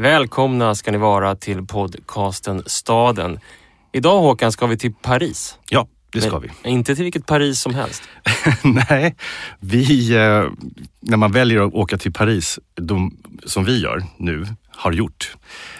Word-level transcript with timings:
Välkomna 0.00 0.74
ska 0.74 0.92
ni 0.92 0.98
vara 0.98 1.36
till 1.36 1.66
podcasten 1.66 2.62
Staden. 2.66 3.40
Idag 3.92 4.20
Håkan 4.20 4.52
ska 4.52 4.66
vi 4.66 4.78
till 4.78 4.94
Paris. 4.94 5.58
Ja, 5.70 5.88
det 6.12 6.20
ska 6.20 6.38
vi. 6.38 6.48
Men 6.62 6.72
inte 6.72 6.94
till 6.94 7.04
vilket 7.04 7.26
Paris 7.26 7.60
som 7.60 7.74
helst. 7.74 8.02
Nej, 8.62 9.16
vi, 9.60 10.14
eh, 10.14 10.44
när 11.00 11.16
man 11.16 11.32
väljer 11.32 11.60
att 11.60 11.74
åka 11.74 11.98
till 11.98 12.12
Paris, 12.12 12.58
de, 12.74 13.16
som 13.44 13.64
vi 13.64 13.82
gör 13.82 14.02
nu, 14.16 14.46
har 14.70 14.92
gjort, 14.92 15.36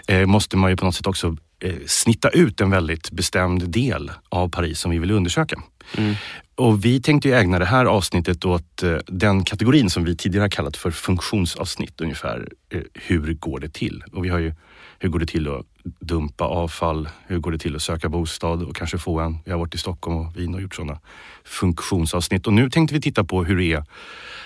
eh, 0.07 0.27
måste 0.27 0.57
man 0.57 0.71
ju 0.71 0.77
på 0.77 0.85
något 0.85 0.95
sätt 0.95 1.07
också 1.07 1.37
eh, 1.61 1.75
snitta 1.87 2.29
ut 2.29 2.61
en 2.61 2.71
väldigt 2.71 3.11
bestämd 3.11 3.71
del 3.71 4.11
av 4.29 4.49
Paris 4.49 4.81
som 4.81 4.91
vi 4.91 4.99
vill 4.99 5.11
undersöka. 5.11 5.57
Mm. 5.97 6.15
Och 6.59 6.85
vi 6.85 7.01
tänkte 7.03 7.29
ju 7.29 7.35
ägna 7.35 7.59
det 7.59 7.65
här 7.65 7.85
avsnittet 7.85 8.45
åt 8.45 8.83
eh, 8.83 8.97
den 9.07 9.45
kategorin 9.45 9.91
som 9.91 10.05
vi 10.05 10.17
tidigare 10.17 10.45
har 10.45 10.49
kallat 10.49 10.77
för 10.77 10.91
funktionsavsnitt 10.91 12.01
ungefär. 12.01 12.49
Eh, 12.73 12.81
hur 12.95 13.35
går 13.35 13.61
det 13.61 13.73
till? 13.73 14.05
Och 14.13 14.25
vi 14.25 14.29
har 14.29 14.39
ju 14.39 14.55
hur 14.99 15.09
går 15.09 15.19
det 15.19 15.27
till 15.27 15.49
att 15.49 15.67
dumpa 16.01 16.45
avfall? 16.45 17.09
Hur 17.27 17.39
går 17.39 17.53
det 17.53 17.59
till 17.59 17.77
att 17.77 17.83
söka 17.83 18.09
bostad 18.09 18.63
och 18.63 18.77
kanske 18.77 18.99
få 18.99 19.21
en? 19.21 19.39
Vi 19.45 19.51
har 19.51 19.59
varit 19.59 19.75
i 19.75 19.79
Stockholm 19.79 20.17
och 20.17 20.37
Wien 20.37 20.55
och 20.55 20.63
gjort 20.63 20.75
sådana 20.75 21.01
funktionsavsnitt. 21.45 22.47
Och 22.47 22.53
nu 22.53 22.71
tänkte 22.71 22.95
vi 22.95 23.01
titta 23.01 23.25
på 23.25 23.45
hur 23.45 23.57
det 23.57 23.65
är 23.73 23.85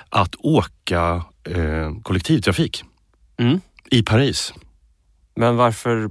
att 0.09 0.35
åka 0.39 1.25
eh, 1.45 1.93
kollektivtrafik 2.03 2.85
Mm. 3.37 3.61
i 3.91 4.03
Paris. 4.03 4.55
Men 5.35 5.57
varför 5.57 6.11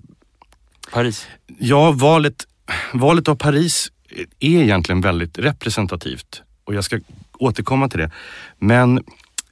Paris? 0.94 1.28
Ja, 1.60 1.92
valet, 1.92 2.48
valet 2.94 3.28
av 3.28 3.36
Paris 3.36 3.92
är 4.40 4.62
egentligen 4.62 5.02
väldigt 5.02 5.38
representativt 5.38 6.42
och 6.64 6.76
jag 6.76 6.84
ska 6.84 7.00
återkomma 7.38 7.90
till 7.90 8.00
det. 8.00 8.12
Men 8.60 9.04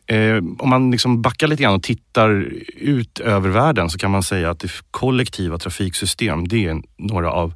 eh, 0.08 0.38
om 0.60 0.70
man 0.70 0.92
liksom 0.92 1.22
backar 1.22 1.48
lite 1.48 1.64
grann 1.64 1.76
och 1.76 1.84
tittar 1.84 2.30
ut 2.78 3.20
över 3.20 3.50
världen 3.50 3.90
så 3.90 3.98
kan 3.98 4.12
man 4.12 4.24
säga 4.24 4.50
att 4.50 4.60
det 4.60 4.72
kollektiva 4.92 5.58
trafiksystem, 5.58 6.48
det 6.48 6.66
är 6.66 6.82
några 6.98 7.32
av 7.32 7.54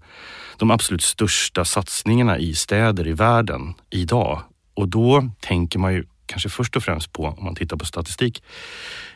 de 0.58 0.72
absolut 0.72 1.02
största 1.03 1.66
satsningarna 1.66 2.38
i 2.38 2.55
städer 2.55 3.08
i 3.08 3.14
världen 3.14 3.73
idag. 3.89 4.42
Och 4.73 4.88
då 4.88 5.30
tänker 5.39 5.80
man 5.80 5.94
ju 5.94 6.05
kanske 6.25 6.49
först 6.49 6.75
och 6.75 6.83
främst 6.83 7.14
på, 7.14 7.25
om 7.25 7.45
man 7.45 7.55
tittar 7.55 7.77
på 7.77 7.86
statistik, 7.86 8.44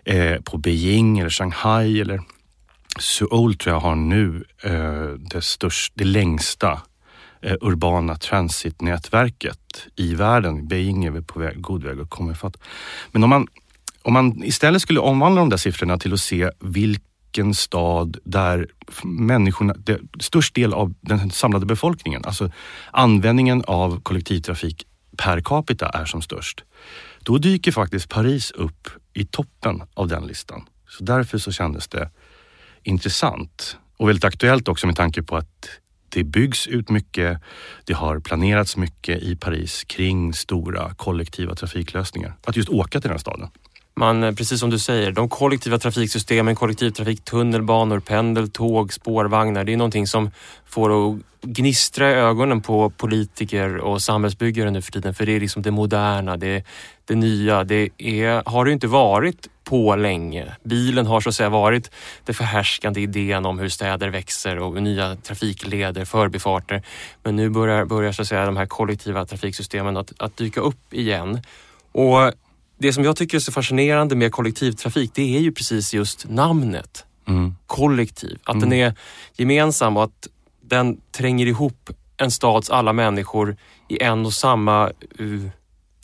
eh, 0.05 0.41
på 0.41 0.57
Beijing 0.57 1.19
eller 1.19 1.29
Shanghai 1.29 2.01
eller 2.01 2.21
Seoul 2.99 3.55
tror 3.55 3.75
jag 3.75 3.81
har 3.81 3.95
nu 3.95 4.43
eh, 4.63 5.07
det, 5.31 5.41
störst, 5.41 5.93
det 5.95 6.03
längsta 6.03 6.81
Eh, 7.41 7.55
urbana 7.61 8.15
transitnätverket 8.15 9.87
i 9.95 10.15
världen. 10.15 10.67
Beijing 10.67 11.05
är 11.05 11.21
på 11.21 11.39
väg, 11.39 11.61
god 11.61 11.83
väg 11.83 11.99
att 11.99 12.09
komma 12.09 12.31
ifatt. 12.31 12.57
Men 13.11 13.23
om 13.23 13.29
man, 13.29 13.47
om 14.01 14.13
man 14.13 14.43
istället 14.43 14.81
skulle 14.81 14.99
omvandla 14.99 15.41
de 15.41 15.49
där 15.49 15.57
siffrorna 15.57 15.97
till 15.97 16.13
att 16.13 16.19
se 16.19 16.51
vilken 16.59 17.53
stad 17.53 18.17
där 18.23 18.67
människorna, 19.03 19.73
det, 19.77 19.99
störst 20.19 20.55
del 20.55 20.73
av 20.73 20.93
den 21.01 21.31
samlade 21.31 21.65
befolkningen, 21.65 22.21
alltså 22.25 22.51
användningen 22.91 23.63
av 23.67 24.01
kollektivtrafik 24.01 24.87
per 25.17 25.41
capita 25.41 25.89
är 25.89 26.05
som 26.05 26.21
störst. 26.21 26.63
Då 27.19 27.37
dyker 27.37 27.71
faktiskt 27.71 28.09
Paris 28.09 28.51
upp 28.51 28.89
i 29.13 29.25
toppen 29.25 29.83
av 29.93 30.07
den 30.07 30.27
listan. 30.27 30.63
Så 30.89 31.03
därför 31.03 31.37
så 31.37 31.51
kändes 31.51 31.87
det 31.87 32.09
intressant 32.83 33.77
och 33.97 34.09
väldigt 34.09 34.23
aktuellt 34.23 34.67
också 34.67 34.87
med 34.87 34.95
tanke 34.95 35.23
på 35.23 35.37
att 35.37 35.69
det 36.17 36.23
byggs 36.23 36.67
ut 36.67 36.89
mycket. 36.89 37.39
Det 37.85 37.93
har 37.93 38.19
planerats 38.19 38.77
mycket 38.77 39.23
i 39.23 39.35
Paris 39.35 39.83
kring 39.83 40.33
stora 40.33 40.93
kollektiva 40.93 41.55
trafiklösningar. 41.55 42.33
Att 42.45 42.55
just 42.55 42.69
åka 42.69 42.99
till 42.99 43.01
den 43.01 43.11
här 43.11 43.17
staden. 43.17 43.47
Man, 43.95 44.23
eh, 44.23 44.31
precis 44.31 44.59
som 44.59 44.69
du 44.69 44.79
säger, 44.79 45.11
de 45.11 45.29
kollektiva 45.29 45.77
trafiksystemen, 45.77 46.55
kollektivtrafik, 46.55 47.23
tunnelbanor, 47.23 47.99
pendeltåg, 47.99 48.93
spårvagnar. 48.93 49.63
Det 49.63 49.73
är 49.73 49.77
någonting 49.77 50.07
som 50.07 50.31
får 50.65 50.89
att 50.89 51.17
gnistra 51.41 52.11
i 52.11 52.13
ögonen 52.13 52.61
på 52.61 52.89
politiker 52.89 53.77
och 53.77 54.01
samhällsbyggare 54.01 54.71
nu 54.71 54.81
för 54.81 54.91
tiden. 54.91 55.13
För 55.13 55.25
det 55.25 55.35
är 55.35 55.39
liksom 55.39 55.61
det 55.61 55.71
moderna, 55.71 56.37
det, 56.37 56.63
det 57.07 57.15
nya. 57.15 57.63
Det 57.63 57.89
är, 57.97 58.43
har 58.45 58.65
det 58.65 58.71
inte 58.71 58.87
varit 58.87 59.47
på 59.63 59.95
länge. 59.95 60.55
Bilen 60.63 61.05
har 61.05 61.21
så 61.21 61.29
att 61.29 61.35
säga 61.35 61.49
varit 61.49 61.91
det 62.25 62.33
förhärskande 62.33 63.01
idén 63.01 63.45
om 63.45 63.59
hur 63.59 63.69
städer 63.69 64.09
växer 64.09 64.59
och 64.59 64.81
nya 64.83 65.15
trafikleder, 65.15 66.05
förbifarter. 66.05 66.83
Men 67.23 67.35
nu 67.35 67.49
börjar, 67.49 67.85
börjar 67.85 68.11
så 68.11 68.21
att 68.21 68.27
säga 68.27 68.45
de 68.45 68.57
här 68.57 68.65
kollektiva 68.65 69.25
trafiksystemen 69.25 69.97
att, 69.97 70.13
att 70.19 70.37
dyka 70.37 70.61
upp 70.61 70.93
igen. 70.93 71.41
Och 71.91 72.31
det 72.77 72.93
som 72.93 73.03
jag 73.03 73.15
tycker 73.15 73.37
är 73.37 73.39
så 73.39 73.51
fascinerande 73.51 74.15
med 74.15 74.31
kollektivtrafik, 74.31 75.11
det 75.13 75.37
är 75.37 75.39
ju 75.39 75.51
precis 75.51 75.93
just 75.93 76.29
namnet. 76.29 77.05
Mm. 77.27 77.55
Kollektiv. 77.67 78.39
Att 78.43 78.59
den 78.59 78.73
är 78.73 78.93
gemensam 79.37 79.97
och 79.97 80.03
att 80.03 80.27
den 80.61 80.97
tränger 81.11 81.45
ihop 81.45 81.89
en 82.17 82.31
stads 82.31 82.69
alla 82.69 82.93
människor 82.93 83.57
i 83.87 84.03
en 84.03 84.25
och 84.25 84.33
samma 84.33 84.91
uh, 85.19 85.49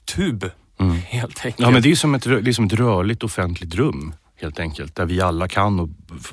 tub. 0.06 0.52
Mm. 0.84 0.96
Helt 0.96 1.46
enkelt. 1.46 1.60
Ja, 1.60 1.72
men 1.72 1.82
det 1.82 1.92
är 1.92 1.96
som 1.96 2.16
ett, 2.16 2.24
det 2.24 2.48
är 2.48 2.54
som 2.54 2.66
ett 2.66 2.74
rörligt 2.74 3.24
offentligt 3.24 3.76
rum 3.76 4.14
helt 4.36 4.60
enkelt. 4.60 4.96
Där 4.96 5.06
vi 5.06 5.22
alla 5.22 5.48
kan 5.48 5.80
och, 5.80 5.90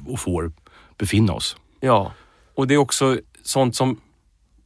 och 0.06 0.20
får 0.20 0.52
befinna 0.98 1.32
oss. 1.32 1.56
Ja, 1.80 2.12
och 2.54 2.66
det 2.66 2.74
är 2.74 2.78
också 2.78 3.18
sånt 3.42 3.76
som 3.76 4.00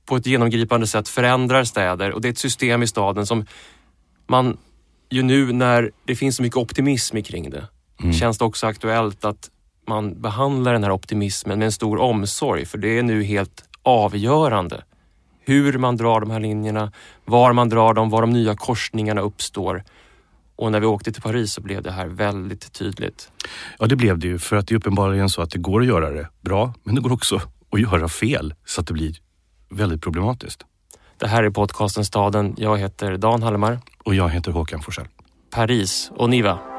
på 0.06 0.16
ett 0.16 0.26
genomgripande 0.26 0.86
sätt 0.86 1.08
förändrar 1.08 1.64
städer 1.64 2.12
och 2.12 2.20
det 2.20 2.28
är 2.28 2.32
ett 2.32 2.38
system 2.38 2.82
i 2.82 2.86
staden 2.86 3.26
som 3.26 3.46
man 4.26 4.56
ju 5.10 5.22
nu 5.22 5.52
när 5.52 5.90
det 6.04 6.16
finns 6.16 6.36
så 6.36 6.42
mycket 6.42 6.56
optimism 6.56 7.22
kring 7.22 7.50
det, 7.50 7.68
känns 8.12 8.38
det 8.38 8.44
också 8.44 8.66
aktuellt 8.66 9.24
att 9.24 9.50
man 9.86 10.22
behandlar 10.22 10.72
den 10.72 10.84
här 10.84 10.90
optimismen 10.90 11.58
med 11.58 11.66
en 11.66 11.72
stor 11.72 12.00
omsorg 12.00 12.66
för 12.66 12.78
det 12.78 12.98
är 12.98 13.02
nu 13.02 13.22
helt 13.22 13.64
avgörande 13.82 14.84
hur 15.44 15.78
man 15.78 15.96
drar 15.96 16.20
de 16.20 16.30
här 16.30 16.40
linjerna, 16.40 16.92
var 17.24 17.52
man 17.52 17.68
drar 17.68 17.94
dem, 17.94 18.10
var 18.10 18.20
de 18.20 18.30
nya 18.30 18.56
korsningarna 18.56 19.20
uppstår. 19.20 19.84
Och 20.56 20.72
när 20.72 20.80
vi 20.80 20.86
åkte 20.86 21.12
till 21.12 21.22
Paris 21.22 21.52
så 21.52 21.60
blev 21.60 21.82
det 21.82 21.90
här 21.90 22.06
väldigt 22.06 22.72
tydligt. 22.72 23.30
Ja, 23.78 23.86
det 23.86 23.96
blev 23.96 24.18
det 24.18 24.26
ju. 24.26 24.38
För 24.38 24.56
att 24.56 24.66
det 24.66 24.74
är 24.74 24.76
uppenbarligen 24.76 25.28
så 25.28 25.42
att 25.42 25.50
det 25.50 25.58
går 25.58 25.80
att 25.80 25.86
göra 25.86 26.10
det 26.10 26.28
bra, 26.40 26.74
men 26.82 26.94
det 26.94 27.00
går 27.00 27.12
också 27.12 27.40
att 27.70 27.80
göra 27.80 28.08
fel 28.08 28.54
så 28.64 28.80
att 28.80 28.86
det 28.86 28.92
blir 28.92 29.16
väldigt 29.70 30.02
problematiskt. 30.02 30.64
Det 31.18 31.26
här 31.26 31.42
är 31.42 31.50
podcasten 31.50 32.04
Staden. 32.04 32.54
Jag 32.58 32.78
heter 32.78 33.16
Dan 33.16 33.42
Hallemar. 33.42 33.78
Och 34.04 34.14
jag 34.14 34.28
heter 34.28 34.52
Håkan 34.52 34.82
Forsell. 34.82 35.08
Paris 35.50 36.10
och 36.16 36.30
Niva. 36.30 36.73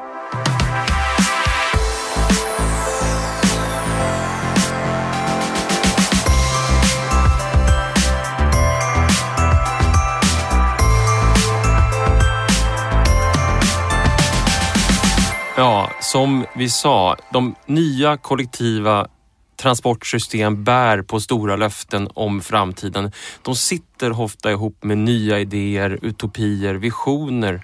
Ja, 15.57 15.91
som 16.01 16.45
vi 16.55 16.69
sa, 16.69 17.15
de 17.33 17.55
nya 17.65 18.17
kollektiva 18.17 19.07
transportsystem 19.55 20.63
bär 20.63 21.01
på 21.01 21.19
stora 21.19 21.55
löften 21.55 22.09
om 22.13 22.41
framtiden. 22.41 23.11
De 23.41 23.55
sitter 23.55 24.21
ofta 24.21 24.51
ihop 24.51 24.83
med 24.83 24.97
nya 24.97 25.39
idéer, 25.39 25.99
utopier, 26.01 26.75
visioner 26.75 27.61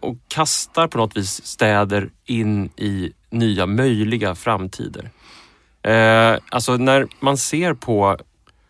och 0.00 0.16
kastar 0.28 0.88
på 0.88 0.98
något 0.98 1.16
vis 1.16 1.46
städer 1.46 2.10
in 2.24 2.70
i 2.76 3.12
nya 3.30 3.66
möjliga 3.66 4.34
framtider. 4.34 5.10
Eh, 5.82 6.38
alltså 6.48 6.76
när 6.76 7.06
man 7.20 7.36
ser 7.36 7.74
på 7.74 8.18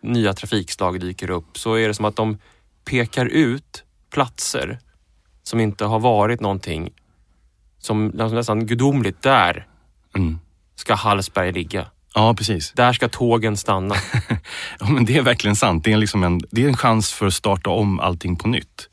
nya 0.01 0.33
trafikslag 0.33 0.99
dyker 0.99 1.29
upp 1.29 1.57
så 1.57 1.73
är 1.73 1.87
det 1.87 1.93
som 1.93 2.05
att 2.05 2.15
de 2.15 2.37
pekar 2.85 3.25
ut 3.25 3.83
platser 4.09 4.79
som 5.43 5.59
inte 5.59 5.85
har 5.85 5.99
varit 5.99 6.41
någonting 6.41 6.91
som 7.87 8.07
nästan 8.07 8.65
gudomligt. 8.65 9.21
Där 9.21 9.67
Mm. 10.15 10.39
ska 10.75 10.95
Hallsberg 10.95 11.51
ligga. 11.51 11.85
Ja, 12.15 12.33
precis. 12.33 12.71
Där 12.75 12.93
ska 12.93 13.07
tågen 13.09 13.57
stanna. 13.57 13.95
Ja, 14.79 14.89
men 14.89 15.05
det 15.05 15.17
är 15.17 15.21
verkligen 15.21 15.55
sant. 15.55 15.83
Det 15.83 15.91
är, 15.93 15.97
liksom 15.97 16.23
en, 16.23 16.39
det 16.51 16.63
är 16.63 16.67
en 16.67 16.77
chans 16.77 17.11
för 17.11 17.25
att 17.27 17.33
starta 17.33 17.69
om 17.69 17.99
allting 17.99 18.35
på 18.35 18.47
nytt. 18.47 18.89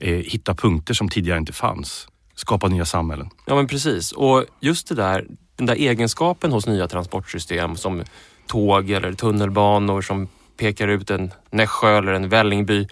Eh, 0.00 0.14
hitta 0.16 0.54
punkter 0.54 0.94
som 0.94 1.08
tidigare 1.08 1.38
inte 1.38 1.52
fanns. 1.52 2.08
Skapa 2.34 2.68
nya 2.68 2.84
samhällen. 2.84 3.30
Ja 3.46 3.54
men 3.54 3.66
precis. 3.66 4.12
Och 4.12 4.44
just 4.60 4.88
det 4.88 4.94
där, 4.94 5.26
den 5.56 5.66
där 5.66 5.74
egenskapen 5.74 6.52
hos 6.52 6.66
nya 6.66 6.88
transportsystem 6.88 7.76
som 7.76 8.02
tåg 8.46 8.90
eller 8.90 9.12
tunnelbanor 9.12 10.02
som 10.02 10.28
pekar 10.56 10.88
ut 10.88 11.10
en 11.10 11.30
Nässjö 11.50 11.98
eller 11.98 12.12
en 12.12 12.28
Vällingby. 12.28 12.86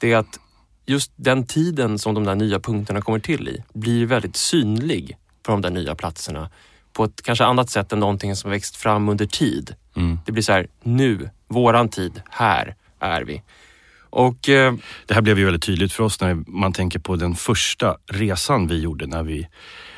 Det 0.00 0.12
är 0.12 0.16
att 0.16 0.38
just 0.86 1.12
den 1.16 1.46
tiden 1.46 1.98
som 1.98 2.14
de 2.14 2.24
där 2.24 2.34
nya 2.34 2.60
punkterna 2.60 3.00
kommer 3.00 3.18
till 3.18 3.48
i 3.48 3.62
blir 3.72 4.06
väldigt 4.06 4.36
synlig 4.36 5.16
på 5.42 5.52
de 5.52 5.60
där 5.60 5.70
nya 5.70 5.94
platserna 5.94 6.50
på 6.92 7.04
ett 7.04 7.22
kanske 7.22 7.44
annat 7.44 7.70
sätt 7.70 7.92
än 7.92 8.00
någonting 8.00 8.36
som 8.36 8.50
växt 8.50 8.76
fram 8.76 9.08
under 9.08 9.26
tid. 9.26 9.74
Mm. 9.96 10.18
Det 10.26 10.32
blir 10.32 10.42
så 10.42 10.52
här, 10.52 10.66
nu, 10.82 11.30
våran 11.48 11.88
tid, 11.88 12.22
här 12.30 12.74
är 12.98 13.22
vi. 13.22 13.42
Och 14.10 14.48
eh, 14.48 14.74
Det 15.06 15.14
här 15.14 15.22
blev 15.22 15.38
ju 15.38 15.44
väldigt 15.44 15.62
tydligt 15.62 15.92
för 15.92 16.04
oss 16.04 16.20
när 16.20 16.34
man 16.46 16.72
tänker 16.72 16.98
på 16.98 17.16
den 17.16 17.34
första 17.34 17.96
resan 18.06 18.66
vi 18.66 18.80
gjorde 18.80 19.06
när 19.06 19.22
vi, 19.22 19.48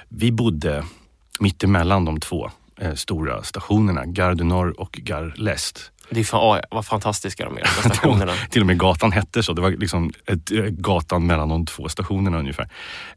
vi 0.09 0.33
bodde 0.33 0.85
mitt 1.41 1.65
emellan 1.65 2.05
de 2.05 2.21
två 2.21 2.51
eh, 2.81 2.95
stora 2.95 3.43
stationerna, 3.43 4.07
Gare 4.07 4.35
du 4.35 4.45
Nord 4.45 4.75
och 4.77 4.93
Gare 4.93 5.33
l'Est. 5.37 5.92
Det 6.15 6.21
är 6.21 6.25
fan, 6.25 6.41
oh, 6.41 6.61
vad 6.71 6.87
fantastiska 6.87 7.45
de 7.45 7.57
är, 7.57 7.61
de 7.61 7.67
stationerna. 7.91 8.33
Till 8.51 8.61
och 8.61 8.67
med 8.67 8.79
gatan 8.79 9.13
hette 9.13 9.43
så. 9.43 9.53
Det 9.53 9.63
var 9.63 9.71
liksom 9.71 10.13
ett, 10.27 10.53
eh, 10.53 10.65
gatan 10.65 11.27
mellan 11.27 11.49
de 11.49 11.67
två 11.67 11.89
stationerna 11.89 12.39
ungefär. 12.39 12.69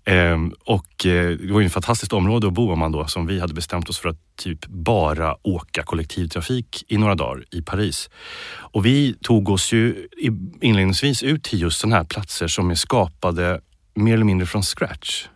Ehm, 0.05 0.53
och 0.65 1.05
eh, 1.05 1.29
det 1.29 1.51
var 1.53 1.59
ju 1.59 1.65
ett 1.65 1.73
fantastiskt 1.73 2.13
område 2.13 2.47
att 2.47 2.53
bo 2.53 2.71
om 2.71 2.79
man 2.79 2.91
då, 2.91 3.07
som 3.07 3.27
vi 3.27 3.39
hade 3.39 3.53
bestämt 3.53 3.89
oss 3.89 3.99
för 3.99 4.09
att 4.09 4.17
typ 4.37 4.65
bara 4.65 5.35
åka 5.41 5.83
kollektivtrafik 5.83 6.83
i 6.87 6.97
några 6.97 7.15
dagar 7.15 7.43
i 7.51 7.61
Paris. 7.61 8.09
Och 8.57 8.85
vi 8.85 9.15
tog 9.21 9.49
oss 9.49 9.73
ju 9.73 10.07
inledningsvis 10.61 11.23
ut 11.23 11.43
till 11.43 11.61
just 11.61 11.79
sådana 11.79 11.95
här 11.95 12.03
platser 12.03 12.47
som 12.47 12.71
är 12.71 12.75
skapade 12.75 13.61
mer 13.95 14.13
eller 14.13 14.25
mindre 14.25 14.47
från 14.47 14.63
scratch. 14.63 15.27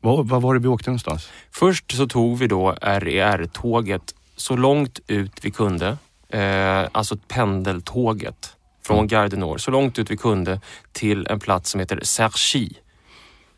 Var, 0.00 0.22
var 0.22 0.40
var 0.40 0.54
det 0.54 0.60
vi 0.60 0.68
åkte 0.68 0.90
någonstans? 0.90 1.28
Först 1.50 1.92
så 1.92 2.06
tog 2.06 2.38
vi 2.38 2.46
då 2.46 2.76
RER-tåget 2.82 4.14
så 4.36 4.56
långt 4.56 5.00
ut 5.06 5.32
vi 5.42 5.50
kunde 5.50 5.96
eh, 6.28 6.88
alltså 6.92 7.16
pendeltåget 7.28 8.56
från 8.86 8.98
mm. 8.98 9.08
Gare 9.08 9.28
du 9.28 9.36
Nord, 9.36 9.60
så 9.60 9.70
långt 9.70 9.98
ut 9.98 10.10
vi 10.10 10.16
kunde 10.16 10.60
till 10.92 11.26
en 11.26 11.40
plats 11.40 11.70
som 11.70 11.80
heter 11.80 12.00
Serchy. 12.02 12.68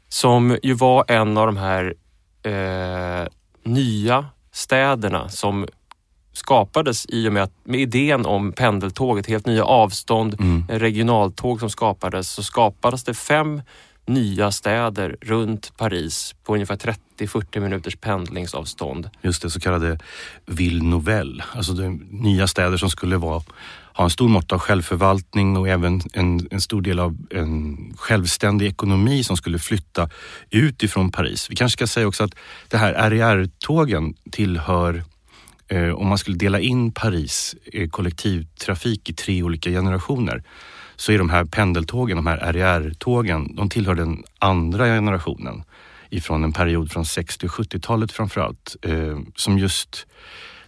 Som 0.08 0.58
ju 0.62 0.74
var 0.74 1.04
en 1.08 1.36
av 1.36 1.46
de 1.46 1.56
här 1.56 1.94
eh, 2.42 3.28
nya 3.62 4.26
städerna 4.52 5.28
som 5.28 5.66
skapades 6.32 7.06
i 7.08 7.28
och 7.28 7.32
med 7.32 7.42
att 7.42 7.52
med 7.64 7.80
idén 7.80 8.26
om 8.26 8.52
pendeltåget, 8.52 9.26
helt 9.26 9.46
nya 9.46 9.64
avstånd, 9.64 10.36
mm. 10.40 10.64
regionaltåg 10.68 11.60
som 11.60 11.70
skapades, 11.70 12.30
så 12.30 12.42
skapades 12.42 13.04
det 13.04 13.14
fem 13.14 13.62
nya 14.08 14.50
städer 14.50 15.16
runt 15.20 15.72
Paris 15.76 16.34
på 16.44 16.54
ungefär 16.54 16.76
30-40 17.18 17.60
minuters 17.60 17.96
pendlingsavstånd. 17.96 19.10
Just 19.22 19.42
det, 19.42 19.50
så 19.50 19.60
kallade 19.60 19.98
Ville 20.46 20.84
Nouvelle, 20.84 21.44
alltså 21.54 21.72
nya 22.10 22.46
städer 22.46 22.76
som 22.76 22.90
skulle 22.90 23.16
vara, 23.16 23.42
ha 23.94 24.04
en 24.04 24.10
stor 24.10 24.28
mått 24.28 24.52
av 24.52 24.58
självförvaltning 24.58 25.56
och 25.56 25.68
även 25.68 26.00
en, 26.12 26.48
en 26.50 26.60
stor 26.60 26.82
del 26.82 26.98
av 26.98 27.16
en 27.30 27.76
självständig 27.96 28.66
ekonomi 28.66 29.24
som 29.24 29.36
skulle 29.36 29.58
flytta 29.58 30.10
ut 30.50 30.82
ifrån 30.82 31.12
Paris. 31.12 31.50
Vi 31.50 31.56
kanske 31.56 31.76
ska 31.76 31.86
säga 31.86 32.08
också 32.08 32.24
att 32.24 32.34
det 32.68 32.76
här 32.76 33.10
RER-tågen 33.10 34.14
tillhör 34.30 35.04
eh, 35.68 35.90
om 35.90 36.06
man 36.06 36.18
skulle 36.18 36.36
dela 36.36 36.60
in 36.60 36.92
Paris 36.92 37.56
eh, 37.72 37.88
kollektivtrafik 37.88 39.10
i 39.10 39.12
tre 39.12 39.42
olika 39.42 39.70
generationer 39.70 40.42
så 40.98 41.12
är 41.12 41.18
de 41.18 41.30
här 41.30 41.44
pendeltågen, 41.44 42.16
de 42.16 42.26
här 42.26 42.52
RER-tågen, 42.52 43.56
de 43.56 43.68
tillhör 43.68 43.94
den 43.94 44.24
andra 44.38 44.84
generationen 44.84 45.62
ifrån 46.10 46.44
en 46.44 46.52
period 46.52 46.92
från 46.92 47.04
60 47.04 47.46
och 47.46 47.52
70-talet 47.52 48.12
framförallt. 48.12 48.76
Eh, 48.82 49.18
som 49.36 49.58
just, 49.58 50.06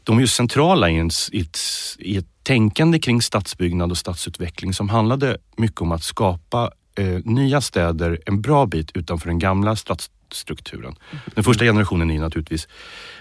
de 0.05 0.17
är 0.17 0.21
just 0.21 0.35
centrala 0.35 0.91
i, 0.91 0.97
en, 0.97 1.11
i, 1.33 1.41
ett, 1.41 1.59
i 1.99 2.17
ett 2.17 2.27
tänkande 2.43 2.99
kring 2.99 3.23
stadsbyggnad 3.23 3.91
och 3.91 3.99
stadsutveckling 3.99 4.75
som 4.75 4.89
handlade 4.89 5.37
mycket 5.57 5.81
om 5.81 5.93
att 5.93 6.03
skapa 6.03 6.71
eh, 6.95 7.19
nya 7.25 7.61
städer 7.61 8.19
en 8.27 8.41
bra 8.41 8.67
bit 8.67 8.91
utanför 8.95 9.29
den 9.29 9.39
gamla 9.39 9.77
stads 9.77 10.11
strukturen. 10.35 10.95
Den 11.35 11.45
första 11.45 11.65
generationen 11.65 12.11
är 12.11 12.21
naturligtvis 12.21 12.69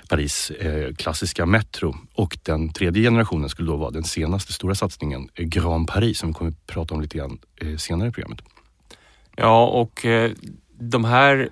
Paris 0.09 0.51
eh, 0.51 0.93
klassiska 0.95 1.45
Metro 1.45 1.95
och 2.13 2.37
den 2.43 2.73
tredje 2.73 3.03
generationen 3.03 3.49
skulle 3.49 3.71
då 3.71 3.77
vara 3.77 3.91
den 3.91 4.03
senaste 4.03 4.53
stora 4.53 4.75
satsningen, 4.75 5.29
eh, 5.35 5.45
Grand 5.45 5.87
Paris, 5.87 6.19
som 6.19 6.29
vi 6.29 6.33
kommer 6.33 6.51
att 6.51 6.67
prata 6.67 6.95
om 6.95 7.01
lite 7.01 7.17
grann 7.17 7.39
eh, 7.55 7.77
senare 7.77 8.09
i 8.09 8.11
programmet. 8.11 8.39
Ja, 9.35 9.67
och 9.67 10.05
eh, 10.05 10.31
de 10.79 11.05
här 11.05 11.49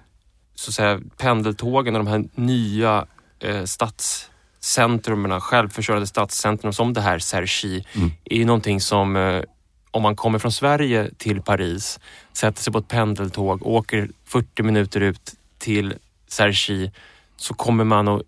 så 0.56 0.70
att 0.70 0.76
säga, 0.76 1.02
pendeltågen 1.18 1.96
och 1.96 2.06
de 2.06 2.08
här 2.08 2.26
nya 2.36 3.06
eh, 3.40 3.64
stadscentrumen, 3.64 5.42
självförsörjande 5.42 6.08
stadscentrum 6.08 6.74
som 6.74 6.94
det 6.94 7.02
här 7.02 7.20
Sergi, 7.20 7.86
mm. 7.96 8.12
är 8.26 8.46
någonting 8.46 8.82
som 8.82 9.44
om 9.92 10.04
man 10.04 10.16
kommer 10.16 10.40
från 10.40 10.52
Sverige 10.52 11.12
till 11.18 11.42
Paris, 11.42 12.00
sätter 12.34 12.62
sig 12.62 12.74
på 12.74 12.80
ett 12.80 12.88
pendeltåg, 12.88 13.68
åker 13.68 14.10
40 14.26 14.64
minuter 14.64 15.02
ut 15.02 15.34
till 15.58 15.94
Sergi 16.28 16.92
så 17.38 17.54
kommer 17.54 17.84
man 17.84 18.08
att 18.08 18.22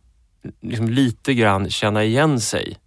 liksom 0.61 0.89
lite 0.89 1.33
grann 1.33 1.69
känna 1.69 2.03
igen 2.03 2.39
sig. 2.39 2.77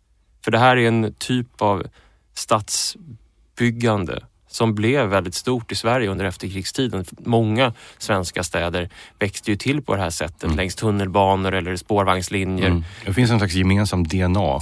För 0.45 0.51
det 0.51 0.59
här 0.59 0.77
är 0.77 0.89
en 0.89 1.15
typ 1.19 1.63
av 1.63 1.87
stadsbyggande 2.35 4.21
som 4.49 4.75
blev 4.75 5.07
väldigt 5.07 5.35
stort 5.35 5.73
i 5.73 5.75
Sverige 5.75 6.09
under 6.09 6.25
efterkrigstiden. 6.25 7.05
Många 7.19 7.73
svenska 7.99 8.43
städer 8.43 8.89
växte 9.19 9.51
ju 9.51 9.57
till 9.57 9.83
på 9.83 9.95
det 9.95 10.03
här 10.03 10.11
sättet 10.11 10.45
mm. 10.45 10.57
längs 10.57 10.75
tunnelbanor 10.75 11.55
eller 11.55 11.77
spårvagnslinjer. 11.77 12.67
Mm. 12.67 12.85
Det 13.05 13.13
finns 13.13 13.31
en 13.31 13.39
slags 13.39 13.55
gemensam 13.55 14.05
DNA 14.05 14.61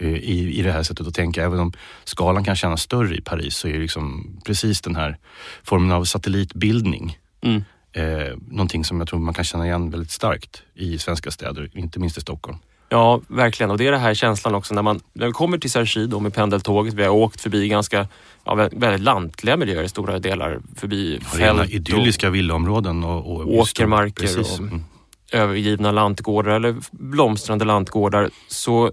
eh, 0.00 0.08
i, 0.08 0.58
i 0.58 0.62
det 0.62 0.72
här 0.72 0.82
sättet 0.82 1.06
att 1.06 1.14
tänka. 1.14 1.44
Även 1.44 1.60
om 1.60 1.72
skalan 2.04 2.44
kan 2.44 2.56
kännas 2.56 2.82
större 2.82 3.16
i 3.16 3.20
Paris 3.20 3.56
så 3.56 3.68
är 3.68 3.72
det 3.72 3.78
liksom 3.78 4.36
precis 4.44 4.80
den 4.80 4.96
här 4.96 5.18
formen 5.62 5.92
av 5.92 6.04
satellitbildning 6.04 7.18
mm 7.40 7.64
eh, 7.96 8.36
någonting 8.48 8.84
som 8.84 8.98
jag 8.98 9.08
tror 9.08 9.20
man 9.20 9.34
kan 9.34 9.44
känna 9.44 9.66
igen 9.66 9.90
väldigt 9.90 10.10
starkt 10.10 10.62
i 10.74 10.98
svenska 10.98 11.30
städer, 11.30 11.70
inte 11.72 11.98
minst 11.98 12.18
i 12.18 12.20
Stockholm. 12.20 12.58
Ja, 12.88 13.20
verkligen. 13.28 13.70
Och 13.70 13.78
det 13.78 13.86
är 13.86 13.92
den 13.92 14.00
här 14.00 14.14
känslan 14.14 14.54
också 14.54 14.74
när 14.74 14.82
man, 14.82 15.00
när 15.12 15.26
vi 15.26 15.32
kommer 15.32 15.58
till 15.58 15.70
Sergi 15.70 16.06
då 16.06 16.20
med 16.20 16.34
pendeltåget. 16.34 16.94
Vi 16.94 17.02
har 17.02 17.10
åkt 17.10 17.40
förbi 17.40 17.68
ganska 17.68 18.08
ja, 18.44 18.54
väldigt 18.54 19.00
lantliga 19.00 19.56
miljöer 19.56 19.82
i 19.82 19.88
stora 19.88 20.18
delar. 20.18 20.60
Förbi 20.76 21.20
ja, 21.22 21.38
fält 21.38 21.70
idylliska 21.70 22.30
villaområden 22.30 23.04
och, 23.04 23.26
och 23.26 23.54
åkermarker 23.54 24.40
och 24.40 24.58
mm. 24.58 24.84
övergivna 25.32 25.92
lantgårdar 25.92 26.50
eller 26.50 26.76
blomstrande 26.90 27.64
lantgårdar. 27.64 28.30
Så 28.48 28.92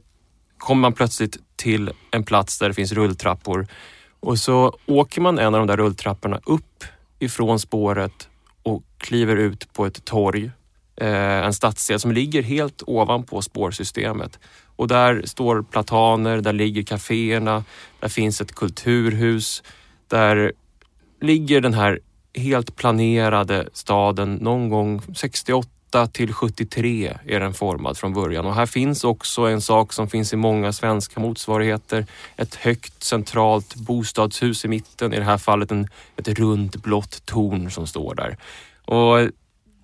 kommer 0.57 0.81
man 0.81 0.93
plötsligt 0.93 1.37
till 1.55 1.91
en 2.11 2.23
plats 2.23 2.59
där 2.59 2.67
det 2.67 2.73
finns 2.73 2.91
rulltrappor 2.91 3.67
och 4.19 4.39
så 4.39 4.77
åker 4.85 5.21
man 5.21 5.39
en 5.39 5.55
av 5.55 5.59
de 5.59 5.67
där 5.67 5.77
rulltrapporna 5.77 6.39
upp 6.45 6.83
ifrån 7.19 7.59
spåret 7.59 8.29
och 8.63 8.83
kliver 8.97 9.35
ut 9.35 9.73
på 9.73 9.85
ett 9.85 10.05
torg, 10.05 10.51
eh, 10.95 11.45
en 11.45 11.53
stadsdel 11.53 11.99
som 11.99 12.11
ligger 12.11 12.41
helt 12.41 12.83
ovanpå 12.87 13.41
spårsystemet. 13.41 14.39
Och 14.75 14.87
där 14.87 15.21
står 15.25 15.61
plataner, 15.63 16.41
där 16.41 16.53
ligger 16.53 16.83
kaféerna, 16.83 17.63
där 17.99 18.09
finns 18.09 18.41
ett 18.41 18.55
kulturhus. 18.55 19.63
Där 20.07 20.53
ligger 21.21 21.61
den 21.61 21.73
här 21.73 21.99
helt 22.35 22.75
planerade 22.75 23.69
staden 23.73 24.33
någon 24.35 24.69
gång 24.69 25.01
68 25.15 25.69
till 26.13 26.33
73 26.33 27.17
är 27.25 27.39
den 27.39 27.53
formad 27.53 27.97
från 27.97 28.13
början 28.13 28.45
och 28.45 28.55
här 28.55 28.65
finns 28.65 29.03
också 29.03 29.41
en 29.41 29.61
sak 29.61 29.93
som 29.93 30.09
finns 30.09 30.33
i 30.33 30.35
många 30.35 30.73
svenska 30.73 31.19
motsvarigheter. 31.19 32.05
Ett 32.35 32.55
högt 32.55 33.03
centralt 33.03 33.75
bostadshus 33.75 34.65
i 34.65 34.67
mitten, 34.67 35.13
i 35.13 35.17
det 35.17 35.23
här 35.23 35.37
fallet 35.37 35.71
en, 35.71 35.87
ett 36.17 36.27
runt 36.27 36.75
blått 36.75 37.25
torn 37.25 37.71
som 37.71 37.87
står 37.87 38.15
där. 38.15 38.37
Och 38.85 39.29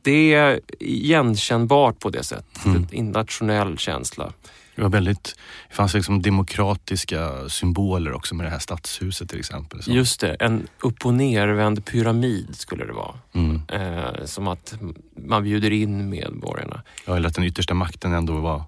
det 0.02 0.34
är 0.34 0.60
igenkännbart 0.80 2.00
på 2.00 2.10
det 2.10 2.24
sättet, 2.24 2.66
mm. 2.66 2.88
en 2.92 3.12
nationell 3.12 3.78
känsla. 3.78 4.34
Det, 4.80 4.84
var 4.84 4.90
väldigt, 4.90 5.36
det 5.70 5.76
fanns 5.76 5.94
liksom 5.94 6.22
demokratiska 6.22 7.50
symboler 7.50 8.14
också 8.14 8.36
med 8.36 8.46
det 8.46 8.50
här 8.50 8.60
stadshuset 8.60 9.30
till 9.30 9.40
exempel. 9.40 9.84
Så. 9.84 9.92
Just 9.92 10.20
det, 10.20 10.34
en 10.34 10.68
upp 10.80 11.06
och 11.06 11.14
nervänd 11.14 11.86
pyramid 11.86 12.48
skulle 12.52 12.86
det 12.86 12.94
vara. 12.94 13.16
Mm. 13.34 13.62
Eh, 13.68 14.26
som 14.26 14.48
att 14.48 14.74
man 15.16 15.44
bjuder 15.44 15.72
in 15.72 16.10
medborgarna. 16.10 16.82
Ja, 17.06 17.16
eller 17.16 17.28
att 17.28 17.36
den 17.36 17.44
yttersta 17.44 17.74
makten 17.74 18.14
ändå 18.14 18.34
var 18.34 18.64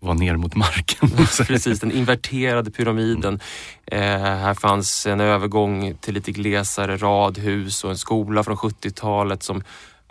var 0.00 0.14
ner 0.14 0.36
mot 0.36 0.56
marken. 0.56 1.10
Precis, 1.46 1.80
den 1.80 1.92
inverterade 1.92 2.70
pyramiden. 2.70 3.40
Mm. 3.86 4.12
Eh, 4.12 4.36
här 4.36 4.54
fanns 4.54 5.06
en 5.06 5.20
övergång 5.20 5.94
till 6.00 6.14
lite 6.14 6.32
glesare 6.32 6.96
radhus 6.96 7.84
och 7.84 7.90
en 7.90 7.98
skola 7.98 8.44
från 8.44 8.56
70-talet 8.56 9.42
som 9.42 9.62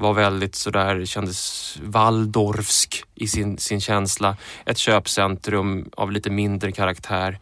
var 0.03 0.13
väldigt 0.13 0.55
sådär, 0.55 1.05
kändes 1.05 1.77
Waldorfsk 1.83 3.03
i 3.15 3.27
sin, 3.27 3.57
sin 3.57 3.81
känsla. 3.81 4.37
Ett 4.65 4.77
köpcentrum 4.77 5.89
av 5.97 6.11
lite 6.11 6.29
mindre 6.29 6.71
karaktär. 6.71 7.39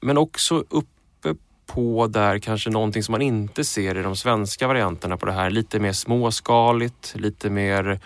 Men 0.00 0.18
också 0.18 0.64
uppe 0.68 1.34
på 1.66 2.06
där 2.06 2.38
kanske 2.38 2.70
någonting 2.70 3.02
som 3.02 3.12
man 3.12 3.22
inte 3.22 3.64
ser 3.64 3.98
i 3.98 4.02
de 4.02 4.16
svenska 4.16 4.66
varianterna 4.66 5.16
på 5.16 5.26
det 5.26 5.32
här. 5.32 5.50
Lite 5.50 5.80
mer 5.80 5.92
småskaligt, 5.92 7.14
lite 7.16 7.50
mer 7.50 8.00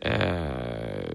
eh, 0.00 1.12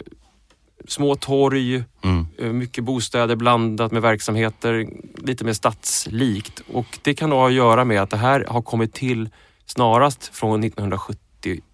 små 0.87 1.15
torg, 1.15 1.83
mm. 2.03 2.27
Eh, 2.37 2.51
mycket 2.51 2.83
bostäder 2.83 3.35
blandat 3.35 3.91
med 3.91 4.01
verksamheter, 4.01 4.87
lite 5.17 5.45
mer 5.45 5.53
stadslikt. 5.53 6.61
Och 6.73 6.99
det 7.01 7.13
kan 7.13 7.31
ha 7.31 7.47
att 7.47 7.53
göra 7.53 7.85
med 7.85 8.01
att 8.01 8.09
det 8.09 8.17
här 8.17 8.45
har 8.49 8.61
kommit 8.61 8.93
till 8.93 9.29
snarast 9.65 10.35
från 10.35 10.63
1970 10.63 11.22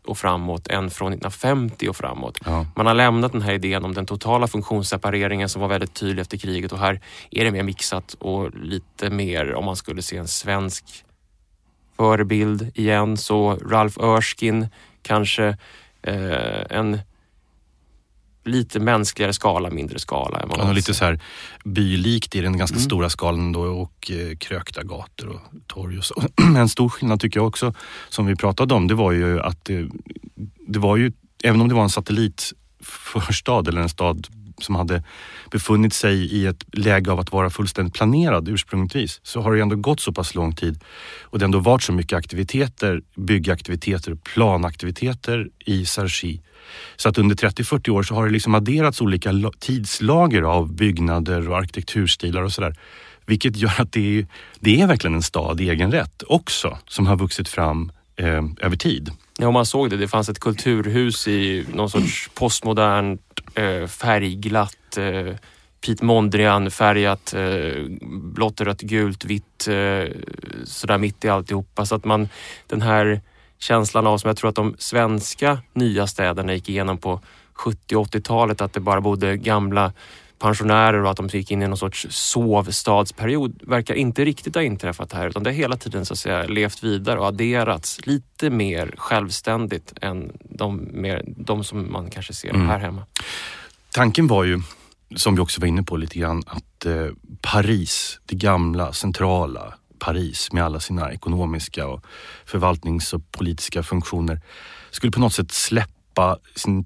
och 0.06 0.18
framåt 0.18 0.68
än 0.68 0.90
från 0.90 1.14
1950 1.14 1.90
och 1.90 1.96
framåt. 1.96 2.40
Ja. 2.46 2.66
Man 2.76 2.86
har 2.86 2.94
lämnat 2.94 3.32
den 3.32 3.42
här 3.42 3.54
idén 3.54 3.86
om 3.86 3.94
den 3.94 4.06
totala 4.06 4.48
funktionssepareringen 4.48 5.50
som 5.50 5.62
var 5.62 5.68
väldigt 5.68 5.94
tydlig 5.94 6.22
efter 6.22 6.38
kriget 6.38 6.72
och 6.72 6.80
här 6.80 7.02
är 7.32 7.46
det 7.46 7.52
mer 7.52 7.64
mixat 7.64 8.14
och 8.14 8.56
lite 8.56 9.10
mer 9.10 9.54
om 9.54 9.66
man 9.66 9.76
skulle 9.76 10.02
se 10.02 10.18
en 10.18 10.28
svensk 10.28 10.86
förebild 11.98 12.72
igen 12.76 13.18
så 13.18 13.56
Ralph 13.56 14.04
Erskine 14.04 14.70
kanske 15.02 15.58
eh, 16.02 16.62
en 16.70 17.00
lite 18.46 18.79
mänskligare 18.79 19.34
skala, 19.34 19.69
mindre 19.69 20.00
skala. 20.00 20.39
Än 20.39 20.50
vad 20.50 20.60
Ja, 20.60 20.72
lite 20.72 20.93
så 20.93 21.05
här 21.05 21.19
bylikt 21.65 22.36
i 22.36 22.41
den 22.41 22.58
ganska 22.58 22.75
Mm. 22.75 22.86
stora 22.86 23.10
skalan 23.10 23.51
då 23.51 23.62
och 23.62 24.12
eh, 24.12 24.38
krökta 24.38 24.84
gator 24.84 25.27
och 25.29 25.41
torg 25.67 25.98
och 25.98 26.05
så. 26.05 26.24
En 26.58 26.69
stor 26.69 26.89
skillnad 26.89 27.19
tycker 27.19 27.39
jag 27.39 27.48
också, 27.48 27.74
som 28.10 28.25
vi 28.25 28.36
pratade 28.36 28.74
om, 28.74 28.88
det 28.88 28.96
var 28.96 29.12
ju 29.12 29.39
att 29.41 29.65
det, 29.65 29.89
det 30.67 30.79
var 30.79 30.98
ju, 30.98 31.12
även 31.43 31.62
om 31.62 31.67
det 31.69 31.75
var 31.75 31.84
en 31.84 31.89
satellitförstad 31.89 33.67
eller 33.67 33.81
en 33.81 33.89
stad 33.89 34.27
som 34.62 34.75
hade 34.75 35.03
befunnit 35.51 35.93
sig 35.93 36.15
i 36.15 36.46
ett 36.46 36.63
läge 36.72 37.12
av 37.12 37.19
att 37.19 37.31
vara 37.31 37.50
fullständigt 37.50 37.93
planerad 37.93 38.50
ursprungligtvis, 38.50 39.19
så 39.24 39.41
har 39.41 39.53
det 39.55 39.62
ändå 39.62 39.75
gått 39.75 40.00
så 40.00 40.13
pass 40.13 40.36
lång 40.36 40.55
tid 40.55 40.79
och 41.22 41.39
det 41.39 41.43
har 41.43 41.48
ändå 41.48 41.60
varit 41.60 41.84
så 41.84 41.93
mycket 41.93 42.17
aktiviteter, 42.17 43.01
byggaktiviteter, 43.15 44.15
planaktiviteter 44.15 45.48
i 45.65 45.86
Sarchi. 45.86 46.41
Så 46.96 47.10
att 47.10 47.18
under 47.18 47.36
30-40 47.36 47.90
år 47.90 48.04
så 48.04 48.16
har 48.16 48.26
det 48.26 48.32
liksom 48.32 48.56
adderats 48.56 49.02
olika 49.02 49.32
tidslager 49.60 50.42
av 50.42 50.74
byggnader 50.74 51.50
och 51.50 51.58
arkitekturstilar 51.58 52.42
och 52.42 52.52
sådär. 52.52 52.76
Vilket 53.26 53.58
gör 53.58 53.82
att 53.82 53.92
det 53.92 54.20
är, 54.20 54.28
det 54.60 54.82
är 54.82 54.88
verkligen 54.88 55.16
en 55.16 55.24
stad 55.24 55.62
i 55.62 55.70
egen 55.70 55.92
rätt 55.92 56.24
också, 56.28 56.78
som 56.88 57.08
har 57.08 57.16
vuxit 57.18 57.50
fram 57.50 57.92
eh, 58.16 58.44
över 58.62 58.76
tid. 58.76 59.12
Ja, 59.38 59.52
man 59.52 59.66
såg 59.66 59.90
det. 59.90 59.98
Det 59.98 60.08
fanns 60.08 60.30
ett 60.30 60.40
kulturhus 60.40 61.28
i 61.28 61.66
någon 61.74 61.90
sorts 61.90 62.30
postmodernt 62.34 63.22
eh, 63.56 63.88
färgglatt 63.88 64.98
eh, 64.98 65.36
Piet 65.82 66.02
Mondrian-färgat, 66.02 67.34
eh, 67.34 67.84
blått, 68.12 68.62
rött, 68.62 68.82
gult, 68.82 69.26
vitt, 69.26 69.68
eh, 69.68 70.12
sådär 70.64 70.98
mitt 70.98 71.26
i 71.26 71.30
alltihopa. 71.30 71.86
Så 71.86 71.96
att 71.96 72.06
man, 72.06 72.30
den 72.68 72.82
här 72.82 73.22
känslan 73.60 74.08
av 74.08 74.18
som 74.18 74.28
jag 74.28 74.38
tror 74.38 74.50
att 74.50 74.56
de 74.56 74.75
svenska 74.78 75.58
nya 75.74 76.08
städerna 76.08 76.54
gick 76.54 76.70
igenom 76.70 76.98
på 76.98 77.22
70 77.54 77.96
och 77.96 78.08
80-talet, 78.08 78.62
att 78.62 78.74
det 78.74 78.80
bara 78.80 79.01
bodde 79.01 79.38
gamla 79.38 79.94
pensionärer 80.39 81.04
och 81.04 81.12
att 81.12 81.18
de 81.18 81.28
gick 81.28 81.51
in 81.51 81.62
i 81.62 81.68
någon 81.68 81.78
sorts 81.78 82.08
sovstadsperiod 82.10 83.60
verkar 83.63 83.96
inte 83.96 84.25
riktigt 84.25 84.56
ha 84.56 84.62
inträffat 84.62 85.13
här 85.13 85.28
utan 85.28 85.44
det 85.44 85.50
har 85.50 85.56
hela 85.56 85.78
tiden 85.78 86.06
så 86.06 86.13
att 86.13 86.20
säga 86.20 86.44
levt 86.44 86.84
vidare 86.84 87.20
och 87.20 87.25
adderats 87.25 88.06
lite 88.06 88.50
mer 88.50 88.94
självständigt 88.98 89.94
än 90.01 90.32
de, 90.50 90.88
mer, 90.92 91.24
de 91.28 91.63
som 91.63 91.92
man 91.92 92.10
kanske 92.10 92.34
ser 92.34 92.50
Mm. 92.50 92.68
här 92.68 92.80
hemma. 92.80 93.04
Tanken 93.92 94.28
var 94.28 94.44
ju, 94.44 94.62
som 95.16 95.36
vi 95.36 95.42
också 95.42 95.62
var 95.62 95.68
inne 95.68 95.84
på 95.84 95.98
lite 95.98 96.20
grann, 96.20 96.44
att 96.48 96.86
eh, 96.86 97.08
Paris, 97.42 98.20
det 98.25 98.36
gamla 98.36 98.94
centrala 98.94 99.74
Paris 100.00 100.51
med 100.51 100.63
alla 100.63 100.79
sina 100.79 101.12
ekonomiska 101.13 101.88
och 101.88 102.06
förvaltnings 102.46 103.13
och 103.13 103.32
politiska 103.32 103.84
funktioner 103.84 104.41
skulle 104.91 105.12
på 105.12 105.20
något 105.20 105.34
sätt 105.34 105.51
släppa 105.51 106.38
sin, 106.56 106.86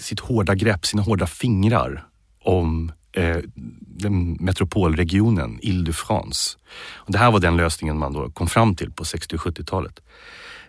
sitt 0.00 0.20
hårda 0.20 0.54
grepp, 0.54 0.86
sina 0.86 1.02
hårda 1.02 1.26
fingrar 1.26 2.06
om 2.42 2.92
eh, 3.12 3.38
den 3.80 4.36
metropolregionen 4.40 5.58
Ile-de-France. 5.62 6.58
Det 7.06 7.18
här 7.18 7.30
var 7.30 7.40
den 7.40 7.56
lösningen 7.56 7.98
man 7.98 8.12
då 8.12 8.30
kom 8.30 8.46
fram 8.46 8.74
till 8.74 8.90
på 8.90 9.04
60 9.04 9.36
och 9.36 9.40
70-talet. 9.40 10.00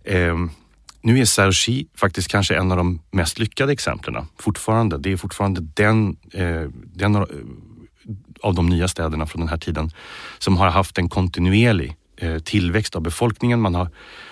Eh, 0.03 0.35
nu 1.01 1.19
är 1.19 1.25
Sergi 1.25 1.87
faktiskt 1.95 2.27
kanske 2.27 2.55
en 2.55 2.71
av 2.71 2.77
de 2.77 3.01
mest 3.11 3.39
lyckade 3.39 3.73
exemplen 3.73 4.25
fortfarande. 4.39 4.97
Det 4.97 5.11
är 5.11 5.17
fortfarande 5.17 5.61
den, 5.61 6.17
eh, 6.33 6.69
den 6.95 7.15
av- 8.43 8.55
de 8.55 8.69
nya 8.69 8.87
städerna 8.87 9.25
från 9.25 9.39
den 9.39 9.49
här 9.49 9.57
tiden 9.57 9.91
som 10.39 10.57
har 10.57 10.67
haft 10.69 10.97
en 10.97 11.09
kontinuerlig 11.09 11.95
eh, 12.17 12.39
tillväxt 12.39 12.95
av 12.95 13.01
befolkningen. 13.01 13.61
Man 13.61 13.75
har 13.75 13.89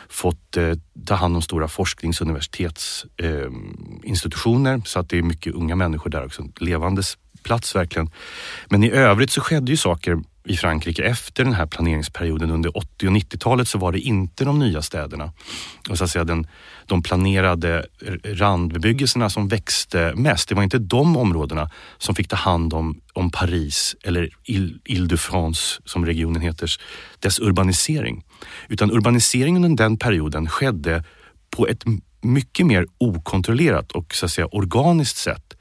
fått 0.09 0.57
eh, 0.57 0.73
ta 1.05 1.15
hand 1.15 1.35
om 1.35 1.41
stora 1.41 1.67
forsknings 1.67 2.21
och 2.21 2.27
universitetsinstitutioner 2.27 4.73
eh, 4.73 4.83
så 4.83 4.99
att 4.99 5.09
det 5.09 5.17
är 5.17 5.21
mycket 5.21 5.53
unga 5.53 5.75
människor 5.75 6.09
där 6.09 6.25
också. 6.25 6.41
En 6.41 6.53
levandes 6.59 7.17
plats 7.43 7.75
verkligen. 7.75 8.09
Men 8.69 8.83
i 8.83 8.91
övrigt 8.91 9.31
så 9.31 9.41
skedde 9.41 9.71
ju 9.71 9.77
saker 9.77 10.19
i 10.43 10.57
Frankrike 10.57 11.03
efter 11.03 11.43
den 11.43 11.53
här 11.53 11.65
planeringsperioden. 11.65 12.51
Under 12.51 12.77
80 12.77 13.07
och 13.07 13.13
90-talet 13.13 13.67
så 13.67 13.77
var 13.77 13.91
det 13.91 13.99
inte 13.99 14.45
de 14.45 14.59
nya 14.59 14.81
städerna 14.81 15.33
och 15.89 15.97
så 15.97 16.03
att 16.03 16.11
säga 16.11 16.23
den, 16.23 16.47
de 16.85 17.03
planerade 17.03 17.85
randbebyggelserna 18.25 19.29
som 19.29 19.47
växte 19.47 20.13
mest. 20.15 20.49
Det 20.49 20.55
var 20.55 20.63
inte 20.63 20.77
de 20.77 21.17
områdena 21.17 21.69
som 21.97 22.15
fick 22.15 22.27
ta 22.27 22.35
hand 22.35 22.73
om, 22.73 23.01
om 23.13 23.31
Paris 23.31 23.95
eller 24.03 24.29
Ile-de-France 24.85 25.81
som 25.85 26.05
regionen 26.05 26.41
heter, 26.41 26.71
dess 27.19 27.39
urbanisering. 27.39 28.23
Utan 28.69 28.91
urbaniseringen 28.91 29.65
under 29.65 29.83
den 29.83 29.97
perioden 29.97 30.49
skedde 30.49 31.03
på 31.49 31.67
ett 31.67 31.83
mycket 32.21 32.65
mer 32.65 32.85
okontrollerat 32.97 33.91
och 33.91 34.15
så 34.15 34.25
att 34.25 34.31
säga 34.31 34.47
organiskt 34.47 35.17
sätt 35.17 35.57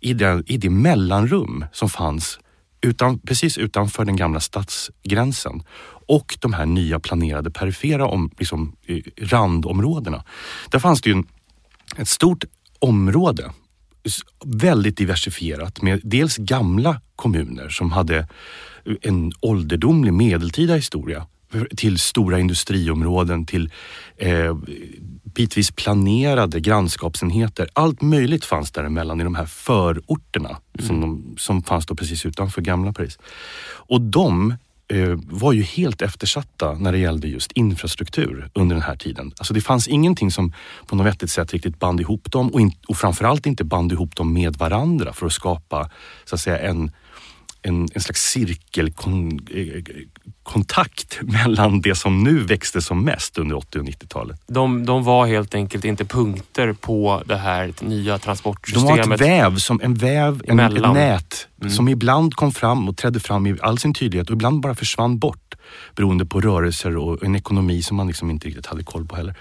i, 0.00 0.14
den, 0.14 0.44
i 0.46 0.56
det 0.56 0.70
mellanrum 0.70 1.64
som 1.72 1.88
fanns 1.88 2.38
utan, 2.84 3.18
precis 3.18 3.58
utanför 3.58 4.04
den 4.04 4.16
gamla 4.16 4.40
stadsgränsen 4.40 5.62
och 6.06 6.38
de 6.40 6.52
här 6.52 6.66
nya 6.66 7.00
planerade 7.00 7.50
perifera 7.50 8.06
om, 8.06 8.30
liksom, 8.38 8.76
randområdena. 9.20 10.24
Där 10.70 10.78
fanns 10.78 11.02
det 11.02 11.10
ju 11.10 11.16
en, 11.16 11.26
ett 11.96 12.08
stort 12.08 12.44
område, 12.78 13.52
väldigt 14.44 14.96
diversifierat 14.96 15.82
med 15.82 16.00
dels 16.04 16.36
gamla 16.36 17.00
kommuner 17.16 17.68
som 17.68 17.92
hade 17.92 18.28
en 19.02 19.32
ålderdomlig 19.40 20.12
medeltida 20.12 20.74
historia 20.74 21.26
till 21.76 21.98
stora 21.98 22.38
industriområden, 22.38 23.46
till 23.46 23.70
eh, 24.16 24.56
bitvis 25.34 25.70
planerade 25.70 26.60
grannskapsenheter. 26.60 27.68
Allt 27.72 28.02
möjligt 28.02 28.44
fanns 28.44 28.70
däremellan 28.70 29.20
i 29.20 29.24
de 29.24 29.34
här 29.34 29.46
förorterna 29.46 30.56
som, 30.78 31.00
de, 31.00 31.34
som 31.38 31.62
fanns 31.62 31.86
då 31.86 31.94
precis 31.94 32.26
utanför 32.26 32.62
gamla 32.62 32.92
Paris. 32.92 33.18
Och 33.66 34.00
de 34.00 34.54
eh, 34.88 35.18
var 35.24 35.52
ju 35.52 35.62
helt 35.62 36.02
eftersatta 36.02 36.72
när 36.72 36.92
det 36.92 36.98
gällde 36.98 37.28
just 37.28 37.52
infrastruktur 37.52 38.50
under 38.54 38.74
den 38.74 38.82
här 38.82 38.96
tiden. 38.96 39.32
Alltså 39.38 39.54
det 39.54 39.60
fanns 39.60 39.88
ingenting 39.88 40.30
som 40.30 40.52
på 40.86 40.96
något 40.96 41.06
vettigt 41.06 41.30
sätt 41.30 41.52
riktigt 41.52 41.78
band 41.78 42.00
ihop 42.00 42.32
dem 42.32 42.48
och, 42.48 42.60
in, 42.60 42.72
och 42.88 42.96
framförallt 42.96 43.46
inte 43.46 43.64
band 43.64 43.92
ihop 43.92 44.16
dem 44.16 44.32
med 44.32 44.56
varandra 44.56 45.12
för 45.12 45.26
att 45.26 45.32
skapa 45.32 45.90
så 46.24 46.34
att 46.34 46.40
säga 46.40 46.58
en 46.58 46.90
en, 47.64 47.88
en 47.94 48.00
slags 48.00 48.22
cirkelkontakt 48.30 51.18
mellan 51.22 51.80
det 51.80 51.94
som 51.94 52.22
nu 52.22 52.38
växte 52.38 52.82
som 52.82 53.04
mest 53.04 53.38
under 53.38 53.56
80 53.56 53.78
och 53.78 53.84
90-talet. 53.84 54.40
De, 54.46 54.86
de 54.86 55.04
var 55.04 55.26
helt 55.26 55.54
enkelt 55.54 55.84
inte 55.84 56.04
punkter 56.04 56.72
på 56.72 57.22
det 57.26 57.36
här 57.36 57.72
nya 57.80 58.04
De 58.04 58.10
var 58.10 58.18
transportsystemet. 58.18 59.20
ett 59.20 59.20
väv, 59.20 59.56
som 59.56 59.80
en 59.82 59.94
väv, 59.94 60.42
en, 60.46 60.60
ett 60.60 60.72
nät 60.82 61.48
Mm. 61.60 61.72
som 61.74 61.88
ibland 61.88 62.34
kom 62.34 62.52
fram 62.52 62.88
och 62.88 62.96
trädde 62.96 63.20
fram 63.20 63.46
i 63.46 63.56
all 63.62 63.78
sin 63.78 63.94
tydlighet 63.94 64.28
och 64.30 64.34
ibland 64.34 64.60
bara 64.60 64.74
försvann 64.74 65.18
bort 65.18 65.54
beroende 65.96 66.26
på 66.26 66.40
rörelser 66.40 66.96
och 66.96 67.24
en 67.24 67.36
ekonomi 67.36 67.82
som 67.82 67.96
man 67.96 68.06
liksom 68.06 68.30
inte 68.30 68.48
riktigt 68.48 68.66
hade 68.66 68.84
koll 68.84 69.06
på 69.06 69.16
heller. 69.16 69.34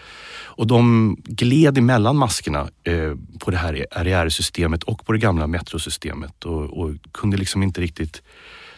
Och 0.55 0.67
de 0.67 1.15
gled 1.23 1.77
emellan 1.77 2.15
maskerna 2.15 2.69
eh, 2.83 3.13
på 3.39 3.51
det 3.51 3.57
här 3.57 3.85
RER-systemet 3.91 4.83
och 4.83 5.05
på 5.05 5.11
det 5.11 5.19
gamla 5.19 5.47
metrosystemet 5.47 6.45
och, 6.45 6.77
och 6.79 6.91
kunde 7.11 7.37
liksom 7.37 7.63
inte 7.63 7.81
riktigt 7.81 8.21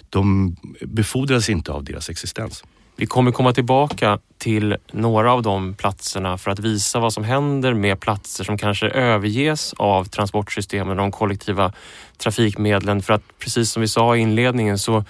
de 0.10 0.56
befordrades 0.82 1.50
inte 1.50 1.72
av 1.72 1.84
deras 1.84 2.10
existens. 2.10 2.64
Vi 2.98 3.06
kommer 3.06 3.32
komma 3.32 3.54
tillbaka 3.54 4.20
till 4.38 4.78
några 4.92 5.34
av 5.34 5.42
de 5.42 5.74
platserna 5.74 6.38
för 6.38 6.52
att 6.52 6.60
visa 6.60 7.00
vad 7.00 7.14
som 7.14 7.24
händer 7.24 7.74
med 7.74 8.00
platser 8.00 8.44
som 8.44 8.58
kanske 8.58 8.90
överges 8.90 9.74
av 9.74 10.06
transportsystemen 10.06 10.90
och 10.90 10.96
de 10.96 11.12
kollektiva 11.12 11.74
trafikmedlen. 12.18 13.02
För 13.02 13.14
att 13.14 13.22
precis 13.40 13.72
som 13.72 13.82
vi 13.82 13.88
sa 13.88 14.16
i 14.16 14.20
inledningen 14.20 14.80
så 14.80 15.04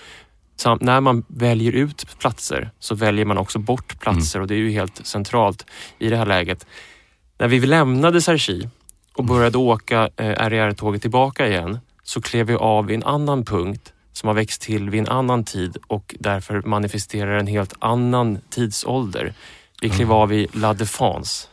sam- 0.55 0.77
när 0.81 1.01
man 1.01 1.23
väljer 1.27 1.71
ut 1.71 2.19
platser 2.19 2.71
så 2.79 2.95
väljer 2.95 3.25
man 3.25 3.37
också 3.37 3.59
bort 3.59 3.99
platser 3.99 4.41
och 4.41 4.47
det 4.47 4.53
är 4.55 4.59
ju 4.59 4.71
helt 4.71 5.07
centralt 5.07 5.65
i 5.99 6.09
det 6.09 6.17
här 6.17 6.25
läget. 6.25 6.65
När 7.37 7.47
vi 7.47 7.59
lämnade 7.59 8.21
Sergi 8.21 8.69
och 9.15 9.25
började 9.25 9.57
åka 9.57 10.09
eh, 10.17 10.49
RER-tåget 10.49 11.01
tillbaka 11.01 11.47
igen 11.47 11.79
så 12.03 12.21
klev 12.21 12.47
vi 12.47 12.55
av 12.55 12.85
vid 12.85 12.95
en 12.95 13.03
annan 13.03 13.45
punkt 13.45 13.93
som 14.13 14.27
har 14.27 14.33
växt 14.33 14.61
till 14.61 14.89
vid 14.89 14.99
en 14.99 15.07
annan 15.07 15.43
tid 15.43 15.77
och 15.87 16.15
därför 16.19 16.61
manifesterar 16.61 17.37
en 17.39 17.47
helt 17.47 17.73
annan 17.79 18.39
tidsålder. 18.49 19.33
Vi 19.81 19.89
klev 19.89 20.11
av 20.11 20.33
i 20.33 20.47
La 20.53 20.73
Défense. 20.73 21.47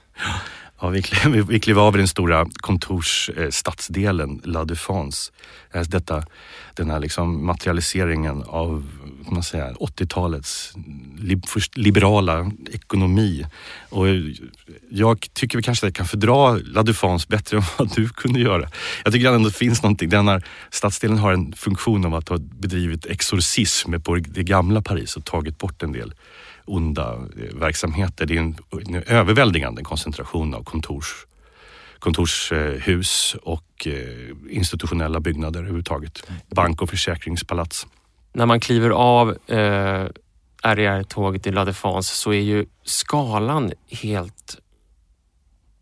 Ja, 0.82 0.88
vi, 0.88 1.02
klev, 1.02 1.46
vi, 1.46 1.60
klev 1.60 1.78
av 1.78 1.94
i 1.94 1.98
den 1.98 2.08
stora 2.08 2.46
kontorsstadsdelen 2.54 4.40
La 4.44 4.64
Défense. 4.64 5.32
Detta, 5.88 6.24
den 6.74 6.90
här 6.90 7.00
liksom 7.00 7.46
materialiseringen 7.46 8.42
av 8.42 8.88
man 9.30 9.42
säga, 9.42 9.72
80-talets 9.72 10.72
li, 11.18 11.40
först 11.46 11.76
liberala 11.76 12.50
ekonomi. 12.72 13.46
Och 13.88 14.06
jag 14.90 15.26
tycker 15.32 15.58
vi 15.58 15.62
kanske 15.62 15.92
kan 15.92 16.06
fördra 16.06 16.58
La 16.64 16.82
Défense 16.82 17.26
bättre 17.28 17.56
än 17.58 17.62
vad 17.78 17.94
du 17.94 18.08
kunde 18.08 18.40
göra. 18.40 18.68
Jag 19.04 19.12
tycker 19.12 19.32
ändå 19.32 19.48
det 19.48 19.54
finns 19.54 19.82
någonting. 19.82 20.08
Den 20.08 20.28
här 20.28 20.42
stadsdelen 20.70 21.18
har 21.18 21.32
en 21.32 21.52
funktion 21.52 22.04
av 22.04 22.14
att 22.14 22.28
ha 22.28 22.38
bedrivit 22.38 23.06
exorcism 23.06 24.00
på 24.00 24.16
det 24.16 24.42
gamla 24.42 24.82
Paris 24.82 25.16
och 25.16 25.24
tagit 25.24 25.58
bort 25.58 25.82
en 25.82 25.92
del 25.92 26.14
onda 26.64 27.12
eh, 27.12 27.54
verksamheter. 27.54 28.26
Det 28.26 28.36
är 28.36 28.40
en, 28.40 28.56
en 28.70 29.02
överväldigande 29.02 29.82
koncentration 29.82 30.54
av 30.54 30.64
kontors, 30.64 31.26
kontorshus 31.98 33.36
och 33.42 33.86
eh, 33.86 34.56
institutionella 34.56 35.20
byggnader 35.20 35.60
överhuvudtaget. 35.60 36.22
Bank 36.50 36.82
och 36.82 36.90
försäkringspalats. 36.90 37.86
När 38.32 38.46
man 38.46 38.60
kliver 38.60 38.90
av 38.90 39.30
eh, 39.30 40.06
RER-tåget 40.62 41.46
i 41.46 41.52
La 41.52 41.64
Défense 41.64 42.16
så 42.16 42.32
är 42.32 42.40
ju 42.40 42.66
skalan 42.84 43.72
helt 43.90 44.61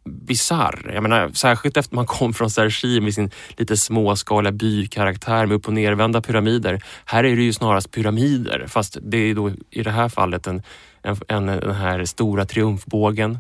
bizarr. 0.05 0.91
Jag 0.95 1.03
menar, 1.03 1.31
särskilt 1.35 1.77
efter 1.77 1.97
man 1.97 2.07
kom 2.07 2.35
från 2.35 2.51
Sergi 2.51 3.01
med 3.01 3.15
sin 3.15 3.31
lite 3.57 3.77
småskaliga 3.77 4.53
bykaraktär 4.53 5.47
med 5.47 5.57
upp 5.57 5.67
och 5.67 5.73
nervända 5.73 6.21
pyramider. 6.21 6.83
Här 7.05 7.25
är 7.25 7.37
det 7.37 7.43
ju 7.43 7.53
snarast 7.53 7.91
pyramider 7.91 8.67
fast 8.69 8.99
det 9.03 9.17
är 9.17 9.35
då 9.35 9.51
i 9.71 9.83
det 9.83 9.91
här 9.91 10.09
fallet 10.09 10.47
en, 10.47 10.63
en, 11.03 11.17
en, 11.29 11.47
den 11.47 11.75
här 11.75 12.05
stora 12.05 12.45
triumfbågen 12.45 13.39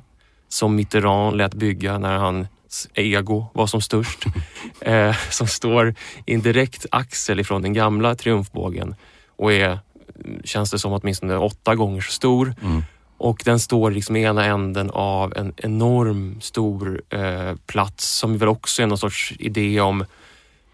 som 0.49 0.77
Mitterrand 0.77 1.37
lät 1.37 1.55
bygga 1.55 1.99
när 1.99 2.19
hans 2.19 2.89
ego 2.95 3.47
var 3.55 3.67
som 3.67 3.81
störst. 3.81 4.25
eh, 4.81 5.17
som 5.31 5.47
står 5.47 5.95
i 6.27 6.35
en 6.35 6.43
direkt 6.43 6.87
axel 6.91 7.41
ifrån 7.41 7.63
den 7.63 7.73
gamla 7.73 8.15
triumfbågen 8.15 8.95
och 9.37 9.53
är, 9.53 9.79
känns 10.45 10.71
det 10.71 10.79
som, 10.79 10.93
åtminstone 10.93 11.37
åtta 11.37 11.75
gånger 11.75 12.01
så 12.01 12.13
stor. 12.13 12.55
Mm. 12.63 12.83
Och 13.21 13.43
den 13.45 13.61
står 13.61 13.91
liksom 13.91 14.17
i 14.17 14.23
ena 14.23 14.45
änden 14.45 14.91
av 14.91 15.37
en 15.37 15.53
enorm 15.57 16.41
stor 16.41 17.03
eh, 17.11 17.55
plats 17.67 18.19
som 18.19 18.39
väl 18.39 18.49
också 18.49 18.83
är 18.83 18.87
någon 18.87 18.99
sorts 18.99 19.33
idé 19.39 19.81
om 19.81 20.05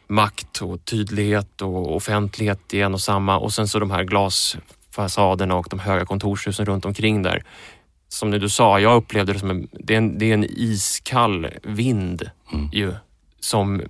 makt 0.09 0.62
och 0.62 0.85
tydlighet 0.85 1.62
och 1.62 1.97
offentlighet 1.97 2.75
i 2.75 2.81
en 2.81 2.95
och 2.95 3.00
samma. 3.00 3.38
Och 3.38 3.53
sen 3.53 3.69
så 3.69 3.79
de 3.79 3.91
här 3.91 4.05
glasfasaderna 4.05 5.55
och 5.55 5.67
de 5.71 5.79
höga 5.79 6.05
kontorshusen 6.05 6.67
runt 6.67 6.85
omkring 6.85 7.23
där. 7.23 7.45
Som 8.09 8.31
du 8.31 8.49
sa, 8.49 8.81
jag 8.81 8.97
upplevde 8.97 9.33
det 9.33 9.38
som 9.38 9.50
en, 9.50 9.69
det 9.73 9.95
är 9.95 9.99
en, 9.99 10.19
det 10.19 10.31
är 10.31 10.35
en 10.35 10.45
iskall 10.45 11.49
vind 11.62 12.31
Mm. 12.53 12.69
ju 12.73 12.95
som 13.41 13.83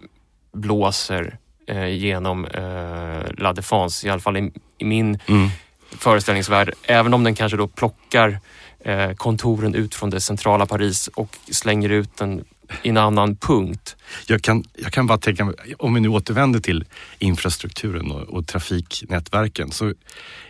blåser 0.52 1.38
eh, 1.68 1.88
genom 1.88 2.44
eh, 2.44 3.32
La 3.38 3.52
Défense, 3.52 4.06
i 4.06 4.10
alla 4.10 4.20
fall 4.20 4.36
i, 4.36 4.52
i 4.78 4.84
min 4.84 5.18
Mm 5.26 5.48
föreställningsvärld. 5.90 6.72
Även 6.82 7.14
om 7.14 7.24
den 7.24 7.34
kanske 7.34 7.56
då 7.56 7.66
plockar 7.66 8.40
eh, 8.80 9.12
kontoren 9.12 9.74
ut 9.74 9.94
från 9.94 10.10
det 10.10 10.20
centrala 10.20 10.66
Paris 10.66 11.08
och 11.08 11.36
slänger 11.50 11.88
ut 11.88 12.16
den 12.16 12.44
i 12.82 12.88
en 12.88 12.96
annan 12.96 13.36
punkt. 13.36 13.96
Jag 14.26 14.42
kan, 14.42 14.64
jag 14.74 14.92
kan 14.92 15.06
bara 15.06 15.18
tänka 15.18 15.44
mig, 15.44 15.54
om 15.78 15.94
vi 15.94 16.00
nu 16.00 16.08
återvänder 16.08 16.60
till 16.60 16.84
infrastrukturen 17.18 18.10
och, 18.10 18.22
och 18.22 18.46
trafiknätverken 18.46 19.70
så 19.70 19.94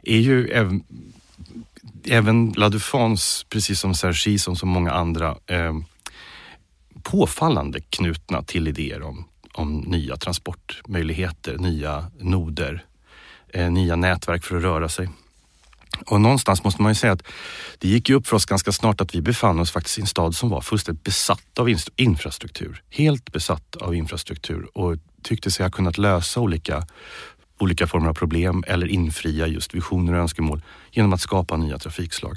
är 0.03 0.19
ju 0.19 0.49
även, 0.49 0.85
även 2.05 2.53
La 2.57 2.69
Défense, 2.69 3.47
precis 3.49 3.81
som 3.81 3.95
Sergi, 3.95 4.39
som 4.39 4.57
så 4.57 4.67
många 4.67 4.93
andra, 4.93 5.37
eh, 5.47 5.75
påfallande 7.03 7.81
knutna 7.81 8.43
till 8.43 8.69
idéer 8.69 9.03
om, 9.03 9.29
om 9.53 9.79
nya 9.79 10.17
transportmöjligheter, 10.17 11.59
nya 11.59 12.11
noder, 12.19 12.85
eh, 13.49 13.71
nya 13.71 13.97
nätverk 13.97 14.45
för 14.45 14.57
att 14.57 14.63
röra 14.63 14.89
sig. 14.89 15.09
Och 16.07 16.21
någonstans 16.21 16.65
måste 16.65 16.83
man 16.83 16.91
ju 16.91 16.95
säga 16.95 17.13
att 17.13 17.23
det 17.79 17.89
gick 17.89 18.09
ju 18.09 18.15
upp 18.15 18.27
för 18.27 18.37
oss 18.37 18.47
ganska 18.47 18.73
snart 18.73 19.01
att 19.01 19.15
vi 19.15 19.23
befann 19.23 19.61
oss 19.61 19.71
faktiskt 19.71 19.99
i 19.99 20.01
en 20.01 20.07
stad 20.07 20.35
som 20.35 20.49
var 20.49 20.61
fullständigt 20.61 21.05
besatt 21.05 21.59
av 21.59 21.69
infrastruktur. 21.97 22.83
Helt 22.91 23.33
besatt 23.33 23.77
av 23.77 23.95
infrastruktur 23.95 24.69
och 24.75 24.97
tyckte 25.23 25.51
sig 25.51 25.65
ha 25.65 25.71
kunnat 25.71 25.99
lösa 25.99 26.41
olika, 26.41 26.87
olika 27.59 27.87
former 27.87 28.09
av 28.09 28.15
problem 28.15 28.65
eller 28.67 28.87
infria 28.87 29.47
just 29.47 29.75
visioner 29.75 30.13
och 30.13 30.19
önskemål 30.19 30.63
genom 30.91 31.13
att 31.13 31.21
skapa 31.21 31.57
nya 31.57 31.79
trafikslag. 31.79 32.37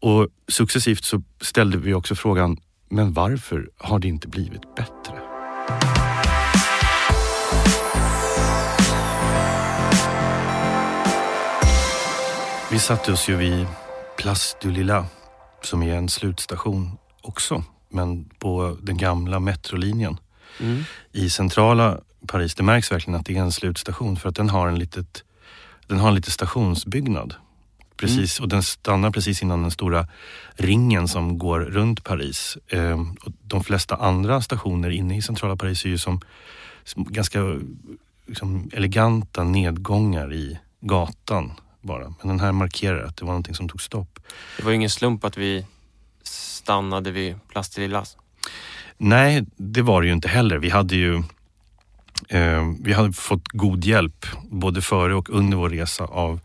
Och 0.00 0.28
successivt 0.48 1.04
så 1.04 1.22
ställde 1.40 1.78
vi 1.78 1.94
också 1.94 2.14
frågan, 2.14 2.56
men 2.88 3.12
varför 3.12 3.70
har 3.78 3.98
det 3.98 4.08
inte 4.08 4.28
blivit 4.28 4.74
bättre? 4.74 5.21
Vi 12.72 12.78
satte 12.78 13.12
oss 13.12 13.28
ju 13.28 13.36
vid 13.36 13.66
Place 14.18 14.56
du 14.60 14.70
Lila 14.70 15.06
som 15.62 15.82
är 15.82 15.94
en 15.94 16.08
slutstation 16.08 16.98
också, 17.20 17.64
men 17.88 18.24
på 18.24 18.76
den 18.82 18.96
gamla 18.96 19.40
metrolinjen 19.40 20.16
Mm. 20.60 20.84
i 21.12 21.30
centrala 21.30 22.00
Paris. 22.26 22.54
Det 22.54 22.62
märks 22.62 22.92
verkligen 22.92 23.20
att 23.20 23.26
det 23.26 23.36
är 23.36 23.40
en 23.40 23.52
slutstation 23.52 24.16
för 24.16 24.28
att 24.28 24.34
den 24.34 24.50
har 24.50 24.68
en 24.68 24.78
litet, 24.78 25.24
den 25.86 25.98
har 25.98 26.08
en 26.08 26.14
liten 26.14 26.30
stationsbyggnad. 26.30 27.34
Precis, 27.96 28.40
och 28.40 28.48
den 28.48 28.62
stannar 28.62 29.10
precis 29.10 29.42
innan 29.42 29.62
den 29.62 29.70
stora 29.70 30.08
ringen 30.54 31.08
som 31.08 31.38
går 31.38 31.60
runt 31.60 32.04
Paris. 32.04 32.58
Ehm, 32.68 33.16
och 33.24 33.32
de 33.42 33.64
flesta 33.64 33.96
andra 33.96 34.42
stationer 34.42 34.90
inne 34.90 35.16
i 35.16 35.22
centrala 35.22 35.56
Paris 35.56 35.84
är 35.84 35.88
ju 35.88 35.98
som, 35.98 36.20
som 36.84 37.04
ganska 37.04 37.40
liksom, 38.26 38.70
eleganta 38.72 39.44
nedgångar 39.44 40.32
i 40.32 40.58
gatan 40.80 41.52
bara. 41.82 42.14
Men 42.18 42.28
den 42.28 42.40
här 42.40 42.52
markerar 42.52 43.04
att 43.04 43.16
det 43.16 43.24
var 43.24 43.32
någonting 43.32 43.54
som 43.54 43.68
tog 43.68 43.82
stopp. 43.82 44.18
Det 44.56 44.62
var 44.62 44.70
ju 44.70 44.76
ingen 44.76 44.90
slump 44.90 45.24
att 45.24 45.36
vi 45.36 45.66
stannade 46.22 47.10
vid 47.10 47.36
Lilas. 47.76 48.16
Nej, 48.96 49.44
det 49.56 49.82
var 49.82 50.00
det 50.02 50.06
ju 50.06 50.12
inte 50.12 50.28
heller. 50.28 50.58
Vi 50.58 50.70
hade 50.70 50.96
ju 50.96 51.22
eh, 52.28 52.72
vi 52.80 52.92
hade 52.92 53.12
fått 53.12 53.48
god 53.48 53.84
hjälp 53.84 54.26
både 54.50 54.82
före 54.82 55.14
och 55.14 55.30
under 55.30 55.56
vår 55.56 55.70
resa 55.70 56.04
av 56.04 56.40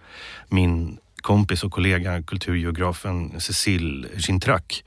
min 0.49 0.97
kompis 1.15 1.63
och 1.63 1.71
kollega 1.71 2.23
kulturgeografen 2.23 3.41
Cécile 3.41 4.07
Gintrac 4.17 4.83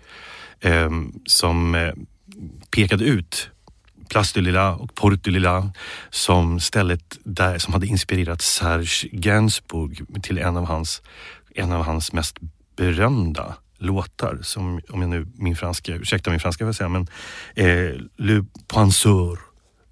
eh, 0.60 0.90
som 1.26 1.74
eh, 1.74 1.92
pekade 2.70 3.04
ut 3.04 3.50
Place 4.10 4.32
du 4.34 4.40
Lila 4.40 4.74
och 4.74 4.94
Porte 4.94 5.20
du 5.22 5.30
Lila 5.30 5.72
som 6.10 6.60
stället 6.60 7.18
där, 7.24 7.58
som 7.58 7.72
hade 7.72 7.86
inspirerat 7.86 8.42
Serge 8.42 9.08
Gainsbourg 9.12 10.22
till 10.22 10.38
en 10.38 10.56
av 10.56 10.64
hans, 10.64 11.02
en 11.54 11.72
av 11.72 11.82
hans 11.82 12.12
mest 12.12 12.38
berömda 12.76 13.54
låtar 13.78 14.38
som, 14.42 14.80
om 14.88 15.00
jag 15.00 15.10
nu, 15.10 15.26
min 15.34 15.56
franska, 15.56 15.94
ursäkta 15.94 16.30
min 16.30 16.40
franska 16.40 16.64
får 16.64 16.68
jag 16.68 16.76
säga, 16.76 16.88
men 16.88 17.06
eh, 17.54 18.00
Le 18.16 18.44
Penseur 18.74 19.38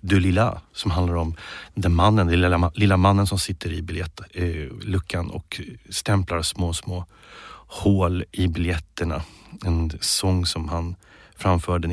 de 0.01 0.21
Lila 0.21 0.61
som 0.73 0.91
handlar 0.91 1.15
om 1.15 1.35
den 1.75 1.95
mannen, 1.95 2.27
den 2.27 2.41
lilla, 2.41 2.73
lilla 2.75 2.97
mannen 2.97 3.27
som 3.27 3.39
sitter 3.39 3.73
i 3.73 3.83
biljettluckan 3.83 5.27
eh, 5.27 5.35
och 5.35 5.61
stämplar 5.91 6.43
små, 6.43 6.73
små 6.73 7.07
hål 7.67 8.25
i 8.33 8.49
biljetterna. 8.49 9.23
En 9.65 9.93
sång 10.01 10.47
som 10.47 10.69
han 10.69 10.97
framförde 11.37 11.89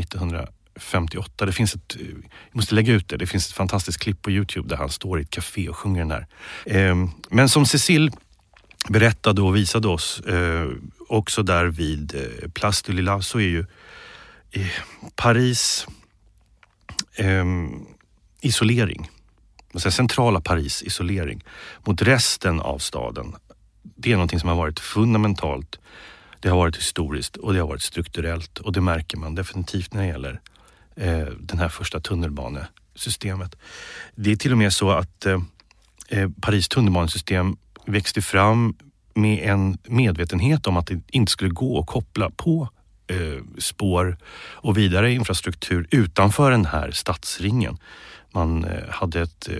58, 0.76 1.46
Det 1.46 1.52
finns 1.52 1.76
ett, 1.76 1.96
eh, 1.96 2.08
jag 2.50 2.56
måste 2.56 2.76
lägga 2.76 2.94
ut 2.94 3.10
det, 3.10 3.18
det 3.18 3.28
finns 3.28 3.48
ett 3.48 3.56
fantastiskt 3.56 4.00
klipp 4.00 4.22
på 4.22 4.32
Youtube 4.32 4.70
där 4.70 4.78
han 4.78 4.90
står 4.90 5.20
i 5.20 5.24
ett 5.24 5.30
café 5.30 5.70
och 5.70 5.78
sjunger 5.78 6.00
den 6.00 6.12
här. 6.12 6.28
Eh, 6.66 6.96
men 7.30 7.50
som 7.50 7.66
Cecil 7.66 8.12
berättade 8.90 9.42
och 9.42 9.56
visade 9.56 9.88
oss 9.88 10.20
eh, 10.20 10.70
också 11.08 11.44
där 11.44 11.66
vid 11.66 12.16
eh, 12.16 12.50
Place 12.50 12.84
du 12.86 12.94
Lila 12.94 13.22
så 13.22 13.40
är 13.40 13.48
ju 13.48 13.66
eh, 14.52 14.68
Paris 15.16 15.88
eh, 17.16 17.46
isolering, 18.42 19.10
centrala 19.78 20.42
Paris 20.42 20.84
isolering 20.84 21.44
mot 21.86 22.02
resten 22.02 22.62
av 22.62 22.80
staden. 22.80 23.36
Det 23.84 24.12
är 24.12 24.16
någonting 24.16 24.40
som 24.40 24.50
har 24.50 24.56
varit 24.56 24.80
fundamentalt. 24.80 25.80
Det 26.40 26.50
har 26.50 26.58
varit 26.58 26.78
historiskt 26.78 27.38
och 27.38 27.54
det 27.54 27.60
har 27.60 27.68
varit 27.68 27.82
strukturellt 27.82 28.58
och 28.58 28.74
det 28.74 28.82
märker 28.82 29.18
man 29.18 29.36
definitivt 29.36 29.94
när 29.94 30.02
det 30.02 30.08
gäller 30.08 30.42
eh, 30.96 31.28
den 31.40 31.60
här 31.60 31.70
första 31.70 32.00
tunnelbanesystemet. 32.00 33.56
Det 34.16 34.32
är 34.32 34.36
till 34.36 34.52
och 34.52 34.58
med 34.58 34.74
så 34.74 34.92
att 34.92 35.26
eh, 35.26 35.42
eh, 36.10 36.30
Paris 36.42 36.68
tunnelbanesystem 36.68 37.58
växte 37.86 38.22
fram 38.22 38.76
med 39.14 39.50
en 39.50 39.78
medvetenhet 39.84 40.68
om 40.68 40.78
att 40.78 40.88
det 40.88 41.02
inte 41.12 41.32
skulle 41.32 41.50
gå 41.50 41.80
att 41.80 41.88
koppla 41.88 42.30
på 42.30 42.70
eh, 43.08 43.44
spår 43.58 44.18
och 44.38 44.78
vidare 44.78 45.12
infrastruktur 45.12 45.88
utanför 45.92 46.52
den 46.52 46.66
här 46.66 46.92
stadsringen. 46.92 47.78
Man 48.36 48.64
eh, 48.64 48.90
hade 48.90 49.22
ett 49.22 49.50
eh, 49.50 49.56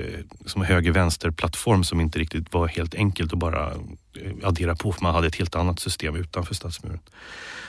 som 0.46 0.62
höger-vänster-plattform 0.62 1.84
som 1.84 2.02
inte 2.02 2.20
riktigt 2.20 2.54
var 2.54 2.68
helt 2.68 2.96
enkelt 2.96 3.34
att 3.34 3.40
bara 3.40 3.72
eh, 3.72 4.32
addera 4.44 4.76
på 4.76 4.92
för 4.92 5.04
man 5.04 5.16
hade 5.16 5.28
ett 5.28 5.36
helt 5.36 5.56
annat 5.56 5.80
system 5.80 6.16
utanför 6.16 6.56
stadsmuren. 6.56 7.00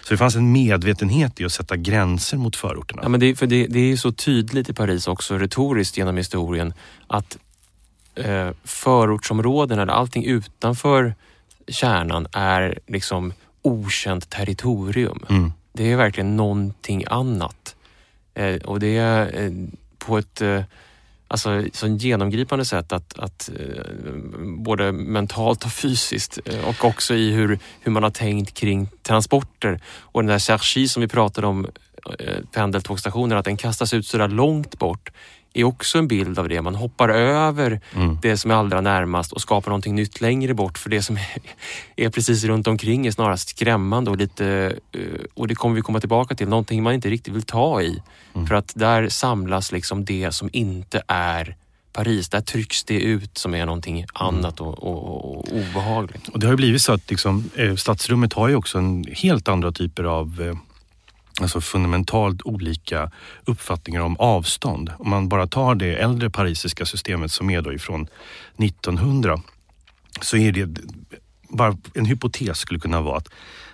Så 0.04 0.14
det 0.14 0.18
fanns 0.18 0.36
en 0.36 0.52
medvetenhet 0.52 1.40
i 1.40 1.44
att 1.44 1.52
sätta 1.52 1.76
gränser 1.76 2.36
mot 2.36 2.56
förorterna. 2.56 3.02
Ja, 3.02 3.08
men 3.08 3.20
det, 3.20 3.36
för 3.36 3.46
det, 3.46 3.66
det 3.66 3.92
är 3.92 3.96
så 3.96 4.12
tydligt 4.12 4.68
i 4.68 4.72
Paris 4.72 5.08
också 5.08 5.38
retoriskt 5.38 5.96
genom 5.96 6.16
historien 6.16 6.74
att 7.06 7.38
eh, 8.14 8.50
förortsområdena, 8.64 9.82
eller 9.82 9.92
allting 9.92 10.24
utanför 10.24 11.14
kärnan 11.68 12.26
är 12.32 12.78
liksom 12.86 13.32
okänt 13.62 14.30
territorium. 14.30 15.24
Mm. 15.28 15.52
Det 15.72 15.92
är 15.92 15.96
verkligen 15.96 16.36
någonting 16.36 17.04
annat. 17.06 17.76
Eh, 18.34 18.56
och 18.56 18.80
det 18.80 18.96
är 18.96 19.44
eh, 19.44 19.52
på 19.98 20.18
ett 20.18 20.42
alltså, 21.28 21.64
så 21.72 21.86
genomgripande 21.86 22.64
sätt 22.64 22.92
att, 22.92 23.18
att 23.18 23.50
eh, 23.60 24.12
både 24.58 24.92
mentalt 24.92 25.64
och 25.64 25.72
fysiskt 25.72 26.38
eh, 26.44 26.68
och 26.68 26.84
också 26.84 27.14
i 27.14 27.30
hur, 27.30 27.58
hur 27.80 27.92
man 27.92 28.02
har 28.02 28.10
tänkt 28.10 28.54
kring 28.54 28.88
transporter. 29.02 29.80
Och 29.98 30.22
den 30.22 30.28
där 30.28 30.38
cherchi 30.38 30.88
som 30.88 31.00
vi 31.00 31.08
pratade 31.08 31.46
om 31.46 31.66
eh, 32.18 32.36
att 33.36 33.44
den 33.44 33.56
kastas 33.56 33.94
ut 33.94 34.06
sådär 34.06 34.28
långt 34.28 34.78
bort 34.78 35.10
är 35.60 35.64
också 35.64 35.98
en 35.98 36.08
bild 36.08 36.38
av 36.38 36.48
det. 36.48 36.62
Man 36.62 36.74
hoppar 36.74 37.08
över 37.08 37.80
Mm. 37.94 38.18
det 38.22 38.36
som 38.36 38.50
är 38.50 38.54
allra 38.54 38.80
närmast 38.80 39.32
och 39.32 39.40
skapar 39.40 39.70
någonting 39.70 39.94
nytt 39.94 40.20
längre 40.20 40.54
bort 40.54 40.78
för 40.78 40.90
det 40.90 41.02
som 41.02 41.18
är 41.96 42.10
precis 42.10 42.44
runt 42.44 42.66
omkring 42.66 43.06
är 43.06 43.10
snarast 43.10 43.48
skrämmande 43.48 44.10
och 44.10 44.16
lite, 44.16 44.78
eh, 44.92 45.00
och 45.34 45.48
det 45.48 45.54
kommer 45.54 45.74
vi 45.76 45.82
komma 45.82 46.00
tillbaka 46.00 46.34
till, 46.34 46.48
någonting 46.48 46.82
man 46.82 46.94
inte 46.94 47.08
riktigt 47.10 47.34
vill 47.34 47.42
ta 47.42 47.82
i. 47.82 48.02
Mm. 48.34 48.46
För 48.46 48.54
att 48.54 48.72
där 48.74 49.08
samlas 49.08 49.72
liksom 49.72 50.04
det 50.04 50.32
som 50.34 50.50
inte 50.52 51.02
är 51.08 51.56
Paris. 51.92 52.28
Där 52.28 52.40
trycks 52.40 52.84
det 52.84 53.00
ut 53.00 53.38
som 53.38 53.54
är 53.54 53.66
någonting 53.66 54.06
annat 54.12 54.60
och, 54.60 54.82
och, 54.82 55.38
och 55.38 55.48
obehagligt. 55.52 56.28
Och 56.28 56.38
det 56.40 56.46
har 56.46 56.52
ju 56.52 56.56
blivit 56.56 56.82
så 56.82 56.92
att 56.92 57.10
liksom, 57.10 57.50
eh, 57.54 57.74
stadsrummet 57.74 58.32
har 58.32 58.48
ju 58.48 58.54
också 58.56 58.78
en 58.78 59.04
helt 59.12 59.48
andra 59.48 59.72
typer 59.72 60.04
av 60.04 60.42
eh, 60.42 60.56
alltså 61.40 61.60
fundamentalt 61.60 62.42
olika 62.42 63.10
uppfattningar 63.44 64.00
om 64.00 64.16
avstånd. 64.16 64.92
Om 64.98 65.10
man 65.10 65.28
bara 65.28 65.46
tar 65.46 65.74
det 65.74 65.94
äldre 65.94 66.30
parisiska 66.30 66.86
systemet 66.86 67.32
som 67.32 67.50
är 67.50 67.62
då 67.62 67.72
ifrån 67.72 68.08
1900 68.58 69.40
så 70.20 70.36
är 70.36 70.52
det 70.52 70.80
bara 71.48 71.76
en 71.94 72.04
hypotes 72.04 72.58
skulle 72.58 72.80
kunna 72.80 73.00
vara 73.00 73.16
att 73.16 73.28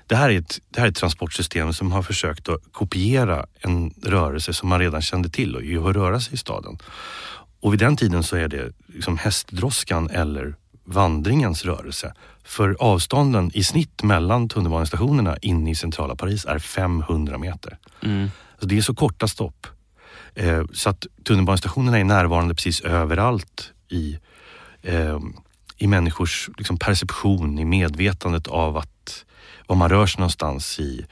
det 0.07 0.17
här, 0.17 0.31
är 0.31 0.39
ett, 0.39 0.59
det 0.71 0.81
här 0.81 0.87
är 0.87 0.91
ett 0.91 0.97
transportsystem 0.97 1.73
som 1.73 1.93
har 1.93 2.03
försökt 2.03 2.49
att 2.49 2.61
kopiera 2.73 3.47
en 3.61 3.95
rörelse 4.03 4.53
som 4.55 4.69
man 4.69 4.81
redan 4.81 5.03
kände 5.03 5.29
till 5.29 5.57
och 5.57 5.63
hur 5.63 5.91
att 5.91 5.97
röra 5.97 6.21
sig 6.21 6.35
i 6.35 6.37
staden. 6.37 6.79
Och 7.61 7.73
vid 7.73 7.81
den 7.81 7.97
tiden 7.97 8.23
så 8.23 8.37
är 8.37 8.49
det 8.49 8.73
liksom 8.87 9.19
hästdroskan 9.19 10.11
eller 10.11 10.55
vandringens 10.85 11.65
rörelse. 11.65 12.15
För 12.45 12.77
avstånden 12.81 13.51
i 13.55 13.65
snitt 13.65 14.03
mellan 14.03 14.49
tunnelbanestationerna 14.49 15.37
inne 15.43 15.71
i 15.71 15.75
centrala 15.75 16.17
Paris 16.17 16.45
är 16.45 16.59
500 16.59 17.39
meter. 17.39 17.79
Mm. 18.03 18.31
Alltså 18.53 18.67
det 18.67 18.79
är 18.79 18.83
så 18.83 18.95
korta 18.95 19.29
stopp. 19.29 19.67
Eh, 20.35 20.65
så 20.73 20.91
att 20.91 21.07
tunnelbanestationerna 21.25 21.99
är 21.99 22.05
närvarande 22.05 22.55
precis 22.55 22.81
överallt 22.81 23.73
i, 23.89 24.19
eh, 24.83 25.19
i 25.77 25.87
människors 25.87 26.51
liksom, 26.59 26.79
perception, 26.79 27.59
i 27.59 27.65
medvetandet 27.65 28.47
av 28.47 28.77
att 28.77 29.25
var 29.67 29.77
man 29.77 29.91
rör 29.91 30.07
sig 30.07 30.19
någonstans 30.21 30.81
i, 30.81 31.07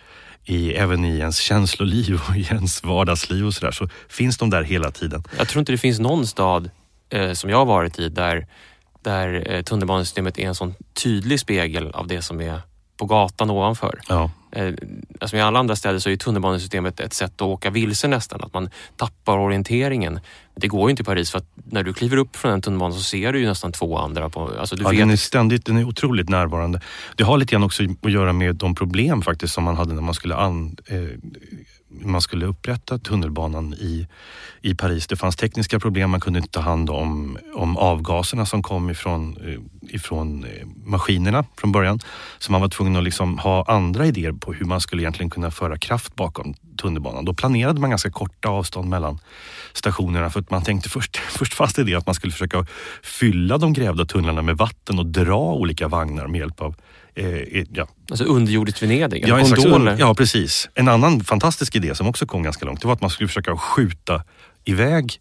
i, 0.45 0.73
även 0.73 1.05
i 1.05 1.19
ens 1.19 1.39
känsloliv 1.39 2.21
och 2.29 2.37
i 2.37 2.43
ens 2.43 2.85
vardagsliv 2.85 3.47
och 3.47 3.55
sådär 3.55 3.73
så 3.73 3.89
finns 4.09 4.39
de 4.39 4.51
där 4.51 4.63
hela 4.63 4.91
tiden. 4.91 5.25
Jag 5.39 5.49
tror 5.49 5.61
inte 5.61 5.73
det 5.73 5.79
finns 5.79 5.99
någon 5.99 6.27
stad 6.27 6.71
eh, 7.11 7.33
som 7.33 7.51
jag 7.51 7.59
har 7.59 7.65
varit 7.65 7.99
i 7.99 8.09
där, 8.09 8.47
där 9.03 9.53
eh, 9.53 9.63
tunnelbanesystemet 9.63 10.39
är 10.39 10.47
en 10.47 10.55
sån 10.55 10.75
tydlig 11.03 11.41
spegel 11.41 11.91
av 11.91 12.07
det 12.07 12.23
som 12.23 12.41
är 12.41 12.61
på 12.97 13.07
gatan 13.07 13.51
ovanför. 13.51 14.01
Ja, 14.09 14.31
Eh, 14.53 14.75
alltså 15.21 15.37
I 15.37 15.41
alla 15.41 15.59
andra 15.59 15.77
städer 15.77 15.99
så 15.99 16.11
är 16.11 16.17
tunnelbanesystemet 16.17 17.01
ett 17.01 17.15
sätt 17.15 17.33
att 17.35 17.43
åka 17.43 17.71
vilse 17.71 18.09
nästan, 18.09 18.41
att 18.45 18.55
man 18.55 18.71
tappar 18.97 19.39
orienteringen. 19.39 20.21
Det 20.55 20.69
går 20.69 20.89
ju 20.89 20.91
inte 20.91 21.03
i 21.03 21.05
Paris 21.05 21.31
för 21.31 21.39
att 21.39 21.47
när 21.65 21.83
du 21.83 21.93
kliver 21.93 22.17
upp 22.17 22.37
från 22.37 22.53
en 22.53 22.63
tunnelbana 22.63 22.95
så 22.95 23.03
ser 23.03 23.33
du 23.33 23.41
ju 23.41 23.47
nästan 23.47 23.73
två 23.73 23.99
andra. 23.99 24.29
På, 24.29 24.51
alltså 24.61 24.77
du 24.77 24.83
ja 24.83 24.89
vet, 24.89 24.99
den 24.99 25.11
är 25.11 25.17
ständigt, 25.17 25.65
den 25.65 25.77
är 25.77 25.85
otroligt 25.85 26.29
närvarande. 26.29 26.81
Det 27.17 27.25
har 27.25 27.39
lite 27.39 27.53
grann 27.53 27.63
också 27.63 27.83
att 28.03 28.13
göra 28.13 28.33
med 28.33 28.57
de 28.57 28.75
problem 28.75 29.23
faktiskt 29.23 29.55
som 29.55 29.65
man 29.65 29.77
hade 29.77 29.95
när 29.95 30.03
man 30.03 30.15
skulle, 30.15 30.35
an, 30.35 30.77
eh, 30.87 30.97
man 31.91 32.21
skulle 32.21 32.47
upprätta 32.47 32.99
tunnelbanan 32.99 33.75
i, 33.75 34.07
i 34.63 34.75
Paris. 34.75 35.07
Det 35.07 35.17
fanns 35.17 35.37
tekniska 35.37 35.81
problem, 35.81 36.11
man 36.11 36.21
kunde 36.21 36.39
inte 36.39 36.51
ta 36.51 36.61
hand 36.61 36.91
om, 36.91 37.39
om 37.55 37.77
avgaserna 37.77 38.47
som 38.47 38.63
kom 38.63 38.91
ifrån, 38.91 39.37
eh, 39.37 39.95
ifrån 39.95 40.45
eh, 40.45 40.67
maskinerna 40.85 41.45
från 41.57 41.73
början. 41.73 42.01
Så 42.39 42.53
man 42.53 42.61
var 42.61 42.69
tvungen 42.69 42.97
att 42.97 43.05
liksom 43.05 43.39
ha 43.39 43.65
andra 43.69 44.07
idéer 44.07 44.33
på 44.33 44.53
hur 44.53 44.65
man 44.65 44.81
skulle 44.81 45.03
egentligen 45.03 45.31
kunna 45.31 45.51
föra 45.51 45.79
kraft 45.79 46.15
bakom 46.15 46.55
tunnelbanan. 46.81 47.25
Då 47.25 47.35
planerade 47.35 47.81
man 47.81 47.91
ganska 47.91 48.11
korta 48.11 48.49
avstånd 48.49 48.89
mellan 48.89 49.19
stationerna 49.73 50.31
för 50.31 50.41
att 50.41 50.51
man 50.51 50.65
tänkte 50.65 50.89
först, 50.89 51.17
först 51.39 51.55
fanns 51.55 51.75
det 51.75 51.85
det 51.85 51.95
att 51.95 52.07
man 52.07 52.15
skulle 52.15 52.33
försöka 52.33 52.67
fylla 53.03 53.59
de 53.59 53.73
grävda 53.73 54.05
tunnlarna 54.05 54.43
med 54.43 54.57
vatten 54.57 54.99
och 54.99 55.07
dra 55.07 55.53
olika 55.53 55.89
vagnar 55.89 56.27
med 56.27 56.39
hjälp 56.39 56.61
av 56.61 56.75
eh, 57.15 57.65
ja, 57.73 57.89
alltså 58.11 58.25
underjordiskt 58.25 58.83
Venedig, 58.83 59.25
Ja, 59.29 59.45
slags 59.45 59.65
un- 59.65 59.97
ja, 59.99 60.15
precis. 60.15 60.69
En 60.75 60.89
annan 60.89 61.25
fantastisk 61.25 61.77
idé 61.77 61.95
som 61.95 62.07
också 62.07 62.27
kom 62.27 62.43
ganska 62.43 62.67
långt, 62.67 62.81
det 62.81 62.87
var 62.87 62.95
att 62.95 63.01
man 63.01 63.11
skulle 63.11 63.29
försöka 63.29 63.57
skjuta 63.57 64.25
iväg 64.65 65.13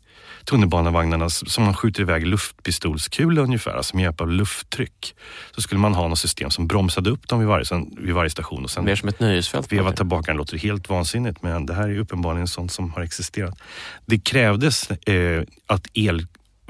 tunnelbanevagnarna 0.45 1.30
som 1.30 1.63
man 1.63 1.73
skjuter 1.73 2.02
iväg 2.02 2.28
luftpistolskulor 2.28 3.43
ungefär, 3.43 3.71
alltså 3.71 3.95
med 3.95 4.04
hjälp 4.04 4.21
av 4.21 4.32
lufttryck. 4.32 5.15
Så 5.56 5.62
skulle 5.62 5.80
man 5.82 5.93
ha 5.93 6.08
något 6.08 6.19
system 6.19 6.49
som 6.49 6.67
bromsade 6.67 7.10
upp 7.10 7.28
dem 7.28 7.39
vid 7.39 7.47
varje, 7.47 7.65
vid 7.97 8.13
varje 8.15 8.30
station 8.30 8.63
och 8.63 8.69
sen 8.71 8.86
Mer 8.86 8.95
som 8.95 9.10
ett 9.10 9.19
nöjesfält. 9.19 9.71
veva 9.71 9.91
tillbaka. 9.91 10.32
Det 10.32 10.38
låter 10.38 10.58
helt 10.58 10.89
vansinnigt 10.89 11.41
men 11.43 11.65
det 11.65 11.73
här 11.73 11.89
är 11.89 11.99
uppenbarligen 11.99 12.47
sånt 12.47 12.71
som 12.71 12.91
har 12.93 13.02
existerat. 13.02 13.58
Det 14.06 14.19
krävdes 14.19 14.91
eh, 14.91 15.43
att 15.67 15.88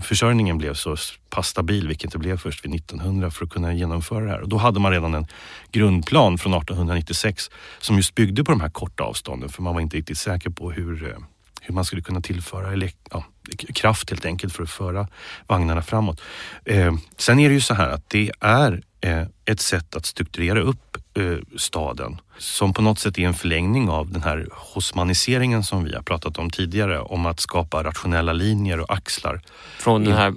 Försörjningen 0.01 0.57
blev 0.57 0.73
så 0.73 0.95
pass 1.29 1.47
stabil, 1.47 1.87
vilket 1.87 2.11
det 2.11 2.17
blev 2.17 2.37
först 2.37 2.65
vid 2.65 2.75
1900 2.75 3.31
för 3.31 3.45
att 3.45 3.51
kunna 3.51 3.73
genomföra 3.73 4.25
det 4.25 4.31
här. 4.31 4.41
Och 4.41 4.49
då 4.49 4.57
hade 4.57 4.79
man 4.79 4.91
redan 4.91 5.13
en 5.13 5.27
grundplan 5.71 6.37
från 6.37 6.53
1896 6.53 7.49
som 7.79 7.95
just 7.95 8.15
byggde 8.15 8.43
på 8.43 8.51
de 8.51 8.61
här 8.61 8.69
korta 8.69 9.03
avstånden 9.03 9.49
för 9.49 9.61
man 9.61 9.73
var 9.73 9.81
inte 9.81 9.97
riktigt 9.97 10.17
säker 10.17 10.49
på 10.49 10.71
hur, 10.71 11.09
eh, 11.09 11.17
hur 11.61 11.73
man 11.73 11.85
skulle 11.85 12.01
kunna 12.01 12.21
tillföra 12.21 12.89
ja, 13.11 13.25
kraft 13.73 14.09
helt 14.09 14.25
enkelt 14.25 14.53
för 14.53 14.63
att 14.63 14.69
föra 14.69 15.07
vagnarna 15.47 15.81
framåt. 15.81 16.21
Eh, 16.65 16.93
sen 17.17 17.39
är 17.39 17.49
det 17.49 17.55
ju 17.55 17.61
så 17.61 17.73
här 17.73 17.89
att 17.89 18.09
det 18.09 18.31
är 18.39 18.81
eh, 19.01 19.27
ett 19.45 19.59
sätt 19.59 19.95
att 19.95 20.05
strukturera 20.05 20.59
upp 20.59 20.97
eh, 21.13 21.37
staden 21.57 22.21
som 22.39 22.73
på 22.73 22.81
något 22.81 22.99
sätt 22.99 23.17
är 23.17 23.21
en 23.27 23.33
förlängning 23.33 23.89
av 23.89 24.11
den 24.11 24.23
här 24.23 24.47
hosmaniseringen 24.51 25.63
som 25.63 25.83
vi 25.83 25.95
har 25.95 26.01
pratat 26.01 26.37
om 26.37 26.49
tidigare 26.49 26.99
om 26.99 27.25
att 27.25 27.39
skapa 27.39 27.83
rationella 27.83 28.33
linjer 28.33 28.79
och 28.79 28.93
axlar. 28.93 29.41
Från 29.77 30.03
den 30.03 30.13
här 30.13 30.33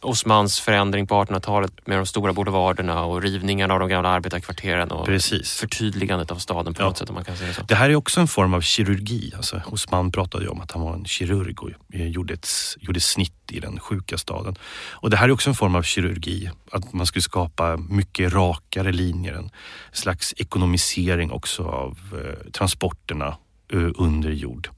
Osmans 0.00 0.60
förändring 0.60 1.06
på 1.06 1.14
1800-talet 1.24 1.72
med 1.86 1.98
de 1.98 2.06
stora 2.06 2.32
boulevarderna 2.32 3.04
och 3.04 3.22
rivningarna 3.22 3.74
av 3.74 3.80
de 3.80 3.88
gamla 3.88 4.08
arbetarkvarteren 4.08 4.90
och 4.90 5.06
Precis. 5.06 5.52
förtydligandet 5.56 6.30
av 6.30 6.36
staden 6.36 6.74
på 6.74 6.82
Ja. 6.82 6.86
något 6.86 6.98
sätt 6.98 7.08
om 7.08 7.14
man 7.14 7.24
kan 7.24 7.36
säga 7.36 7.54
så. 7.54 7.62
Det 7.62 7.74
här 7.74 7.90
är 7.90 7.94
också 7.96 8.20
en 8.20 8.28
form 8.28 8.54
av 8.54 8.60
kirurgi. 8.60 9.32
Alltså, 9.36 9.62
Hosman 9.66 10.12
pratade 10.12 10.44
ju 10.44 10.50
om 10.50 10.60
att 10.60 10.70
han 10.72 10.82
var 10.82 10.94
en 10.94 11.04
kirurg 11.04 11.58
och 11.62 11.70
eh, 11.94 12.08
gjorde, 12.08 12.34
ett, 12.34 12.48
gjorde 12.80 13.00
snitt 13.00 13.32
i 13.50 13.60
den 13.60 13.80
sjuka 13.80 14.18
staden. 14.18 14.56
Och 14.90 15.10
det 15.10 15.16
här 15.16 15.28
är 15.28 15.32
också 15.32 15.50
en 15.50 15.56
form 15.56 15.74
av 15.74 15.82
kirurgi. 15.82 16.50
Att 16.72 16.92
man 16.92 17.06
skulle 17.06 17.22
skapa 17.22 17.76
mycket 17.76 18.32
rakare 18.32 18.92
linjer. 18.92 19.34
En 19.34 19.50
slags 19.92 20.34
ekonomisering 20.36 21.30
också 21.38 21.62
av 21.62 21.98
eh, 22.12 22.50
transporterna 22.50 23.36
eh, 23.72 23.90
under 23.94 24.30
jord. 24.30 24.68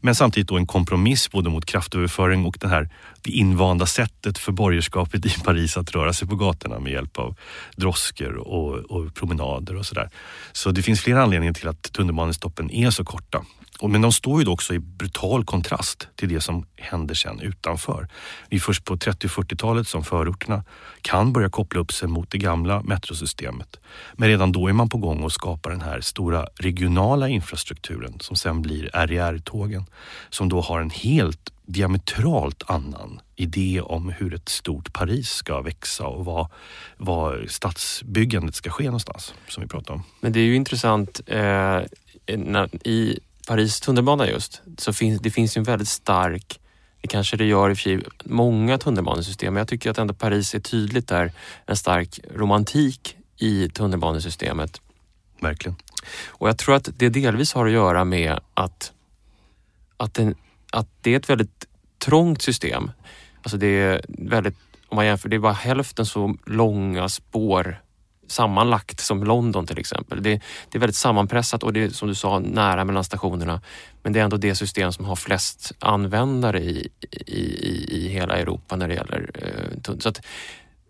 Men 0.00 0.14
samtidigt 0.14 0.48
då 0.48 0.56
en 0.56 0.66
kompromiss 0.66 1.30
både 1.30 1.50
mot 1.50 1.66
kraftöverföring 1.66 2.44
och 2.44 2.56
det 2.60 2.68
här 2.68 2.88
det 3.22 3.30
invanda 3.30 3.86
sättet 3.86 4.38
för 4.38 4.52
borgerskapet 4.52 5.26
i 5.26 5.30
Paris 5.44 5.76
att 5.76 5.90
röra 5.90 6.12
sig 6.12 6.28
på 6.28 6.36
gatorna 6.36 6.78
med 6.78 6.92
hjälp 6.92 7.18
av 7.18 7.36
droskor 7.76 8.36
och, 8.36 8.74
och 8.74 9.14
promenader 9.14 9.76
och 9.76 9.86
sådär. 9.86 10.10
Så 10.52 10.70
det 10.70 10.82
finns 10.82 11.00
flera 11.00 11.22
anledningar 11.22 11.54
till 11.54 11.68
att 11.68 11.82
tunnelbanestoppen 11.92 12.70
är 12.70 12.90
så 12.90 13.04
korta. 13.04 13.44
Och, 13.78 13.90
men 13.90 14.00
de 14.00 14.12
står 14.12 14.38
ju 14.38 14.44
då 14.44 14.52
också 14.52 14.74
i 14.74 14.78
brutal 14.78 15.44
kontrast 15.44 16.08
till 16.14 16.28
det 16.28 16.40
som 16.40 16.66
händer 16.76 17.14
sen 17.14 17.40
utanför. 17.40 18.08
Det 18.48 18.56
är 18.56 18.60
först 18.60 18.84
på 18.84 18.96
30-40-talet 18.96 19.88
som 19.88 20.04
förorterna 20.04 20.64
kan 21.00 21.32
börja 21.32 21.48
koppla 21.48 21.80
upp 21.80 21.92
sig 21.92 22.08
mot 22.08 22.30
det 22.30 22.38
gamla 22.38 22.82
metrosystemet. 22.82 23.80
Men 24.14 24.28
redan 24.28 24.52
då 24.52 24.68
är 24.68 24.72
man 24.72 24.88
på 24.88 24.98
gång 24.98 25.24
att 25.24 25.32
skapa 25.32 25.68
den 25.68 25.80
här 25.80 26.00
stora 26.00 26.46
regionala 26.54 27.28
infrastrukturen 27.28 28.20
som 28.20 28.36
sen 28.36 28.62
blir 28.62 28.90
RER-tågen 28.92 29.84
som 30.30 30.48
då 30.48 30.60
har 30.60 30.80
en 30.80 30.90
helt 30.90 31.52
diametralt 31.66 32.62
annan 32.66 33.20
idé 33.36 33.80
om 33.80 34.08
hur 34.08 34.34
ett 34.34 34.48
stort 34.48 34.92
Paris 34.92 35.28
ska 35.28 35.60
växa 35.60 36.06
och 36.06 36.24
var, 36.24 36.48
var 36.96 37.46
stadsbyggandet 37.48 38.54
ska 38.54 38.70
ske 38.70 38.84
någonstans, 38.84 39.34
som 39.48 39.62
vi 39.62 39.68
pratade 39.68 39.92
om. 39.92 40.02
Men 40.20 40.32
det 40.32 40.40
är 40.40 40.44
ju 40.44 40.56
intressant 40.56 41.20
eh, 41.26 41.80
när, 42.26 42.86
i 42.86 43.18
Paris 43.46 43.80
tunnelbana 43.80 44.28
just, 44.28 44.62
så 44.78 44.92
finns 44.92 45.20
det 45.20 45.30
finns 45.30 45.56
ju 45.56 45.58
en 45.58 45.64
väldigt 45.64 45.88
stark, 45.88 46.60
det 47.00 47.08
kanske 47.08 47.36
det 47.36 47.44
gör 47.44 47.70
i 47.70 47.76
sig 47.76 48.00
många 48.24 48.78
tunnelbanesystem, 48.78 49.54
men 49.54 49.58
jag 49.60 49.68
tycker 49.68 49.90
att 49.90 49.98
ändå 49.98 50.14
Paris 50.14 50.54
är 50.54 50.60
tydligt 50.60 51.08
där, 51.08 51.32
en 51.66 51.76
stark 51.76 52.20
romantik 52.34 53.16
i 53.36 53.68
tunnelbanesystemet. 53.68 54.80
Verkligen. 55.40 55.76
Och 56.26 56.48
jag 56.48 56.58
tror 56.58 56.74
att 56.74 56.88
det 56.96 57.08
delvis 57.08 57.52
har 57.52 57.66
att 57.66 57.72
göra 57.72 58.04
med 58.04 58.38
att, 58.54 58.92
att, 59.96 60.14
den, 60.14 60.34
att 60.72 60.88
det 61.00 61.12
är 61.12 61.16
ett 61.16 61.30
väldigt 61.30 61.66
trångt 61.98 62.42
system. 62.42 62.90
Alltså 63.42 63.56
det 63.56 63.66
är 63.66 64.04
väldigt, 64.08 64.56
om 64.88 64.96
man 64.96 65.06
jämför, 65.06 65.28
det 65.28 65.36
är 65.36 65.40
bara 65.40 65.52
hälften 65.52 66.06
så 66.06 66.36
långa 66.46 67.08
spår 67.08 67.80
sammanlagt 68.26 69.00
som 69.00 69.24
London 69.24 69.66
till 69.66 69.78
exempel. 69.78 70.22
Det, 70.22 70.30
det 70.70 70.78
är 70.78 70.80
väldigt 70.80 70.96
sammanpressat 70.96 71.62
och 71.62 71.72
det 71.72 71.82
är 71.82 71.88
som 71.90 72.08
du 72.08 72.14
sa 72.14 72.38
nära 72.38 72.84
mellan 72.84 73.04
stationerna. 73.04 73.60
Men 74.02 74.12
det 74.12 74.20
är 74.20 74.24
ändå 74.24 74.36
det 74.36 74.54
system 74.54 74.92
som 74.92 75.04
har 75.04 75.16
flest 75.16 75.72
användare 75.78 76.60
i, 76.60 76.88
i, 77.10 77.40
i, 77.40 77.86
i 77.90 78.08
hela 78.08 78.36
Europa 78.36 78.76
när 78.76 78.88
det 78.88 78.94
gäller 78.94 79.30
eh. 79.34 79.94
Så 79.98 80.08
att 80.08 80.20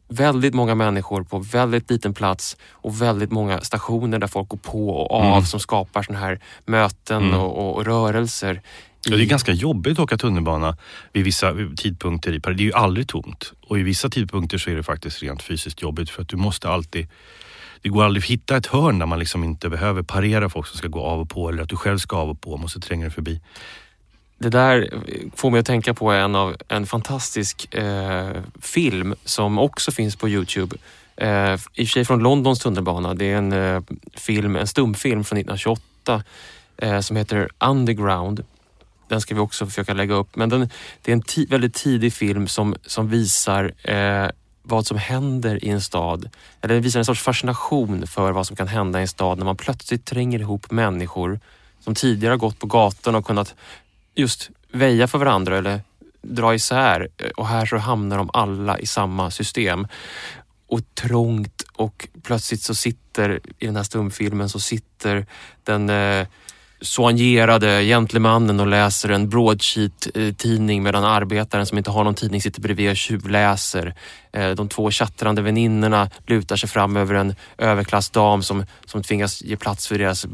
väldigt 0.08 0.54
många 0.54 0.74
människor 0.74 1.22
på 1.22 1.38
väldigt 1.38 1.90
liten 1.90 2.14
plats 2.14 2.56
och 2.70 3.02
väldigt 3.02 3.30
många 3.32 3.60
stationer 3.60 4.18
där 4.18 4.26
folk 4.26 4.48
går 4.48 4.58
på 4.58 4.88
och 4.90 5.10
av 5.20 5.24
Mm. 5.32 5.42
som 5.44 5.60
skapar 5.60 6.02
såna 6.02 6.18
här 6.18 6.40
möten 6.64 7.22
Mm. 7.22 7.40
och, 7.40 7.58
och, 7.58 7.76
och 7.76 7.84
rörelser. 7.84 8.62
Ja, 9.04 9.16
det 9.16 9.24
är 9.24 9.26
ganska 9.26 9.52
jobbigt 9.52 9.92
att 9.92 9.98
åka 9.98 10.16
tunnelbana 10.16 10.76
vid 11.12 11.24
vissa 11.24 11.54
tidpunkter 11.76 12.32
i 12.32 12.40
Paris. 12.40 12.56
Det 12.56 12.62
är 12.62 12.66
ju 12.66 12.72
aldrig 12.72 13.08
tomt. 13.08 13.52
Och 13.60 13.78
i 13.78 13.82
vissa 13.82 14.08
tidpunkter 14.08 14.58
så 14.58 14.70
är 14.70 14.76
det 14.76 14.82
faktiskt 14.82 15.22
rent 15.22 15.42
fysiskt 15.42 15.82
jobbigt 15.82 16.10
för 16.10 16.22
att 16.22 16.28
du 16.28 16.36
måste 16.36 16.68
alltid 16.68 17.08
det 17.82 17.88
går 17.88 18.04
aldrig 18.04 18.22
att 18.22 18.30
hitta 18.30 18.56
ett 18.56 18.66
hörn 18.66 18.98
där 18.98 19.06
man 19.06 19.18
liksom 19.18 19.44
inte 19.44 19.68
behöver 19.68 20.02
parera 20.02 20.48
folk 20.48 20.66
som 20.66 20.78
ska 20.78 20.88
gå 20.88 21.00
av 21.00 21.20
och 21.20 21.30
på 21.30 21.48
eller 21.48 21.62
att 21.62 21.68
du 21.68 21.76
själv 21.76 21.98
ska 21.98 22.16
av 22.16 22.30
och 22.30 22.40
på 22.40 22.52
och 22.52 22.60
måste 22.60 22.80
tränga 22.80 23.04
dig 23.04 23.10
förbi. 23.10 23.40
Det 24.38 24.48
där 24.48 24.90
får 25.34 25.50
mig 25.50 25.60
att 25.60 25.66
tänka 25.66 25.94
på 25.94 26.10
en, 26.10 26.34
av, 26.34 26.56
en 26.68 26.86
fantastisk 26.86 27.74
eh, 27.74 28.30
film 28.60 29.14
som 29.24 29.58
också 29.58 29.92
finns 29.92 30.16
på 30.16 30.28
Youtube. 30.28 30.76
Eh, 31.16 31.52
I 31.52 31.56
och 31.56 31.58
för 31.76 31.84
sig 31.84 32.04
från 32.04 32.22
Londons 32.22 32.58
tunnelbana. 32.58 33.14
Det 33.14 33.32
är 33.32 33.36
en 33.36 33.52
eh, 33.52 33.82
film, 34.14 34.56
en 34.56 34.66
stumfilm 34.66 35.24
från 35.24 35.38
1928 35.38 36.22
eh, 36.76 37.00
som 37.00 37.16
heter 37.16 37.48
Underground. 37.58 38.44
Den 39.08 39.20
ska 39.20 39.34
vi 39.34 39.40
också 39.40 39.66
försöka 39.66 39.94
lägga 39.94 40.14
upp. 40.14 40.36
Men 40.36 40.48
den, 40.48 40.70
det 41.02 41.10
är 41.10 41.12
en 41.12 41.22
ti- 41.22 41.50
väldigt 41.50 41.74
tidig 41.74 42.12
film 42.12 42.48
som, 42.48 42.76
som 42.86 43.08
visar 43.08 43.72
eh, 43.82 44.28
vad 44.62 44.86
som 44.86 44.98
händer 44.98 45.64
i 45.64 45.68
en 45.68 45.80
stad. 45.80 46.30
Eller 46.60 46.74
den 46.74 46.82
visar 46.82 46.98
en 46.98 47.04
sorts 47.04 47.22
fascination 47.22 48.06
för 48.06 48.32
vad 48.32 48.46
som 48.46 48.56
kan 48.56 48.68
hända 48.68 48.98
i 48.98 49.02
en 49.02 49.08
stad 49.08 49.38
när 49.38 49.44
man 49.44 49.56
plötsligt 49.56 50.04
tränger 50.04 50.38
ihop 50.38 50.70
människor 50.70 51.40
som 51.80 51.94
tidigare 51.94 52.32
har 52.32 52.38
gått 52.38 52.58
på 52.58 52.66
gatorna 52.66 53.18
och 53.18 53.26
kunnat 53.26 53.54
just 54.14 54.50
väja 54.72 55.08
för 55.08 55.18
varandra 55.18 55.58
eller 55.58 55.80
dra 56.22 56.54
isär. 56.54 57.08
Eh, 57.16 57.30
och 57.36 57.46
här 57.46 57.66
så 57.66 57.76
hamnar 57.76 58.16
de 58.18 58.30
alla 58.32 58.78
i 58.78 58.86
samma 58.86 59.30
system. 59.30 59.86
Och 60.68 60.80
trångt 60.94 61.62
och 61.72 62.08
plötsligt 62.22 62.62
så 62.62 62.74
sitter, 62.74 63.40
i 63.58 63.66
den 63.66 63.76
här 63.76 63.82
stumfilmen, 63.82 64.48
så 64.48 64.60
sitter 64.60 65.26
den 65.64 65.90
eh, 65.90 66.26
soignerade 66.80 67.84
gentlemannen 67.84 68.60
och 68.60 68.66
läser 68.66 69.08
en 69.08 69.28
broadsheet-tidning 69.28 70.82
medan 70.82 71.04
arbetaren 71.04 71.66
som 71.66 71.78
inte 71.78 71.90
har 71.90 72.04
någon 72.04 72.14
tidning 72.14 72.42
sitter 72.42 72.60
bredvid 72.60 72.90
och 72.90 72.96
tjuvläser. 72.96 73.94
Eh, 74.32 74.50
De 74.50 74.68
två 74.68 74.90
tjattrande 74.90 75.42
väninnorna 75.42 76.10
lutar 76.26 76.56
sig 76.56 76.68
fram 76.68 76.96
över 76.96 77.14
en 77.14 77.34
överklassdam 77.58 78.42
som, 78.42 78.64
som 78.84 79.02
tvingas 79.02 79.42
ge 79.42 79.56
plats 79.56 79.88
för 79.88 79.98
deras 79.98 80.26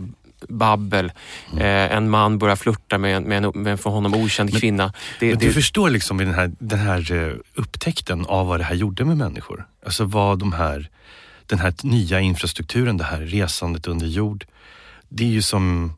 babbel. 0.48 1.12
Eh, 1.52 1.96
en 1.96 2.10
man 2.10 2.38
börjar 2.38 2.56
flirta 2.56 2.98
med 2.98 3.22
med 3.22 3.44
en, 3.44 3.62
med 3.62 3.70
en 3.72 3.78
för 3.78 3.90
honom 3.90 4.14
okänd 4.14 4.60
kvinna. 4.60 4.92
Det, 5.20 5.26
Men 5.28 5.38
det, 5.38 5.46
du 5.46 5.52
förstår 5.52 5.90
liksom 5.90 6.18
den 6.18 6.34
här, 6.34 6.52
den 6.58 6.78
här 6.78 7.12
eh, 7.12 7.34
upptäckten 7.54 8.26
av 8.26 8.46
vad 8.46 8.60
det 8.60 8.64
här 8.64 8.74
gjorde 8.74 9.04
med 9.04 9.16
människor. 9.16 9.66
Alltså 9.84 10.04
vad 10.04 10.38
de 10.38 10.52
här, 10.52 10.90
den 11.46 11.58
här 11.58 11.74
nya 11.82 12.20
infrastrukturen, 12.20 12.96
det 12.96 13.04
här 13.04 13.20
resandet 13.20 13.86
under 13.86 14.06
jord. 14.06 14.44
Det 15.08 15.24
är 15.24 15.28
ju 15.28 15.42
som, 15.42 15.92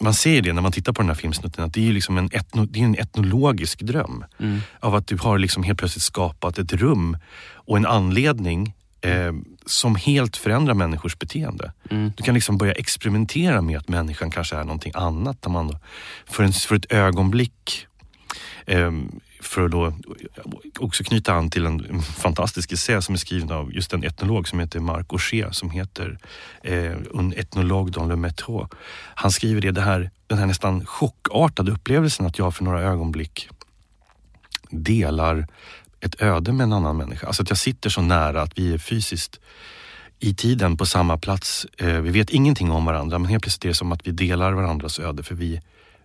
man 0.00 0.14
ser 0.14 0.42
det 0.42 0.52
när 0.52 0.62
man 0.62 0.72
tittar 0.72 0.92
på 0.92 1.02
den 1.02 1.08
här 1.08 1.14
filmsnutten, 1.14 1.64
att 1.64 1.72
det 1.74 1.80
är 1.80 1.84
ju 1.84 1.92
liksom 1.92 2.18
en, 2.18 2.28
etno, 2.32 2.66
det 2.66 2.80
är 2.80 2.84
en 2.84 2.98
etnologisk 2.98 3.80
dröm. 3.80 4.24
mm. 4.38 4.60
Av 4.80 4.94
att 4.94 5.06
du 5.06 5.16
har 5.16 5.38
liksom 5.38 5.62
helt 5.62 5.78
plötsligt 5.78 6.02
skapat 6.02 6.58
ett 6.58 6.72
rum 6.72 7.16
och 7.54 7.76
en 7.76 7.86
anledning 7.86 8.74
eh, 9.00 9.32
som 9.66 9.96
helt 9.96 10.36
förändrar 10.36 10.74
människors 10.74 11.18
beteende. 11.18 11.72
Mm. 11.90 12.12
Du 12.16 12.22
kan 12.22 12.34
liksom 12.34 12.58
börja 12.58 12.72
experimentera 12.72 13.62
med 13.62 13.78
att 13.78 13.88
människan 13.88 14.30
kanske 14.30 14.56
är 14.56 14.64
någonting 14.64 14.92
annat. 14.94 15.42
Där 15.42 15.50
man 15.50 15.78
för, 16.26 16.44
en, 16.44 16.52
för 16.52 16.76
ett 16.76 16.92
ögonblick, 16.92 17.86
ehm, 18.66 19.20
för 19.46 19.64
att 19.64 19.70
då 19.70 19.92
också 20.78 21.04
knyta 21.04 21.34
an 21.34 21.50
till 21.50 21.66
en, 21.66 22.02
fantastisk 22.02 22.72
essä 22.72 23.02
som 23.02 23.14
är 23.14 23.18
skriven 23.18 23.52
av 23.52 23.74
just 23.74 23.92
en 23.92 24.04
etnolog 24.04 24.48
som 24.48 24.60
heter 24.60 24.80
Marc 24.80 25.06
Auger 25.08 25.50
som 25.50 25.70
heter 25.70 26.18
eh, 26.62 26.96
Un 27.10 27.32
etnolog 27.36 27.90
dans 27.90 28.08
le 28.08 28.16
métro. 28.16 28.68
Han 29.14 29.30
skriver 29.30 29.60
det, 29.60 29.70
det 29.70 29.80
här, 29.80 30.10
den 30.26 30.38
här 30.38 30.46
nästan 30.46 30.86
chockartade 30.86 31.72
upplevelsen 31.72 32.26
att 32.26 32.38
jag 32.38 32.54
för 32.54 32.64
några 32.64 32.82
ögonblick 32.82 33.48
delar 34.70 35.46
ett 36.00 36.22
öde 36.22 36.52
med 36.52 36.64
en 36.64 36.72
annan 36.72 36.96
människa. 36.96 37.26
Alltså 37.26 37.42
att 37.42 37.48
jag 37.48 37.58
sitter 37.58 37.90
så 37.90 38.02
nära 38.02 38.42
att 38.42 38.58
vi 38.58 38.74
är 38.74 38.78
fysiskt 38.78 39.40
i 40.18 40.34
tiden 40.34 40.76
på 40.76 40.86
samma 40.86 41.18
plats. 41.18 41.66
Eh, 41.78 42.00
vi 42.00 42.10
vet 42.10 42.30
ingenting 42.30 42.70
om 42.70 42.84
varandra 42.84 43.18
men 43.18 43.30
helt 43.30 43.42
plötsligt 43.42 43.64
är 43.64 43.68
det 43.68 43.74
som 43.74 43.92
att 43.92 44.06
vi 44.06 44.10
delar 44.10 44.52
varandras 44.52 44.98
öde 44.98 45.22
för 45.22 45.34
vi, 45.34 45.60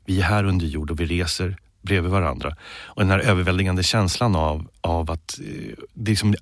vi 0.05 0.19
är 0.19 0.23
här 0.23 0.43
under 0.43 0.65
jord 0.65 0.91
och 0.91 0.99
vi 0.99 1.05
reser 1.05 1.57
bredvid 1.81 2.11
varandra. 2.11 2.55
Och 2.85 3.01
den 3.01 3.11
här 3.11 3.19
överväldigande 3.19 3.83
känslan 3.83 4.35
av, 4.35 4.67
av 4.81 5.11
att 5.11 5.39
eh, 5.39 5.75
det, 5.93 6.11
liksom, 6.11 6.35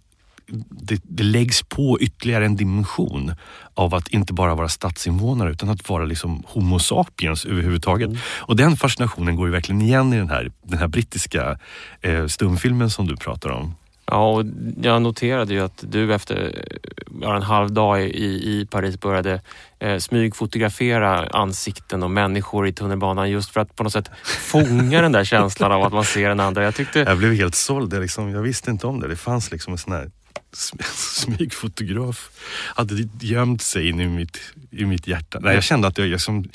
det, 0.70 1.02
det 1.04 1.24
läggs 1.24 1.64
på 1.64 1.98
ytterligare 2.02 2.46
en 2.46 2.56
dimension 2.56 3.34
av 3.74 3.96
att 3.96 4.08
inte 4.08 4.34
bara 4.34 4.56
vara 4.56 4.70
stadsinvånare 4.70 5.52
utan 5.52 5.70
att 5.70 5.90
vara 5.90 6.06
liksom 6.06 6.44
homo 6.48 6.80
sapiens 6.80 7.46
överhuvudtaget. 7.46 8.10
Och 8.24 8.56
den 8.56 8.78
fascinationen 8.78 9.36
går 9.36 9.48
ju 9.48 9.52
verkligen 9.52 9.82
igen 9.82 10.14
i 10.14 10.18
den 10.18 10.30
här, 10.30 10.52
den 10.64 10.80
här 10.80 10.88
brittiska 10.88 11.60
eh, 12.02 12.28
stumfilmen 12.28 12.90
som 12.90 13.08
du 13.08 13.18
pratar 13.18 13.50
om. 13.50 13.76
Ja, 14.12 14.30
och 14.30 14.46
jag 14.82 15.02
noterade 15.02 15.54
ju 15.54 15.60
att 15.60 15.84
du 15.88 16.14
efter 16.14 16.66
bara 17.08 17.36
en 17.36 17.42
halv 17.42 17.72
dag 17.72 18.02
i, 18.02 18.26
i 18.26 18.68
Paris 18.72 19.00
började 19.00 19.42
eh, 19.80 19.98
smygfotografera 19.98 21.28
ansikten 21.28 22.04
och 22.04 22.12
människor 22.12 22.68
i 22.68 22.74
tunnelbanan 22.74 23.30
just 23.30 23.50
för 23.50 23.60
att 23.60 23.76
på 23.76 23.84
något 23.84 23.94
sätt 23.94 24.10
fånga 24.24 25.02
den 25.02 25.12
där 25.12 25.24
känslan 25.24 25.72
av 25.72 25.84
att 25.84 25.94
man 25.94 26.06
ser 26.06 26.30
den 26.30 26.40
andra. 26.40 26.64
Jag 26.64 26.76
tyckte... 26.76 27.00
Jag 27.00 27.18
blev 27.18 27.34
helt 27.34 27.56
såld. 27.56 27.94
Jag, 27.94 28.02
liksom, 28.02 28.30
jag 28.30 28.42
visste 28.42 28.72
inte 28.72 28.88
om 28.88 29.00
det. 29.00 29.08
Det 29.08 29.16
fanns 29.16 29.52
liksom 29.52 29.74
en 29.74 29.78
sån 29.78 29.94
här 29.94 30.12
smygfotograf. 30.96 32.30
Hade 32.76 33.10
gömt 33.20 33.62
sig 33.62 33.90
in 33.90 34.00
i 34.00 34.08
mitt, 34.08 34.40
i 34.72 34.86
mitt 34.86 35.08
hjärta. 35.08 35.40
Nej, 35.42 35.54
jag 35.54 35.64
kände 35.64 35.88
att 35.88 35.98
jag, 35.98 36.08
jag 36.08 36.22
som, 36.22 36.50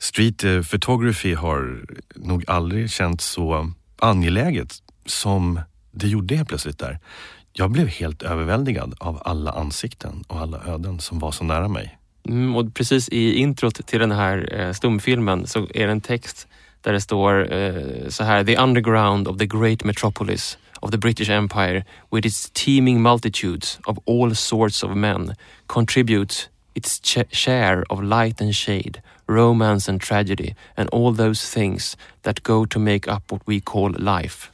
street 0.00 0.44
eh, 0.44 0.62
photography 0.62 1.34
har 1.34 1.84
nog 2.14 2.44
aldrig 2.46 2.90
känts 2.90 3.24
så 3.24 3.72
angeläget 3.98 4.74
som 5.06 5.60
det 5.96 6.08
gjorde 6.08 6.34
jag 6.34 6.48
plötsligt 6.48 6.78
där. 6.78 6.98
Jag 7.52 7.70
blev 7.70 7.88
helt 7.88 8.22
överväldigad 8.22 8.94
av 8.98 9.22
alla 9.24 9.50
ansikten 9.50 10.24
och 10.28 10.40
alla 10.40 10.60
öden 10.66 11.00
som 11.00 11.18
var 11.18 11.32
så 11.32 11.44
nära 11.44 11.68
mig. 11.68 11.98
Mm, 12.28 12.56
och 12.56 12.74
precis 12.74 13.08
i 13.08 13.34
introt 13.34 13.86
till 13.86 14.00
den 14.00 14.12
här 14.12 14.60
eh, 14.60 14.72
stumfilmen 14.72 15.46
så 15.46 15.58
är 15.74 15.86
det 15.86 15.92
en 15.92 16.00
text 16.00 16.46
där 16.80 16.92
det 16.92 17.00
står 17.00 17.52
eh, 17.52 18.08
så 18.08 18.24
här. 18.24 18.44
The 18.44 18.56
underground 18.56 19.28
of 19.28 19.38
the 19.38 19.46
great 19.46 19.84
metropolis 19.84 20.58
of 20.80 20.90
the 20.90 20.98
British 20.98 21.30
Empire 21.30 21.84
with 22.12 22.26
its 22.26 22.50
teeming 22.50 23.02
multitudes 23.02 23.78
of 23.86 23.98
all 24.06 24.34
sorts 24.34 24.82
of 24.82 24.96
men 24.96 25.34
contributes 25.66 26.48
its 26.74 27.00
share 27.30 27.84
of 27.88 28.02
light 28.02 28.40
and 28.40 28.54
shade, 28.54 29.02
romance 29.26 29.92
and 29.92 30.00
tragedy 30.00 30.54
and 30.76 30.88
all 30.92 31.16
those 31.16 31.60
things 31.60 31.96
that 32.22 32.42
go 32.42 32.66
to 32.66 32.78
make 32.78 33.08
up 33.08 33.32
what 33.32 33.42
we 33.46 33.60
call 33.60 33.90
life. 33.98 34.50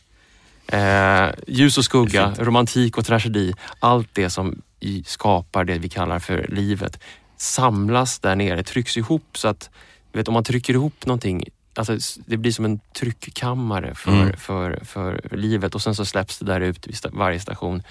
Eh, 0.66 1.30
ljus 1.46 1.78
och 1.78 1.84
skugga, 1.84 2.34
romantik 2.38 2.98
och 2.98 3.04
tragedi, 3.04 3.54
allt 3.80 4.08
det 4.12 4.30
som 4.30 4.62
skapar 5.04 5.64
det 5.64 5.78
vi 5.78 5.88
kallar 5.88 6.18
för 6.18 6.46
livet 6.48 6.98
samlas 7.36 8.18
där 8.18 8.36
nere, 8.36 8.62
trycks 8.62 8.96
ihop 8.96 9.38
så 9.38 9.48
att 9.48 9.70
vet, 10.12 10.28
om 10.28 10.34
man 10.34 10.44
trycker 10.44 10.74
ihop 10.74 11.06
någonting, 11.06 11.44
alltså, 11.74 11.96
det 12.26 12.36
blir 12.36 12.52
som 12.52 12.64
en 12.64 12.80
tryckkammare 12.94 13.94
för, 13.94 14.10
Mm. 14.22 14.36
för, 14.36 14.80
för 14.84 15.28
livet 15.32 15.74
och 15.74 15.82
sen 15.82 15.94
så 15.94 16.04
släpps 16.04 16.38
det 16.38 16.44
där 16.44 16.60
ut 16.60 16.86
vid 16.86 16.96
varje 17.12 17.40
station. 17.40 17.82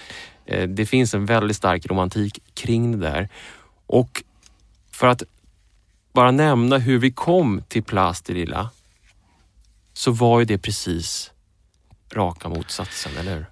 Eh, 0.46 0.70
det 0.70 0.86
finns 0.86 1.14
en 1.14 1.26
väldigt 1.26 1.58
stark 1.58 1.86
romantik 1.86 2.40
kring 2.54 2.92
det 2.92 3.10
där. 3.10 3.30
Och 3.88 4.24
för 4.92 5.08
att 5.08 5.24
bara 6.14 6.32
nämna 6.32 6.78
hur 6.78 7.00
vi 7.00 7.12
kom 7.12 7.64
till 7.68 7.84
Place 7.84 8.24
de 8.26 8.34
Lilla 8.34 8.70
så 9.94 10.12
var 10.12 10.40
ju 10.40 10.46
det 10.46 10.58
precis 10.58 11.32
raka 12.14 12.50
motsatsen, 12.50 13.18
eller 13.18 13.36
hur? 13.36 13.46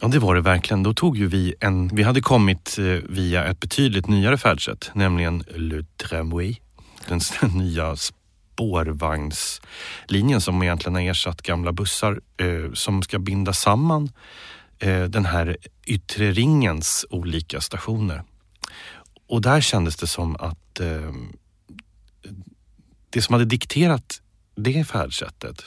Ja, 0.00 0.08
det 0.08 0.18
var 0.18 0.34
det 0.34 0.40
verkligen. 0.40 0.82
Då 0.82 0.94
tog 0.94 1.16
ju 1.16 1.26
vi 1.26 1.54
en... 1.60 1.88
Vi 1.88 2.02
hade 2.02 2.20
kommit 2.20 2.78
eh, 2.78 2.84
via 2.84 3.44
ett 3.44 3.60
betydligt 3.60 4.08
nyare 4.08 4.38
färdsätt, 4.38 4.90
nämligen 4.94 5.44
Le 5.48 5.84
Tramway. 5.96 6.56
Den 7.08 7.20
nya 7.54 7.96
spårvagnslinjen 7.96 10.40
som 10.40 10.62
egentligen 10.62 10.94
har 10.94 11.02
ersatt 11.02 11.42
gamla 11.42 11.72
bussar 11.72 12.20
eh, 12.36 12.72
som 12.72 13.02
ska 13.02 13.18
binda 13.18 13.52
samman 13.52 14.12
eh, 14.78 15.02
den 15.02 15.24
här 15.24 15.56
yttre 15.86 16.32
ringens 16.32 17.06
olika 17.10 17.60
stationer. 17.60 18.22
Och 19.28 19.42
där 19.42 19.60
kändes 19.60 19.96
det 19.96 20.06
som 20.06 20.36
att 20.36 20.80
eh, 20.80 21.12
det 23.10 23.22
som 23.22 23.32
hade 23.32 23.44
dikterat 23.44 24.20
det 24.56 24.84
färdsättet 24.84 25.64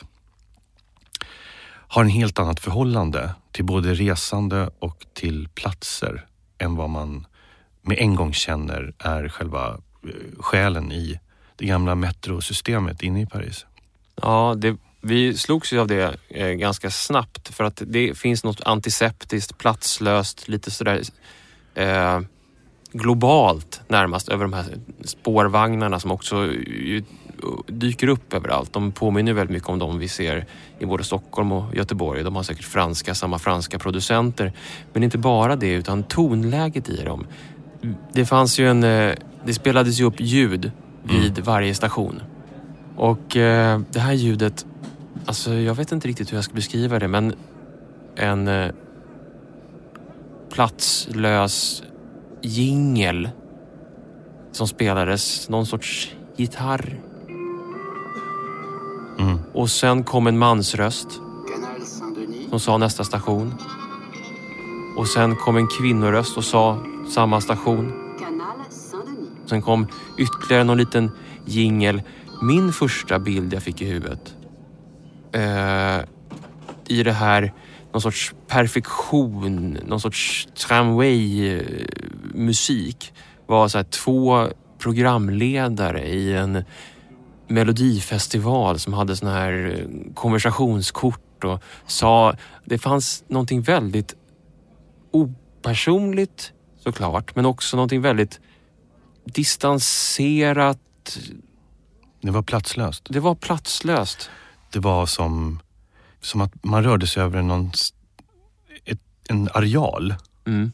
har 1.96 2.02
en 2.02 2.10
helt 2.10 2.40
annat 2.40 2.60
förhållande 2.60 3.32
till 3.52 3.66
både 3.66 3.94
resande 3.94 4.70
och 4.80 5.06
till 5.14 5.50
platser 5.54 6.26
än 6.58 6.76
vad 6.76 6.90
man 6.90 7.28
med 7.82 7.98
en 8.00 8.16
gång 8.16 8.34
känner 8.34 8.94
är 9.00 9.30
själva 9.30 9.78
eh, 10.04 10.40
själen 10.40 10.92
i 10.92 11.20
det 11.56 11.66
gamla 11.66 11.96
metrosystemet 11.96 13.04
inne 13.04 13.22
i 13.22 13.26
Paris. 13.26 13.66
Ja, 14.22 14.56
det 14.58 14.78
Vi 15.02 15.38
slogs 15.38 15.74
ju 15.74 15.80
av 15.80 15.88
det 15.88 16.18
eh, 16.30 16.48
ganska 16.48 16.92
snabbt 16.92 17.56
för 17.56 17.64
att 17.64 17.82
det 17.86 18.18
finns 18.18 18.44
något 18.44 18.62
antiseptiskt, 18.62 19.58
platslöst, 19.58 20.48
lite 20.48 20.72
sådär 20.72 21.02
eh, 21.76 22.20
globalt 22.92 23.82
närmast 23.88 24.30
över 24.30 24.44
de 24.44 24.54
här 24.54 24.66
spårvagnarna 25.04 26.00
som 26.00 26.12
också 26.12 26.46
ju, 26.54 27.04
dyker 27.68 28.08
upp 28.08 28.34
överallt. 28.34 28.74
De 28.74 28.92
påminner 28.92 29.34
väldigt 29.34 29.54
mycket 29.54 29.70
om 29.70 29.80
de 29.80 30.00
vi 30.00 30.08
ser 30.08 30.46
i 30.80 30.86
både 30.86 31.04
Stockholm 31.04 31.52
och 31.52 31.76
Göteborg. 31.76 32.24
De 32.24 32.36
har 32.36 32.44
säkert 32.44 32.66
franska, 32.66 33.16
samma 33.16 33.40
franska 33.40 33.80
producenter. 33.80 34.54
Men 34.94 35.04
inte 35.04 35.18
bara 35.18 35.56
det 35.56 35.74
utan 35.74 36.04
tonläget 36.04 36.90
i 36.90 37.04
dem. 37.04 37.28
Det 38.14 38.26
fanns 38.26 38.60
ju 38.60 38.70
en, 38.70 38.84
eh, 38.84 39.16
det 39.46 39.54
spelades 39.54 40.00
ju 40.00 40.04
upp 40.04 40.20
ljud 40.20 40.72
vid 41.04 41.40
varje 41.40 41.74
station. 41.74 42.22
Och 42.96 43.38
eh, 43.38 43.80
det 43.92 44.00
här 44.00 44.14
ljudet, 44.14 44.66
alltså 45.26 45.54
jag 45.54 45.76
vet 45.76 45.92
inte 45.92 46.08
riktigt 46.08 46.32
hur 46.32 46.38
jag 46.38 46.44
ska 46.44 46.54
beskriva 46.54 47.00
det 47.00 47.08
men 47.08 47.34
en 48.16 48.48
eh, 48.48 48.72
platslös 50.54 51.84
jingel 52.42 53.30
som 54.52 54.68
spelades, 54.68 55.50
någon 55.50 55.66
sorts 55.66 56.16
gitarr. 56.36 57.00
Och 59.56 59.70
sen 59.70 60.04
kom 60.04 60.28
en 60.28 60.38
mansröst 60.38 61.22
som 62.50 62.60
sa 62.60 62.78
nästa 62.78 63.04
station. 63.04 63.54
Och 64.98 65.08
sen 65.08 65.36
kom 65.36 65.58
en 65.58 65.68
kvinnoröst 65.68 66.38
och 66.38 66.44
sa 66.44 66.78
samma 67.10 67.42
station. 67.42 67.94
Sen 69.46 69.62
kom 69.62 69.88
ytterligare 70.18 70.64
någon 70.64 70.78
liten 70.78 71.12
jingel. 71.46 72.02
Min 72.42 72.74
första 72.74 73.20
bild 73.20 73.54
jag 73.54 73.64
fick 73.64 73.82
i 73.82 73.86
huvudet. 73.86 74.36
Eh, 75.32 76.00
I 76.88 77.04
det 77.04 77.12
här, 77.12 77.54
någon 77.92 78.02
sorts 78.02 78.34
perfektion, 78.48 79.78
någon 79.86 80.02
sorts 80.02 80.48
tramway-musik. 80.68 83.14
Var 83.46 83.68
så 83.68 83.78
här 83.78 83.86
två 83.86 84.48
programledare 84.80 86.08
i 86.08 86.34
en 86.34 86.64
melodifestival 87.48 88.80
som 88.80 88.94
hade 88.94 89.16
såna 89.16 89.34
här 89.34 89.80
eh, 89.80 90.14
konversationskort 90.14 91.44
och 91.44 91.64
sa... 91.88 92.36
Det 92.66 92.78
fanns 92.78 93.24
någonting 93.28 93.62
väldigt 93.62 94.16
opersonligt 95.12 96.54
såklart, 96.80 97.36
men 97.36 97.46
också 97.46 97.78
någonting 97.78 98.02
väldigt 98.02 98.40
distanserat. 99.26 100.80
Det 102.22 102.32
var 102.32 102.42
platslöst. 102.42 103.08
Det 103.10 103.20
var 103.20 103.36
platslöst. 103.36 104.30
Det 104.72 104.80
var 104.80 105.06
som, 105.06 105.60
som 106.22 106.42
att 106.42 106.64
man 106.64 106.84
rörde 106.84 107.08
sig 107.08 107.24
över 107.24 107.42
någon, 107.42 107.72
ett, 108.86 109.00
en 109.30 109.50
areal 109.54 110.16
Mm. 110.48 110.72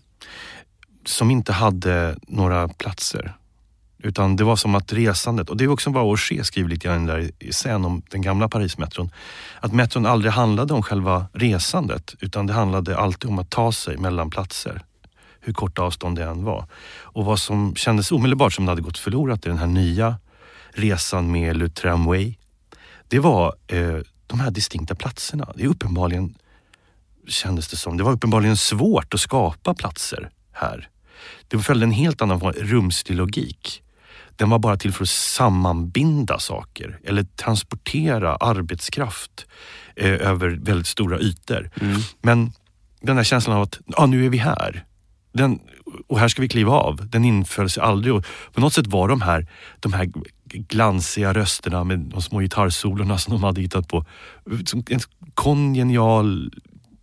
som 1.05 1.31
inte 1.31 1.53
hade 1.53 2.17
några 2.27 2.67
platser. 2.67 3.37
Utan 4.03 4.35
det 4.35 4.43
var 4.43 4.55
som 4.55 4.75
att 4.75 4.93
resandet, 4.93 5.49
och 5.49 5.57
det 5.57 5.63
är 5.63 5.67
också 5.67 5.89
vad 5.89 6.03
Auger 6.03 6.43
skriver 6.43 6.69
lite 6.69 6.87
grann 6.87 7.05
där 7.05 7.31
i 7.39 7.53
sen 7.53 7.85
om 7.85 8.01
den 8.09 8.21
gamla 8.21 8.49
Parismetron. 8.49 9.09
Att 9.59 9.73
metron 9.73 10.05
aldrig 10.05 10.33
handlade 10.33 10.73
om 10.73 10.83
själva 10.83 11.25
resandet 11.33 12.15
utan 12.19 12.47
det 12.47 12.53
handlade 12.53 12.97
alltid 12.97 13.29
om 13.29 13.39
att 13.39 13.49
ta 13.49 13.71
sig 13.71 13.97
mellan 13.97 14.29
platser. 14.29 14.81
Hur 15.39 15.53
kort 15.53 15.79
avstånd 15.79 16.17
det 16.17 16.23
än 16.23 16.43
var. 16.43 16.65
Och 17.01 17.25
vad 17.25 17.39
som 17.39 17.75
kändes 17.75 18.11
omedelbart 18.11 18.53
som 18.53 18.65
det 18.65 18.71
hade 18.71 18.81
gått 18.81 18.97
förlorat 18.97 19.45
i 19.45 19.49
den 19.49 19.57
här 19.57 19.67
nya 19.67 20.15
resan 20.71 21.31
med 21.31 21.57
Le 21.57 21.69
Tramway. 21.69 22.35
Det 23.07 23.19
var 23.19 23.55
eh, 23.67 23.97
de 24.27 24.39
här 24.39 24.51
distinkta 24.51 24.95
platserna. 24.95 25.53
Det 25.55 25.63
är 25.63 25.67
uppenbarligen, 25.67 26.35
kändes 27.27 27.67
det 27.67 27.77
som, 27.77 27.97
det 27.97 28.03
var 28.03 28.11
uppenbarligen 28.11 28.57
svårt 28.57 29.13
att 29.13 29.19
skapa 29.19 29.73
platser 29.73 30.29
här. 30.51 30.89
Det 31.47 31.59
följde 31.59 31.85
en 31.85 31.91
helt 31.91 32.21
annan 32.21 32.39
rumslig 32.41 33.15
logik. 33.15 33.83
Den 34.41 34.49
var 34.49 34.59
bara 34.59 34.77
till 34.77 34.93
för 34.93 35.03
att 35.03 35.09
sammanbinda 35.09 36.39
saker 36.39 36.99
eller 37.03 37.23
transportera 37.23 38.35
arbetskraft 38.35 39.45
eh, 39.95 40.29
över 40.29 40.49
väldigt 40.49 40.87
stora 40.87 41.19
ytor. 41.19 41.69
Men 42.21 42.51
den 43.01 43.17
här 43.17 43.23
känslan 43.23 43.55
av 43.55 43.61
att 43.61 43.79
ah, 43.95 44.05
nu 44.05 44.25
är 44.25 44.29
vi 44.29 44.37
här. 44.37 44.85
Den, 45.33 45.59
och 46.07 46.19
här 46.19 46.27
ska 46.27 46.41
vi 46.41 46.49
kliva 46.49 46.71
av. 46.71 47.09
Den 47.09 47.25
inföll 47.25 47.69
sig 47.69 47.83
aldrig. 47.83 48.13
Och 48.13 48.25
på 48.53 48.61
något 48.61 48.73
sätt 48.73 48.87
var 48.87 49.07
de 49.07 49.21
här, 49.21 49.47
de 49.79 49.93
här 49.93 50.11
glansiga 50.45 51.33
rösterna 51.33 51.83
med 51.83 51.99
de 51.99 52.21
små 52.21 52.39
gitarrsolorna 52.39 53.17
som 53.17 53.33
de 53.33 53.43
hade 53.43 53.61
hittat 53.61 53.87
på 53.87 54.05
en 54.89 54.99
kongenial 55.33 56.53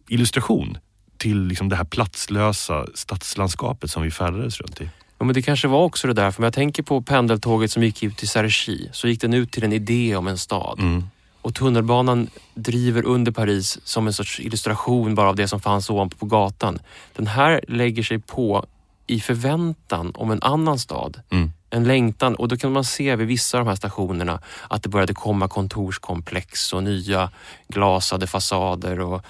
illustration 0.08 0.78
till 1.18 1.44
liksom 1.44 1.68
det 1.68 1.76
här 1.76 1.84
platslösa 1.84 2.86
stadslandskapet 2.94 3.90
som 3.90 4.02
vi 4.02 4.10
färdades 4.10 4.60
runt 4.60 4.80
i. 4.80 4.90
Ja, 5.18 5.24
men 5.24 5.34
det 5.34 5.42
kanske 5.42 5.68
var 5.68 5.84
också 5.84 6.06
det 6.06 6.12
där, 6.12 6.30
för 6.30 6.40
om 6.40 6.44
jag 6.44 6.52
tänker 6.52 6.82
på 6.82 7.02
pendeltåget 7.02 7.72
som 7.72 7.82
gick 7.82 8.02
ut 8.02 8.16
till 8.16 8.28
Cergy 8.28 8.88
så 8.92 9.08
gick 9.08 9.20
den 9.20 9.34
ut 9.34 9.52
till 9.52 9.64
en 9.64 9.72
idé 9.72 10.16
om 10.16 10.28
en 10.28 10.38
stad. 10.38 10.78
Mm. 10.80 11.04
Och 11.42 11.54
tunnelbanan 11.54 12.30
driver 12.54 13.04
under 13.04 13.32
Paris 13.32 13.78
som 13.84 14.06
en 14.06 14.12
sorts 14.12 14.40
illustration 14.40 15.14
bara 15.14 15.28
av 15.28 15.36
det 15.36 15.48
som 15.48 15.60
fanns 15.60 15.90
ovanpå 15.90 16.16
på 16.16 16.26
gatan. 16.26 16.78
Den 17.16 17.26
här 17.26 17.60
lägger 17.68 18.02
sig 18.02 18.18
på 18.18 18.66
i 19.06 19.20
förväntan 19.20 20.12
om 20.14 20.30
en 20.30 20.42
annan 20.42 20.78
stad. 20.78 21.20
Mm. 21.30 21.52
En 21.70 21.84
längtan 21.84 22.34
och 22.34 22.48
då 22.48 22.56
kan 22.56 22.72
man 22.72 22.84
se 22.84 23.16
vid 23.16 23.26
vissa 23.26 23.58
av 23.58 23.64
de 23.64 23.68
här 23.68 23.76
stationerna 23.76 24.40
att 24.68 24.82
det 24.82 24.88
började 24.88 25.14
komma 25.14 25.48
kontorskomplex 25.48 26.72
och 26.72 26.82
nya 26.82 27.30
glasade 27.68 28.26
fasader 28.26 29.00
och 29.00 29.24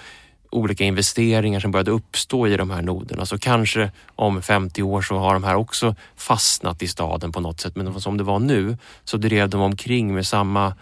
olika 0.51 0.85
investeringar 0.85 1.61
som 1.61 1.71
började 1.71 1.91
uppstå 1.91 2.47
i 2.47 2.57
de 2.57 2.71
här 2.71 2.83
noderna. 2.83 3.27
Så 3.27 3.39
kanske 3.39 3.91
om 4.17 4.43
50 4.43 4.83
år 4.83 5.03
så 5.03 5.19
har 5.19 5.35
de 5.35 5.45
här 5.45 5.55
också 5.55 5.95
fastnat 6.17 6.83
i 6.83 6.89
staden 6.89 7.33
på 7.33 7.41
något 7.41 7.61
sätt. 7.61 7.77
Men 7.77 8.01
som 8.01 8.17
det 8.17 8.25
var 8.25 8.39
nu 8.39 8.77
så 9.05 9.17
drev 9.17 9.49
de 9.49 9.61
omkring 9.61 10.15
med 10.15 10.27
samma 10.27 10.75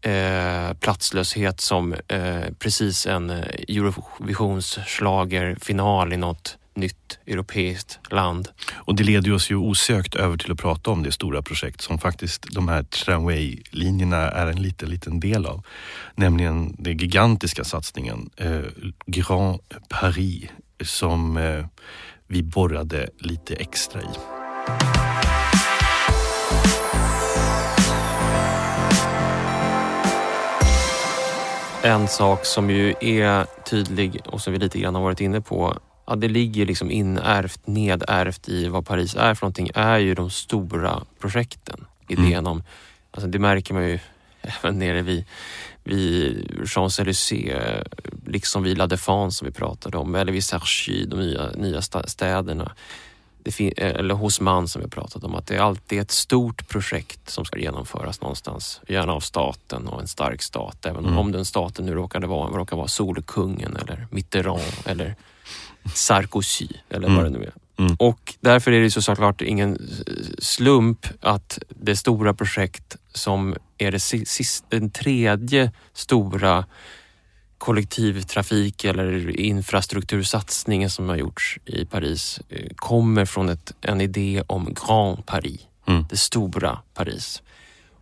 eh, 0.00 0.72
platslöshet 0.80 1.60
som 1.60 1.94
eh, 2.08 2.44
precis 2.58 3.06
en 3.06 3.30
eh, 3.30 3.44
Eurovisionsschlagerfinal 3.68 6.12
i 6.12 6.16
något 6.16 6.58
nytt 6.76 7.18
europeiskt 7.26 7.98
land. 8.10 8.48
Och 8.74 8.94
det 8.94 9.04
leder 9.04 9.32
oss 9.32 9.50
ju 9.50 9.56
osökt 9.56 10.14
över 10.14 10.36
till 10.36 10.52
att 10.52 10.58
prata 10.58 10.90
om 10.90 11.02
det 11.02 11.12
stora 11.12 11.42
projekt 11.42 11.80
som 11.80 11.98
faktiskt 11.98 12.46
de 12.50 12.68
här 12.68 12.82
tramway-linjerna 12.82 14.30
är 14.30 14.46
en 14.46 14.62
liten, 14.62 14.88
liten 14.88 15.20
del 15.20 15.46
av. 15.46 15.62
Nämligen 16.14 16.76
den 16.78 16.96
gigantiska 16.96 17.64
satsningen 17.64 18.30
eh, 18.36 18.60
Grand 19.06 19.60
Paris 19.88 20.50
som 20.84 21.36
eh, 21.36 21.66
vi 22.26 22.42
borrade 22.42 23.08
lite 23.18 23.54
extra 23.54 24.00
i. 24.00 24.04
En 31.82 32.08
sak 32.08 32.44
som 32.44 32.70
ju 32.70 32.94
är 33.00 33.46
tydlig 33.70 34.20
och 34.26 34.40
som 34.40 34.52
vi 34.52 34.58
lite 34.58 34.78
grann 34.78 34.94
har 34.94 35.02
varit 35.02 35.20
inne 35.20 35.40
på, 35.40 35.78
ja, 36.06 36.16
det 36.16 36.28
ligger 36.28 36.66
liksom 36.66 36.90
inärvt, 36.90 37.66
nedärvt 37.66 38.48
i 38.48 38.68
vad 38.68 38.86
Paris 38.86 39.14
är 39.14 39.34
för 39.34 39.46
någonting, 39.46 39.70
är 39.74 39.98
ju 39.98 40.14
de 40.14 40.30
stora 40.30 41.02
projekten. 41.20 41.84
Idén 42.08 42.46
om, 42.46 42.62
alltså 43.10 43.28
det 43.28 43.38
märker 43.38 43.74
man 43.74 43.84
ju 43.88 43.98
även 44.42 44.78
nere 44.78 45.02
vid, 45.02 45.24
vid 45.84 46.50
Champs-Élysées, 46.64 47.84
liksom 48.26 48.62
vid 48.62 48.78
La 48.78 48.86
Défense 48.86 49.38
som 49.38 49.46
vi 49.46 49.52
pratade 49.52 49.98
om, 49.98 50.14
eller 50.14 50.32
vid 50.32 50.44
Cergy, 50.44 51.04
de 51.06 51.16
nya, 51.20 51.50
nya 51.50 51.82
städerna. 51.82 52.72
Fin- 53.50 53.72
eller 53.76 54.14
Haussmann 54.14 54.68
som 54.68 54.82
vi 54.82 54.88
pratat 54.88 55.24
om, 55.24 55.34
att 55.34 55.46
det 55.46 55.56
är 55.56 55.60
alltid 55.60 56.00
ett 56.00 56.10
stort 56.10 56.68
projekt 56.68 57.30
som 57.30 57.44
ska 57.44 57.58
genomföras 57.58 58.20
någonstans. 58.20 58.80
Gärna 58.88 59.12
av 59.12 59.20
staten 59.20 59.88
och 59.88 60.00
en 60.00 60.08
stark 60.08 60.42
stat. 60.42 60.86
Även 60.86 61.04
Mm. 61.04 61.18
om 61.18 61.32
den 61.32 61.44
staten 61.44 61.86
nu 61.86 61.94
råkade 61.94 62.26
vara, 62.26 62.50
råkar 62.50 62.76
vara 62.76 62.88
Solkungen 62.88 63.76
eller 63.76 64.06
Mitterrand 64.10 64.62
eller 64.84 65.14
Sarkozy 65.94 66.68
eller 66.90 67.08
vad 67.08 67.24
det 67.24 67.30
nu 67.30 67.38
är. 67.44 67.52
Mm. 67.78 67.96
Och 67.98 68.34
därför 68.40 68.72
är 68.72 68.80
det 68.80 68.90
så 68.90 69.02
såklart 69.02 69.40
ingen 69.42 69.78
slump 70.38 71.06
att 71.20 71.58
det 71.68 71.96
stora 71.96 72.34
projekt 72.34 72.96
som 73.14 73.54
är 73.78 73.92
det 73.92 74.00
si- 74.00 74.26
sist, 74.26 74.64
den 74.68 74.90
tredje 74.90 75.72
stora 75.92 76.64
kollektivtrafik 77.58 78.84
eller 78.84 79.40
infrastruktursatsningen 79.40 80.90
som 80.90 81.08
har 81.08 81.16
gjorts 81.16 81.58
i 81.64 81.84
Paris 81.84 82.40
eh, 82.48 82.66
kommer 82.76 83.24
från 83.24 83.48
ett, 83.48 83.72
en 83.80 84.00
idé 84.00 84.42
om 84.46 84.74
Grand 84.74 85.26
Paris, 85.26 85.60
Mm. 85.88 86.04
det 86.10 86.16
stora 86.16 86.78
Paris. 86.94 87.42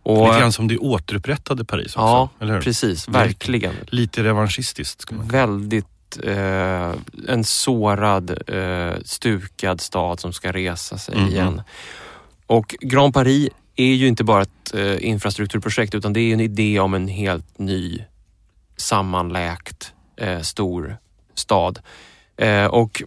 Lite 0.05 0.19
Och, 0.21 0.27
grann 0.27 0.51
som 0.51 0.67
det 0.67 0.77
återupprättade 0.77 1.65
Paris 1.65 1.85
också, 1.85 1.99
ja, 1.99 2.29
eller 2.39 2.53
hur? 2.53 2.61
precis, 2.61 3.07
verkligen. 3.07 3.73
Lite 3.87 4.23
revanschistiskt. 4.23 5.11
Väldigt 5.11 5.94
eh, 6.17 6.93
en 7.27 7.43
sårad, 7.43 8.49
eh, 8.49 8.93
stukad 9.05 9.81
stad 9.81 10.19
som 10.19 10.33
ska 10.33 10.51
resa 10.51 10.97
sig 10.97 11.15
Mhm. 11.17 11.27
igen. 11.27 11.61
Och 12.47 12.75
Grand 12.81 13.13
Paris 13.13 13.49
är 13.75 13.93
ju 13.93 14.07
inte 14.07 14.23
bara 14.23 14.41
ett 14.41 14.73
eh, 14.73 15.05
infrastrukturprojekt 15.07 15.95
utan 15.95 16.13
det 16.13 16.19
är 16.19 16.33
en 16.33 16.39
idé 16.39 16.79
om 16.79 16.93
en 16.93 17.07
helt 17.07 17.59
ny 17.59 18.03
sammanläkt 18.77 19.93
eh, 20.17 20.39
stor 20.41 20.97
stad. 21.35 21.79
Eh, 22.37 22.65
och 22.65 23.03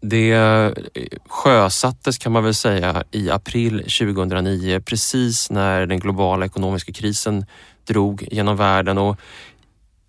det 0.00 0.32
eh, 0.32 0.70
sjösattes 1.28 2.18
kan 2.18 2.32
man 2.32 2.44
väl 2.44 2.54
säga 2.54 3.04
i 3.10 3.30
april 3.30 3.78
2009 3.78 4.80
precis 4.80 5.50
när 5.50 5.86
den 5.86 5.98
globala 6.00 6.46
ekonomiska 6.46 6.92
krisen 6.92 7.46
drog 7.84 8.28
genom 8.30 8.56
världen 8.56 8.98
och 8.98 9.16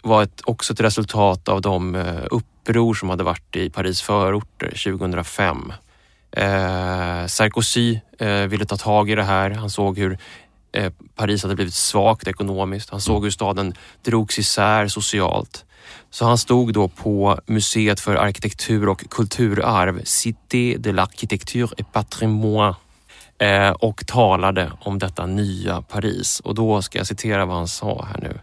var 0.03 0.23
ett, 0.23 0.41
också 0.45 0.73
ett 0.73 0.79
resultat 0.79 1.49
av 1.49 1.61
de 1.61 1.95
eh, 1.95 2.23
uppror 2.31 2.93
som 2.93 3.09
hade 3.09 3.23
varit 3.23 3.55
i 3.55 3.69
Paris 3.69 4.01
förorter 4.01 4.67
2005. 4.67 5.73
Eh, 6.31 7.25
Sarkozy 7.27 7.99
eh, 8.19 8.47
ville 8.47 8.65
ta 8.65 8.77
tag 8.77 9.09
i 9.09 9.15
det 9.15 9.23
här. 9.23 9.49
Han 9.49 9.69
såg 9.69 9.97
hur 9.97 10.17
eh, 10.71 10.91
Paris 11.15 11.43
hade 11.43 11.55
blivit 11.55 11.73
svagt 11.73 12.27
ekonomiskt. 12.27 12.89
Han 12.89 13.01
såg 13.01 13.23
hur 13.23 13.31
staden 13.31 13.73
drogs 14.01 14.39
isär 14.39 14.87
socialt. 14.87 15.65
Så 16.09 16.25
han 16.25 16.37
stod 16.37 16.73
då 16.73 16.87
på 16.87 17.39
Museet 17.45 17.99
för 17.99 18.15
arkitektur 18.15 18.89
och 18.89 19.09
kulturarv, 19.09 20.01
Cité 20.03 20.77
de 20.77 20.91
l'Architecture 20.91 21.73
et 21.77 21.91
Patrimoine 21.91 22.75
eh, 23.37 23.69
och 23.69 24.07
talade 24.07 24.71
om 24.79 24.99
detta 24.99 25.25
nya 25.25 25.81
Paris. 25.81 26.39
Och 26.39 26.55
då 26.55 26.81
ska 26.81 26.97
jag 26.97 27.07
citera 27.07 27.45
vad 27.45 27.57
han 27.57 27.67
sa 27.67 28.05
här 28.13 28.21
nu. 28.21 28.39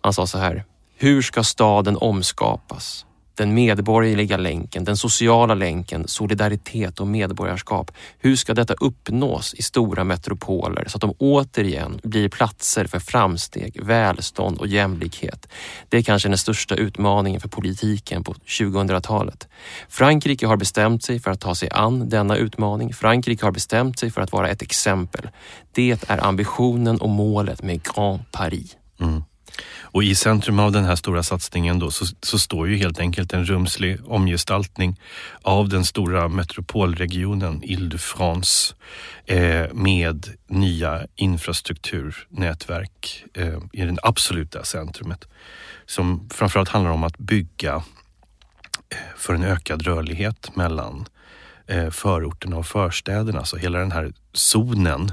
Han 0.00 0.12
sa 0.12 0.26
så 0.26 0.38
här. 0.38 0.64
Hur 1.02 1.22
ska 1.22 1.44
staden 1.44 1.96
omskapas? 1.96 3.06
Den 3.36 3.54
medborgerliga 3.54 4.36
länken, 4.36 4.84
den 4.84 4.96
sociala 4.96 5.54
länken, 5.54 6.08
solidaritet 6.08 7.00
och 7.00 7.06
medborgarskap. 7.06 7.90
Hur 8.18 8.36
ska 8.36 8.54
detta 8.54 8.74
uppnås 8.74 9.54
i 9.54 9.62
stora 9.62 10.04
metropoler 10.04 10.84
så 10.88 10.96
att 10.96 11.00
de 11.00 11.14
återigen 11.18 12.00
blir 12.02 12.28
platser 12.28 12.84
för 12.84 12.98
framsteg, 12.98 13.84
välstånd 13.84 14.58
och 14.58 14.66
jämlikhet? 14.66 15.48
Det 15.88 15.96
är 15.96 16.02
kanske 16.02 16.28
den 16.28 16.38
största 16.38 16.74
utmaningen 16.74 17.40
för 17.40 17.48
politiken 17.48 18.24
på 18.24 18.32
2000-talet. 18.32 19.48
Frankrike 19.88 20.46
har 20.46 20.56
bestämt 20.56 21.04
sig 21.04 21.20
för 21.20 21.30
att 21.30 21.40
ta 21.40 21.54
sig 21.54 21.70
an 21.72 22.08
denna 22.08 22.36
utmaning. 22.36 22.92
Frankrike 22.94 23.44
har 23.44 23.52
bestämt 23.52 23.98
sig 23.98 24.10
för 24.10 24.20
att 24.20 24.32
vara 24.32 24.48
ett 24.48 24.62
exempel. 24.62 25.28
Det 25.72 26.10
är 26.10 26.24
ambitionen 26.24 27.00
och 27.00 27.10
målet 27.10 27.62
med 27.62 27.82
Grand 27.82 28.20
Paris. 28.32 28.76
Mm. 29.00 29.22
Och 29.92 30.04
i 30.04 30.14
centrum 30.14 30.58
av 30.58 30.72
den 30.72 30.84
här 30.84 30.96
stora 30.96 31.22
satsningen 31.22 31.78
då 31.78 31.90
så, 31.90 32.06
så, 32.22 32.38
står 32.38 32.68
ju 32.68 32.76
helt 32.76 33.00
enkelt 33.00 33.32
en 33.32 33.44
rumslig 33.44 33.98
omgestaltning 34.06 35.00
av 35.42 35.68
den 35.68 35.84
stora 35.84 36.28
metropolregionen 36.28 37.62
Ile-de-France 37.62 38.74
eh, 39.26 39.72
med 39.72 40.26
nya 40.46 41.06
infrastrukturnätverk 41.16 43.24
eh, 43.34 43.58
i 43.72 43.84
det 43.84 43.96
absoluta 44.02 44.64
centrumet. 44.64 45.28
Som 45.86 46.28
framförallt 46.30 46.68
handlar 46.68 46.90
om 46.90 47.04
att 47.04 47.18
bygga 47.18 47.74
eh, 47.74 47.82
för 49.16 49.34
en 49.34 49.44
ökad 49.44 49.82
rörlighet 49.82 50.56
mellan 50.56 51.06
eh, 51.66 51.90
förorterna 51.90 52.56
och 52.56 52.66
förstäderna. 52.66 53.44
Så 53.44 53.56
hela 53.56 53.78
den 53.78 53.92
här 53.92 54.12
zonen 54.32 55.12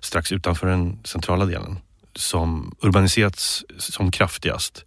strax 0.00 0.32
utanför 0.32 0.66
den 0.66 0.98
centrala 1.04 1.44
delen 1.44 1.78
som 2.18 2.76
urbaniserats 2.80 3.64
som 3.78 4.10
kraftigast 4.10 4.84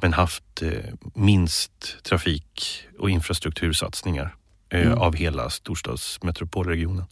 men 0.00 0.12
haft 0.12 0.62
eh, 0.62 0.70
minst 1.14 2.02
trafik 2.02 2.82
och 2.98 3.10
infrastruktursatsningar 3.10 4.34
eh, 4.72 4.86
mm. 4.86 4.98
av 4.98 5.14
hela 5.14 5.50
storstadsmetropolregionen. 5.50 7.04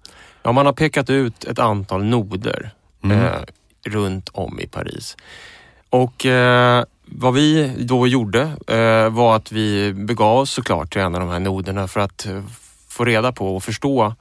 Ja, 0.43 0.53
man 0.53 0.67
har 0.67 0.73
pekat 0.73 1.11
ut 1.11 1.45
ett 1.45 1.59
antal 1.59 2.05
noder 2.05 2.71
mm. 3.05 3.25
eh, 3.25 3.41
runt 3.87 4.29
om 4.29 4.61
i 4.61 4.67
Paris. 4.67 5.17
Och 5.91 6.27
eh, 6.27 6.85
vad 7.07 7.35
vi 7.35 7.75
då 7.79 8.07
gjorde 8.07 8.41
eh, 8.67 9.11
var 9.11 9.37
att 9.37 9.53
vi 9.53 9.93
begav 9.93 10.39
oss 10.39 10.51
såklart 10.51 10.93
till 10.93 11.01
en 11.01 11.15
av 11.15 11.21
de 11.21 11.31
här 11.31 11.41
noderna 11.41 11.89
för 11.89 12.01
att 12.01 12.27
eh, 12.27 12.43
få 12.89 13.05
reda 13.05 13.33
på 13.33 13.57
och 13.57 13.65
förstå 13.65 14.15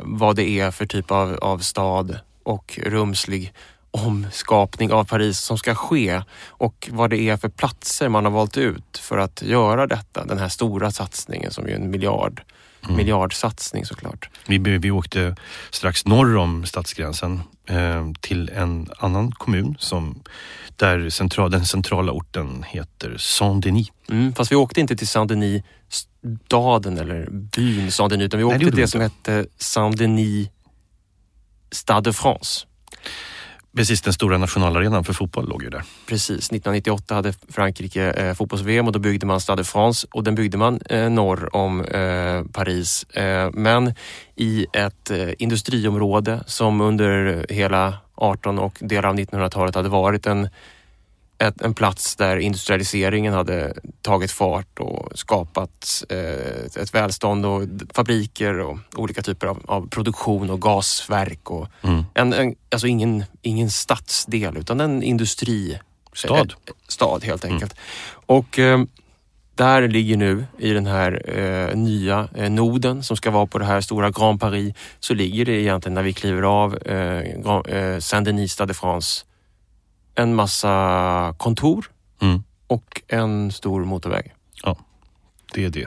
vad 0.00 0.36
det 0.36 0.48
är 0.48 0.70
för 0.70 0.86
typ 0.86 1.10
av, 1.10 1.34
av 1.34 1.58
stad 1.58 2.18
och 2.42 2.78
rumslig 2.82 3.52
omskapning 3.90 4.92
av 4.92 5.04
Paris 5.04 5.38
som 5.38 5.58
ska 5.58 5.74
ske 5.74 6.22
och 6.48 6.88
vad 6.92 7.10
det 7.10 7.20
är 7.20 7.36
för 7.36 7.48
platser 7.48 8.08
man 8.08 8.24
har 8.24 8.32
valt 8.32 8.56
ut 8.56 8.98
för 8.98 9.18
att 9.18 9.42
göra 9.42 9.86
detta. 9.86 10.24
Den 10.24 10.38
här 10.38 10.48
stora 10.48 10.90
satsningen 10.90 11.50
som 11.50 11.66
är 11.66 11.70
en 11.70 11.90
miljard, 11.90 12.42
mm. 12.84 12.96
miljardsatsning 12.96 13.86
såklart. 13.86 14.28
Vi, 14.46 14.58
vi 14.58 14.90
åkte 14.90 15.36
strax 15.70 16.04
norr 16.04 16.36
om 16.36 16.66
stadsgränsen 16.66 17.42
eh, 17.66 18.06
till 18.20 18.48
en 18.48 18.88
annan 18.98 19.32
kommun 19.32 19.76
som 19.78 20.22
där 20.76 21.10
central, 21.10 21.50
den 21.50 21.66
centrala 21.66 22.12
orten 22.12 22.64
heter 22.68 23.16
Saint-Denis. 23.18 23.88
Mm, 24.08 24.34
fast 24.34 24.52
vi 24.52 24.56
åkte 24.56 24.80
inte 24.80 24.96
till 24.96 25.08
Saint-Denis 25.08 25.62
staden 26.46 26.98
eller 26.98 27.28
byn 27.30 27.90
Saint-Denis 27.90 28.24
utan 28.24 28.38
vi 28.38 28.44
åkte 28.44 28.58
till 28.58 28.70
det, 28.70 28.82
det 28.82 28.88
som 28.88 29.00
hette 29.00 29.46
Saint-Denis 29.58 30.48
Stade 31.72 32.10
de 32.10 32.12
France. 32.12 32.66
Precis, 33.76 34.02
den 34.02 34.12
stora 34.12 34.38
nationalarenan 34.38 35.04
för 35.04 35.12
fotboll 35.12 35.48
låg 35.48 35.62
ju 35.62 35.70
där. 35.70 35.82
Precis, 36.06 36.30
1998 36.30 37.14
hade 37.14 37.32
Frankrike 37.48 38.10
eh, 38.10 38.34
fotbolls-VM 38.34 38.86
och 38.86 38.92
då 38.92 38.98
byggde 38.98 39.26
man 39.26 39.40
Stade 39.40 39.62
de 39.62 39.64
France 39.64 40.06
och 40.10 40.24
den 40.24 40.34
byggde 40.34 40.58
man 40.58 40.80
eh, 40.90 41.10
norr 41.10 41.56
om 41.56 41.84
eh, 41.84 42.44
Paris. 42.52 43.04
Eh, 43.04 43.50
men 43.52 43.94
i 44.36 44.66
ett 44.72 45.10
eh, 45.10 45.28
industriområde 45.38 46.40
som 46.46 46.80
under 46.80 47.46
hela 47.48 47.94
18 48.14 48.58
och 48.58 48.78
delar 48.80 49.08
av 49.08 49.16
1900-talet 49.16 49.74
hade 49.74 49.88
varit 49.88 50.26
en 50.26 50.48
ett, 51.40 51.60
en 51.60 51.74
plats 51.74 52.16
där 52.16 52.36
industrialiseringen 52.36 53.32
hade 53.32 53.74
tagit 54.02 54.30
fart 54.30 54.78
och 54.78 55.18
skapat 55.18 56.04
eh, 56.08 56.82
ett 56.82 56.94
välstånd 56.94 57.46
och 57.46 57.62
fabriker 57.94 58.58
och 58.58 58.78
olika 58.96 59.22
typer 59.22 59.46
av, 59.46 59.62
av 59.66 59.88
produktion 59.88 60.50
och 60.50 60.62
gasverk. 60.62 61.50
Och 61.50 61.68
mm. 61.82 62.04
en, 62.14 62.32
en, 62.32 62.54
alltså 62.70 62.86
ingen, 62.86 63.24
ingen 63.42 63.70
stadsdel 63.70 64.56
utan 64.56 64.80
en 64.80 65.02
industri. 65.02 65.78
Stad. 66.12 66.54
Eh, 66.66 66.74
stad 66.88 67.24
helt 67.24 67.44
mm. 67.44 67.54
enkelt. 67.54 67.72
Mm. 67.72 68.40
Och 68.40 68.58
eh, 68.58 68.80
där 69.54 69.88
ligger 69.88 70.16
nu 70.16 70.44
i 70.58 70.72
den 70.72 70.86
här 70.86 71.38
eh, 71.38 71.76
nya 71.76 72.28
eh, 72.34 72.50
noden 72.50 73.02
som 73.02 73.16
ska 73.16 73.30
vara 73.30 73.46
på 73.46 73.58
det 73.58 73.64
här 73.64 73.80
stora 73.80 74.10
Grand 74.10 74.40
Paris 74.40 74.74
så 75.00 75.14
ligger 75.14 75.44
det 75.44 75.52
egentligen 75.52 75.94
när 75.94 76.02
vi 76.02 76.12
kliver 76.12 76.42
av 76.42 76.76
eh, 76.76 77.98
Saint-Denis 77.98 78.56
de 78.56 78.74
France 78.74 79.24
en 80.14 80.34
massa 80.34 81.34
kontor 81.38 81.90
mm. 82.22 82.42
och 82.66 83.02
en 83.08 83.52
stor 83.52 83.84
motorväg. 83.84 84.34
Ja, 84.62 84.76
det 85.54 85.64
är 85.64 85.70
det. 85.70 85.86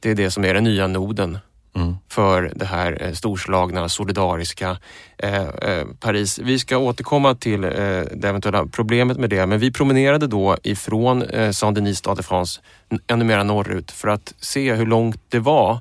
Det 0.00 0.10
är 0.10 0.14
det 0.14 0.30
som 0.30 0.44
är 0.44 0.54
den 0.54 0.64
nya 0.64 0.86
noden 0.86 1.38
mm. 1.74 1.96
för 2.08 2.52
det 2.56 2.64
här 2.64 3.02
eh, 3.02 3.12
storslagna, 3.12 3.88
solidariska 3.88 4.78
eh, 5.18 5.42
eh, 5.42 5.86
Paris. 6.00 6.38
Vi 6.38 6.58
ska 6.58 6.78
återkomma 6.78 7.34
till 7.34 7.64
eh, 7.64 7.70
det 7.70 8.24
eventuella 8.24 8.66
problemet 8.66 9.18
med 9.18 9.30
det, 9.30 9.46
men 9.46 9.58
vi 9.58 9.72
promenerade 9.72 10.26
då 10.26 10.56
ifrån 10.62 11.22
eh, 11.22 11.50
Saint-Denis 11.50 11.98
Stade 11.98 12.16
de 12.16 12.22
France 12.22 12.60
ännu 13.06 13.24
mera 13.24 13.42
norrut 13.42 13.90
för 13.90 14.08
att 14.08 14.34
se 14.38 14.74
hur 14.74 14.86
långt 14.86 15.20
det 15.28 15.38
var 15.38 15.80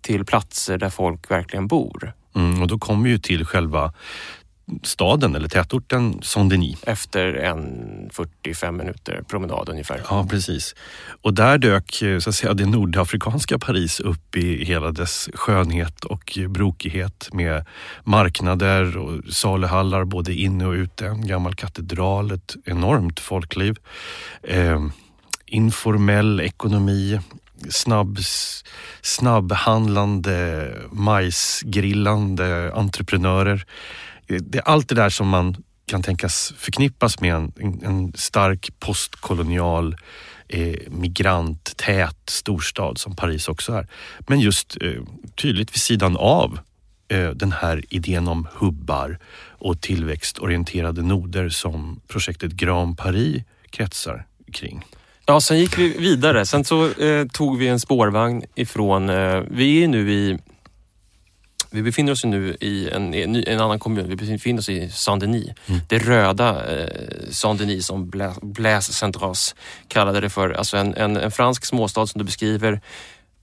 till 0.00 0.24
platser 0.24 0.78
där 0.78 0.90
folk 0.90 1.30
verkligen 1.30 1.66
bor. 1.66 2.12
Mm, 2.36 2.62
och 2.62 2.68
då 2.68 2.78
kom 2.78 3.02
vi 3.02 3.10
ju 3.10 3.18
till 3.18 3.44
själva 3.44 3.92
staden 4.82 5.36
eller 5.36 5.48
tätorten 5.48 6.22
Saint-Denis. 6.22 6.82
Efter 6.86 7.34
en 7.34 8.10
45 8.12 8.76
minuter 8.76 9.22
promenad 9.28 9.68
ungefär. 9.68 10.00
Ja, 10.10 10.26
precis. 10.30 10.74
Och 11.22 11.34
där 11.34 11.58
dök 11.58 12.02
eh, 12.02 12.18
så 12.18 12.30
att 12.30 12.36
säga, 12.36 12.54
det 12.54 12.66
nordafrikanska 12.66 13.58
Paris 13.58 14.00
upp 14.00 14.36
i 14.36 14.64
hela 14.64 14.90
dess 14.92 15.28
skönhet 15.34 16.04
och 16.04 16.38
brokighet 16.48 17.28
med 17.32 17.64
marknader 18.04 18.96
och 18.96 19.34
saluhallar 19.34 20.04
både 20.04 20.34
inne 20.34 20.66
och 20.66 20.72
ute. 20.72 21.06
En 21.06 21.26
gammal 21.26 21.54
katedral, 21.54 22.32
ett 22.32 22.56
enormt 22.64 23.20
folkliv. 23.20 23.76
Eh, 24.42 24.86
informell 25.46 26.40
ekonomi, 26.40 27.20
snabb, 27.68 28.18
snabbhandlande, 29.02 30.72
majsgrillande 30.90 32.72
entreprenörer 32.74 33.66
det 34.26 34.58
är 34.58 34.62
allt 34.62 34.88
det 34.88 34.94
där 34.94 35.10
som 35.10 35.28
man 35.28 35.56
kan 35.86 36.02
tänkas 36.02 36.54
förknippas 36.56 37.20
med 37.20 37.34
en, 37.34 37.52
en 37.84 38.12
stark 38.12 38.70
postkolonial 38.78 39.96
eh, 40.48 40.74
migranttät 40.88 42.30
storstad 42.30 42.98
som 42.98 43.16
Paris 43.16 43.48
också 43.48 43.72
är. 43.72 43.86
Men 44.18 44.40
just 44.40 44.76
eh, 44.80 45.02
tydligt 45.34 45.74
vid 45.74 45.80
sidan 45.80 46.16
av 46.16 46.58
eh, 47.08 47.30
den 47.30 47.52
här 47.52 47.82
idén 47.88 48.28
om 48.28 48.48
hubbar 48.54 49.18
och 49.58 49.80
tillväxtorienterade 49.80 51.02
noder 51.02 51.48
som 51.48 52.00
projektet 52.08 52.52
Grand 52.52 52.98
Paris 52.98 53.42
kretsar 53.70 54.26
kring. 54.52 54.84
Ja, 55.26 55.40
sen 55.40 55.58
gick 55.58 55.78
vi 55.78 55.98
vidare. 55.98 56.46
Sen 56.46 56.64
så 56.64 56.90
eh, 56.90 57.26
tog 57.26 57.58
vi 57.58 57.68
en 57.68 57.80
spårvagn 57.80 58.42
ifrån, 58.54 59.08
eh, 59.08 59.42
vi 59.50 59.84
är 59.84 59.88
nu 59.88 60.12
i 60.12 60.38
vi 61.76 61.82
befinner 61.82 62.12
oss 62.12 62.24
nu 62.24 62.56
i 62.60 62.88
en, 62.90 63.14
en, 63.14 63.60
annan 63.60 63.78
kommun. 63.78 64.08
Vi 64.08 64.16
befinner 64.16 64.58
oss 64.58 64.68
i 64.68 64.90
Saint-Denis. 64.90 65.52
Det 65.88 65.98
röda 65.98 66.78
eh, 66.78 67.30
Saint-Denis 67.30 67.86
som 67.86 68.10
Bla- 68.10 68.38
Blaise 68.42 68.92
Centras 68.92 69.54
kallade 69.88 70.20
det 70.20 70.30
för. 70.30 70.50
Alltså 70.50 70.76
en, 70.76 70.94
en, 70.94 71.16
en 71.16 71.30
fransk 71.30 71.64
småstad 71.64 72.06
som 72.06 72.18
du 72.18 72.24
beskriver. 72.24 72.80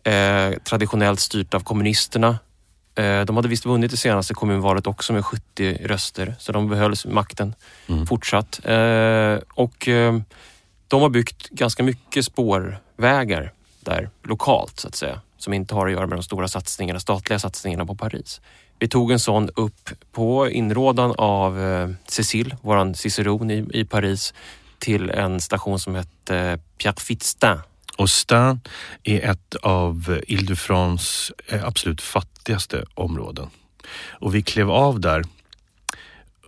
Eh, 0.04 0.52
traditionellt 0.64 1.20
styrt 1.20 1.54
av 1.54 1.60
kommunisterna. 1.60 2.40
Eh, 2.96 3.22
de 3.26 3.36
hade 3.36 3.48
visst 3.48 3.66
vunnit 3.66 3.92
det 3.92 3.98
senaste 3.98 4.34
kommunvalet 4.34 4.88
också 4.88 5.14
med 5.14 5.26
70 5.26 5.78
röster. 5.86 6.36
Så 6.40 6.52
de 6.52 6.70
behöll 6.70 6.96
makten 7.06 7.56
fortsatt. 8.08 8.66
Eh, 8.66 9.38
och 9.54 9.88
eh, 9.88 10.18
de 10.88 11.02
har 11.02 11.10
byggt 11.10 11.50
ganska 11.50 11.84
mycket 11.84 12.26
spårvägar 12.26 13.52
där 13.80 14.10
lokalt 14.24 14.80
så 14.80 14.88
att 14.88 14.96
säga. 14.96 15.22
Som 15.44 15.54
inte 15.54 15.76
har 15.76 15.88
att 15.88 15.94
göra 15.94 16.08
med 16.08 16.18
de 16.18 16.24
stora 16.24 16.48
satsningarna, 16.48 17.00
statliga 17.00 17.39
satsningarna 17.39 17.86
på 17.86 17.96
Paris. 17.96 18.41
Vi 18.80 18.88
tog 18.88 19.12
en 19.12 19.20
sån 19.20 19.50
upp 19.56 19.89
på 20.12 20.50
inrådan 20.50 21.14
av 21.18 21.62
eh, 21.62 21.89
Cécile, 22.08 22.58
våran 22.62 22.96
ciceron 22.96 23.52
i, 23.52 23.66
i 23.74 23.86
Paris, 23.86 24.34
till 24.80 25.10
en 25.10 25.41
station 25.41 25.80
som 25.80 25.96
hette 25.96 26.38
eh, 26.38 26.60
Pierre 26.78 26.96
Fitztin. 27.00 27.60
Och 27.98 28.10
Stain 28.10 28.62
är 29.04 29.32
ett 29.32 29.56
av 29.56 30.20
Ile-de-France 30.28 31.34
eh, 31.48 31.66
absolut 31.66 32.02
fattigaste 32.02 32.86
områden. 32.94 33.50
Och 34.10 34.36
vi 34.36 34.41
klev 34.41 34.72
av 34.72 35.00
där 35.00 35.24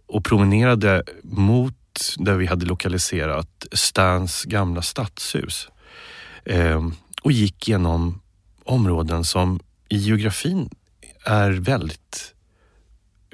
och 0.08 0.26
promenerade 0.26 1.04
mot 1.24 1.74
där 2.18 2.34
vi 2.34 2.46
hade 2.46 2.66
lokaliserat 2.66 3.68
Stans 3.72 4.44
gamla 4.44 4.82
stadshus. 4.82 5.70
Ehm, 6.46 6.96
och 7.24 7.32
gick 7.32 7.68
genom 7.68 8.22
områden 8.66 9.26
som 9.26 9.60
i 9.90 9.98
geografin 9.98 10.70
är 11.26 11.52
väldigt, 11.52 12.34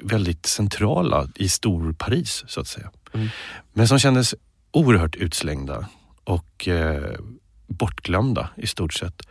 väldigt 0.02 0.46
centrala 0.46 1.28
i 1.34 1.48
Stor-Paris 1.48 2.44
så 2.46 2.60
att 2.60 2.66
säga. 2.66 2.90
Mm. 3.14 3.28
Men 3.72 3.88
som 3.88 3.98
kändes 3.98 4.34
oerhört 4.70 5.16
utslängda 5.16 5.88
och 6.24 6.68
eh, 6.68 7.18
bortglömda 7.66 8.48
i 8.56 8.66
stort 8.66 8.94
sett. 8.94 9.22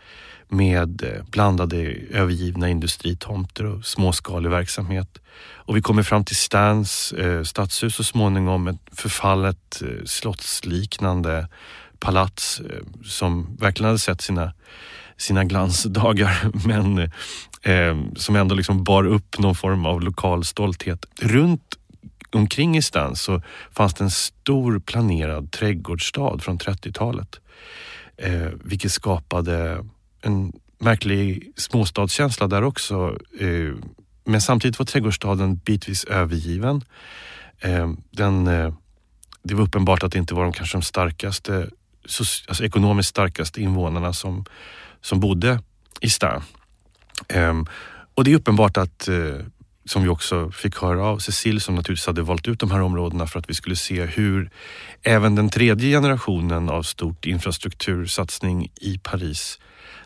Med 0.48 1.04
eh, 1.04 1.24
blandade 1.24 1.78
övergivna 2.12 2.70
industritomter 2.70 3.66
och 3.66 3.86
småskalig 3.86 4.50
verksamhet. 4.50 5.18
Och 5.54 5.78
vi 5.78 5.82
kommer 5.82 6.04
fram 6.04 6.26
till 6.26 6.36
Stans 6.36 7.14
eh, 7.14 7.44
stadshus 7.44 7.96
så 7.96 8.04
småningom, 8.04 8.68
ett 8.68 8.82
förfallet 8.92 9.82
eh, 9.82 10.06
slottsliknande 10.06 11.48
palats 12.00 12.60
eh, 12.60 12.82
som 13.06 13.58
verkligen 13.60 13.88
hade 13.88 14.00
sett 14.00 14.22
sina, 14.22 14.54
sina 15.18 15.44
glansdagar 15.44 16.52
men 16.68 17.00
eh, 17.62 18.14
som 18.16 18.36
ändå 18.36 18.56
liksom 18.56 18.84
bar 18.84 19.04
upp 19.04 19.40
någon 19.40 19.56
form 19.56 19.86
av 19.86 20.02
lokal 20.02 20.46
stolthet. 20.46 21.06
Runt 21.20 21.78
omkring 22.32 22.78
i 22.78 22.82
stan 22.82 23.16
så 23.16 23.42
fanns 23.72 23.94
det 23.94 24.04
en 24.04 24.12
stor 24.12 24.80
planerad 24.80 25.52
trädgårdsstad 25.52 26.40
från 26.40 26.60
30-talet. 26.60 27.40
Eh, 28.18 28.50
vilket 28.64 28.92
skapade 28.92 29.86
en 30.22 30.54
märklig 30.80 31.52
småstadskänsla 31.56 32.48
där 32.48 32.64
också. 32.64 33.18
Eh, 33.40 33.74
men 34.26 34.42
samtidigt 34.42 34.80
var 34.80 34.86
trädgårdsstaden 34.86 35.56
bitvis 35.56 36.04
övergiven. 36.04 36.84
Eh, 37.60 37.92
den, 38.12 38.48
eh, 38.48 38.74
det 39.44 39.56
var 39.56 39.64
uppenbart 39.64 40.04
att 40.04 40.12
det 40.12 40.20
inte 40.20 40.34
var 40.34 40.44
de 40.44 40.54
kanske 40.54 40.78
de 40.78 40.82
starkaste, 40.82 41.70
alltså 42.48 42.66
ekonomiskt 42.66 43.10
starkaste 43.10 43.62
invånarna 43.62 44.14
som, 44.14 44.46
som 45.02 45.20
bodde 45.20 45.60
i 46.02 46.10
stan. 46.10 46.44
Ehm, 47.28 47.66
och 48.16 48.24
det 48.24 48.32
är 48.32 48.36
uppenbart 48.36 48.78
att 48.78 49.08
eh, 49.08 49.46
som 49.86 50.04
vi 50.04 50.10
också 50.10 50.52
fick 50.52 50.78
höra 50.78 51.06
av 51.06 51.18
Cecil 51.18 51.62
som 51.62 51.76
naturligtvis 51.76 52.08
hade 52.08 52.22
valt 52.22 52.48
ut 52.48 52.60
de 52.60 52.72
här 52.72 52.82
områdena 52.82 53.28
för 53.28 53.40
att 53.40 53.50
vi 53.50 53.54
skulle 53.54 53.76
se 53.76 54.06
hur 54.06 54.50
även 55.04 55.36
den 55.36 55.50
tredje 55.50 55.98
generationen 55.98 56.70
av 56.70 56.84
stort 56.84 57.26
infrastruktursatsning 57.26 58.72
i 58.82 58.98
Paris 58.98 59.60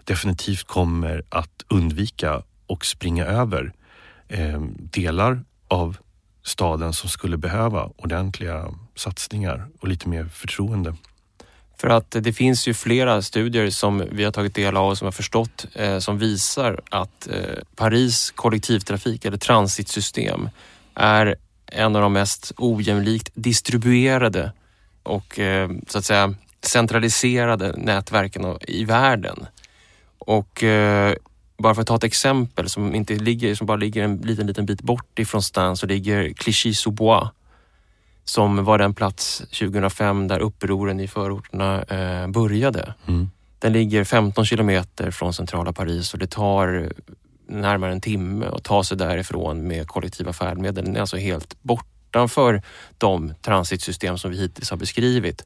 definitivt 0.04 0.64
kommer 0.64 1.24
att 1.30 1.64
undvika 1.68 2.42
och 2.68 2.86
springa 2.86 3.26
över 3.26 3.74
ehm, 4.30 4.76
delar 4.78 5.44
av 5.68 5.98
staden 6.44 6.94
som 6.94 7.10
skulle 7.10 7.38
behöva 7.38 7.90
ordentliga 7.96 8.74
satsningar 8.96 9.68
och 9.80 9.88
lite 9.88 10.10
mer 10.10 10.26
förtroende. 10.26 10.96
För 11.86 11.90
att 11.90 12.16
det 12.20 12.34
finns 12.34 12.68
ju 12.68 12.74
flera 12.74 13.22
studier 13.22 13.70
som 13.70 14.04
vi 14.12 14.24
har 14.24 14.32
tagit 14.32 14.56
del 14.56 14.78
av 14.78 14.90
och 14.90 14.98
som 14.98 15.06
har 15.06 15.12
förstått 15.12 15.66
eh, 15.74 16.00
som 16.00 16.18
visar 16.18 16.82
att 16.90 17.28
eh, 17.28 17.64
Paris 17.76 18.32
kollektivtrafik 18.32 19.26
eller 19.26 19.38
transitsystem 19.38 20.50
är 20.96 21.36
en 21.72 21.96
av 21.96 22.02
de 22.02 22.14
mest 22.14 22.52
ojämlikt 22.58 23.30
distribuerade 23.34 24.52
och 25.04 25.40
eh, 25.40 25.70
så 25.88 25.98
att 25.98 26.06
säga 26.06 26.36
centraliserade 26.62 27.74
nätverken 27.78 28.58
i 28.68 28.86
världen. 28.86 29.46
Och 30.18 30.64
eh, 30.64 31.16
bara 31.58 31.76
för 31.76 31.82
att 31.82 31.88
ta 31.88 31.96
ett 31.96 32.04
exempel 32.04 32.70
som, 32.70 32.96
inte 32.96 33.14
ligger, 33.16 33.56
som 33.56 33.68
bara 33.68 33.78
ligger 33.78 34.04
en 34.04 34.18
liten, 34.18 34.48
liten 34.48 34.66
bit 34.66 34.82
bort 34.82 35.20
ifrån 35.20 35.42
stan 35.42 35.78
så 35.78 35.86
ligger 35.86 36.30
Clichy-sous-Bois 36.30 37.30
som 38.26 38.64
var 38.66 38.78
den 38.78 38.94
plats 38.94 39.38
2005 39.40 40.28
där 40.28 40.40
upproren 40.40 41.00
i 41.00 41.08
förorterna 41.08 41.84
eh, 41.84 42.28
började. 42.28 42.94
Mm. 43.08 43.30
Den 43.60 43.74
ligger 43.74 44.04
15 44.04 44.46
kilometer 44.46 45.12
från 45.12 45.34
centrala 45.34 45.74
Paris 45.74 46.14
och 46.14 46.20
det 46.20 46.28
tar 46.28 46.92
närmare 47.48 47.92
en 47.92 48.02
timme 48.02 48.46
att 48.46 48.64
ta 48.64 48.84
sig 48.84 48.98
därifrån 48.98 49.68
med 49.68 49.88
kollektiva 49.88 50.34
färdmedel. 50.34 50.86
Den 50.86 50.96
är 50.96 51.00
alltså 51.00 51.18
helt 51.18 51.56
bortanför 51.62 52.62
de 52.98 53.34
transitsystem 53.42 54.18
som 54.18 54.32
vi 54.32 54.38
hittills 54.38 54.70
har 54.70 54.78
beskrivit. 54.78 55.46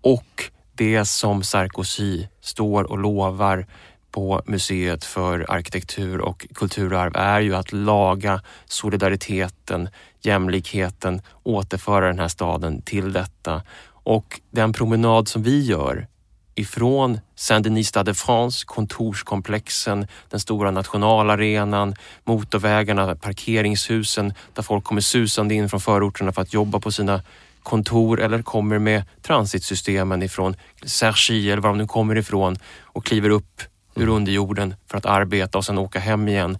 Och 0.00 0.50
det 0.74 1.04
som 1.04 1.42
Sarkozy 1.42 2.26
står 2.40 2.84
och 2.84 2.98
lovar 2.98 3.66
på 4.10 4.42
Museet 4.46 5.04
för 5.04 5.46
arkitektur 5.50 6.20
och 6.20 6.46
kulturarv 6.54 7.12
är 7.16 7.40
ju 7.40 7.54
att 7.54 7.72
laga 7.72 8.42
solidariteten, 8.64 9.88
jämlikheten, 10.22 11.22
återföra 11.42 12.06
den 12.06 12.18
här 12.18 12.28
staden 12.28 12.82
till 12.82 13.12
detta. 13.12 13.62
Och 13.90 14.40
den 14.50 14.72
promenad 14.72 15.28
som 15.28 15.42
vi 15.42 15.62
gör 15.62 16.06
ifrån 16.54 17.20
Saint-Denis 17.34 17.88
Stade 17.88 18.10
de 18.10 18.14
France, 18.14 18.64
kontorskomplexen, 18.66 20.06
den 20.28 20.40
stora 20.40 20.70
nationalarenan, 20.70 21.94
motorvägarna, 22.24 23.16
parkeringshusen 23.16 24.34
där 24.54 24.62
folk 24.62 24.84
kommer 24.84 25.00
susande 25.00 25.54
in 25.54 25.68
från 25.68 25.80
förorterna 25.80 26.32
för 26.32 26.42
att 26.42 26.54
jobba 26.54 26.80
på 26.80 26.92
sina 26.92 27.22
kontor 27.62 28.20
eller 28.20 28.42
kommer 28.42 28.78
med 28.78 29.04
transitsystemen 29.22 30.22
ifrån 30.22 30.56
Cergy 30.84 31.50
eller 31.50 31.62
var 31.62 31.70
de 31.70 31.78
nu 31.78 31.86
kommer 31.86 32.16
ifrån 32.16 32.56
och 32.80 33.04
kliver 33.06 33.30
upp 33.30 33.62
ur 33.98 34.08
underjorden 34.08 34.74
för 34.86 34.98
att 34.98 35.06
arbeta 35.06 35.58
och 35.58 35.64
sen 35.64 35.78
åka 35.78 35.98
hem 35.98 36.28
igen. 36.28 36.58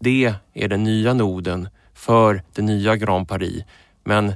Det 0.00 0.34
är 0.54 0.68
den 0.68 0.84
nya 0.84 1.14
noden 1.14 1.68
för 1.94 2.42
det 2.54 2.62
nya 2.62 2.96
Grand 2.96 3.28
Paris. 3.28 3.64
Men 4.04 4.34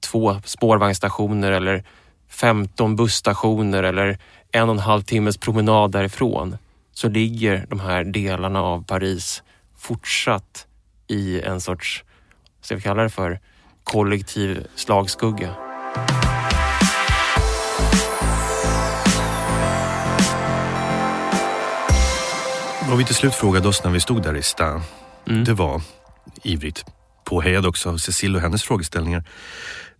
två 0.00 0.40
spårvagnsstationer 0.44 1.52
eller 1.52 1.84
15 2.28 2.96
busstationer 2.96 3.82
eller 3.82 4.18
en 4.52 4.68
och 4.68 4.74
en 4.74 4.78
halv 4.78 5.02
timmes 5.02 5.36
promenad 5.36 5.92
därifrån 5.92 6.56
så 6.92 7.08
ligger 7.08 7.66
de 7.68 7.80
här 7.80 8.04
delarna 8.04 8.62
av 8.62 8.84
Paris 8.84 9.42
fortsatt 9.76 10.66
i 11.06 11.40
en 11.40 11.60
sorts, 11.60 12.04
ska 12.60 12.74
vi 12.74 12.80
kalla 12.80 13.02
det 13.02 13.10
för, 13.10 13.40
kollektiv 13.84 14.66
slagskugga. 14.74 15.54
Vad 22.94 22.98
vi 22.98 23.04
till 23.04 23.14
slut 23.14 23.34
frågade 23.34 23.68
oss 23.68 23.84
när 23.84 23.90
vi 23.90 24.00
stod 24.00 24.22
där 24.22 24.36
i 24.36 24.42
stan, 24.42 24.82
Mm. 25.26 25.44
det 25.44 25.54
var 25.54 25.82
ivrigt 26.42 26.84
påhejad 27.24 27.66
också 27.66 27.90
av 27.90 27.96
Cecil 27.96 28.36
och 28.36 28.42
hennes 28.42 28.62
frågeställningar. 28.62 29.24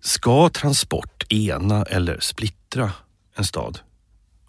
Ska 0.01 0.49
transport 0.49 1.33
ena 1.33 1.83
eller 1.83 2.21
splittra 2.21 2.93
en 3.37 3.45
stad? 3.45 3.79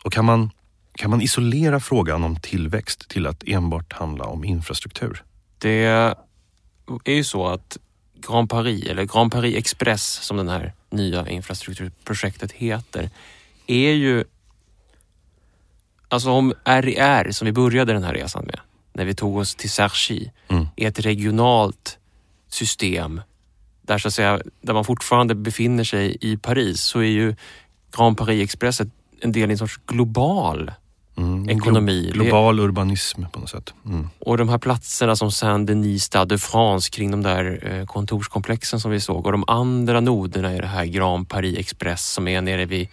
Och 0.03 0.13
kan 0.13 0.25
man, 0.25 0.51
kan 0.95 1.09
man 1.09 1.21
isolera 1.21 1.79
frågan 1.79 2.23
om 2.23 2.39
tillväxt 2.39 3.09
till 3.09 3.27
att 3.27 3.43
enbart 3.47 3.93
handla 3.93 4.25
om 4.25 4.43
infrastruktur? 4.43 5.23
Det 5.57 5.83
är 7.03 7.13
ju 7.13 7.23
så 7.23 7.47
att 7.47 7.77
Grand 8.27 8.49
Paris, 8.49 8.85
eller 8.89 9.03
Grand 9.03 9.31
Paris 9.31 9.55
Express 9.57 10.03
som 10.05 10.37
den 10.37 10.49
här 10.49 10.73
nya 10.89 11.29
infrastrukturprojektet 11.29 12.51
heter, 12.51 13.09
är 13.67 13.91
ju... 13.91 14.23
Alltså 16.15 16.31
om 16.31 16.53
RER, 16.65 17.31
som 17.31 17.45
vi 17.45 17.51
började 17.51 17.93
den 17.93 18.03
här 18.03 18.13
resan 18.13 18.45
med, 18.45 18.59
när 18.93 19.05
vi 19.05 19.13
tog 19.15 19.37
oss 19.37 19.55
till 19.55 19.69
Cergy, 19.71 20.29
Mm. 20.47 20.67
är 20.75 20.87
ett 20.87 20.99
regionalt 20.99 21.97
system 22.49 23.21
där, 23.81 23.97
så 23.97 24.07
att 24.07 24.13
säga, 24.13 24.39
där 24.61 24.73
man 24.73 24.85
fortfarande 24.85 25.35
befinner 25.35 25.83
sig 25.83 26.17
i 26.21 26.37
Paris 26.37 26.81
så 26.83 26.99
är 26.99 27.03
ju 27.09 27.35
Grand 27.97 28.17
Paris 28.17 28.43
Express 28.43 28.81
en 29.21 29.31
del 29.31 29.49
i 29.49 29.53
en 29.53 29.57
sorts 29.57 29.79
global 29.87 30.71
Mm. 31.17 31.49
ekonomi. 31.49 32.11
Glo- 32.13 32.23
global 32.23 32.59
urbanism 32.59 33.23
på 33.33 33.39
något 33.39 33.49
sätt. 33.49 33.73
Mm. 33.85 34.09
Och 34.19 34.37
de 34.37 34.49
här 34.49 34.57
platserna 34.57 35.15
som 35.15 35.31
Saint-Denis, 35.31 36.03
Stade 36.03 36.35
de 36.35 36.39
France 36.39 36.89
kring 36.91 37.11
de 37.11 37.23
där 37.23 37.59
eh, 37.71 37.85
kontorskomplexen 37.85 38.79
som 38.79 38.91
vi 38.91 38.99
såg 38.99 39.25
och 39.25 39.31
de 39.31 39.43
andra 39.47 39.99
noderna 39.99 40.55
i 40.55 40.59
det 40.59 40.67
här 40.67 40.85
Grand 40.85 41.29
Paris 41.29 41.57
Express 41.57 42.11
som 42.13 42.27
är 42.27 42.41
nere 42.41 42.65
vid 42.65 42.87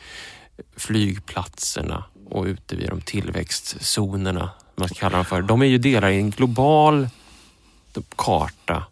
flygplatserna 0.76 2.04
och 2.30 2.44
ute 2.44 2.76
vid 2.76 2.88
de 2.88 3.00
tillväxtzonerna, 3.00 4.50
man 4.76 4.88
ska 4.88 4.98
kalla 4.98 5.16
dem 5.16 5.24
för. 5.24 5.42
De 5.42 5.62
är 5.62 5.66
ju 5.66 5.78
delar 5.78 6.10
i 6.10 6.16
en 6.16 6.30
global 6.30 7.08
karta. 8.16 8.84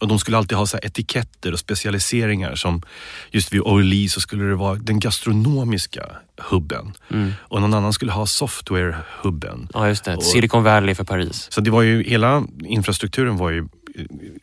Och 0.00 0.08
de 0.08 0.18
skulle 0.18 0.36
alltid 0.38 0.58
ha 0.58 0.66
så 0.66 0.78
etiketter 0.82 1.52
och 1.52 1.58
specialiseringar 1.58 2.54
som 2.54 2.82
just 3.30 3.52
vid 3.52 3.60
Orly 3.60 4.08
så 4.08 4.20
skulle 4.20 4.44
det 4.44 4.54
vara 4.54 4.74
den 4.74 5.00
gastronomiska 5.00 6.06
hubben. 6.50 6.92
Mm. 7.10 7.32
Och 7.38 7.60
någon 7.60 7.74
annan 7.74 7.92
skulle 7.92 8.12
ha 8.12 8.26
software-hubben. 8.26 9.68
Ja, 9.74 9.88
just 9.88 10.04
det. 10.04 10.16
Och- 10.16 10.22
Silicon 10.22 10.62
Valley 10.62 10.94
för 10.94 11.04
Paris. 11.04 11.46
Så 11.50 11.60
det 11.60 11.70
var 11.70 11.82
ju, 11.82 12.02
hela 12.04 12.44
infrastrukturen 12.64 13.36
var 13.36 13.50
ju 13.50 13.68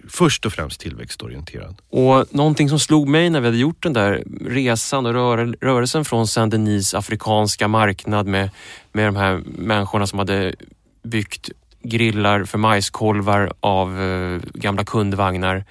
först 0.09 0.45
och 0.45 0.53
främst 0.53 0.79
tillväxtorienterad. 0.79 1.81
Och 1.89 2.35
någonting 2.35 2.69
som 2.69 2.79
slog 2.79 3.07
mig 3.07 3.29
när 3.29 3.39
vi 3.39 3.47
hade 3.47 3.57
gjort 3.57 3.83
den 3.83 3.93
där 3.93 4.23
resan 4.45 5.05
och 5.05 5.13
rör, 5.13 5.55
rörelsen 5.61 6.05
från 6.05 6.27
Saint-Denis 6.27 6.93
afrikanska 6.93 7.67
marknad 7.67 8.27
med, 8.27 8.49
med 8.91 9.07
de 9.07 9.15
här 9.15 9.41
människorna 9.45 10.07
som 10.07 10.19
hade 10.19 10.55
byggt 11.03 11.49
grillar 11.83 12.43
för 12.43 12.57
majskolvar 12.57 13.53
av 13.59 14.01
eh, 14.01 14.41
gamla 14.53 14.83
kundvagnar. 14.83 15.65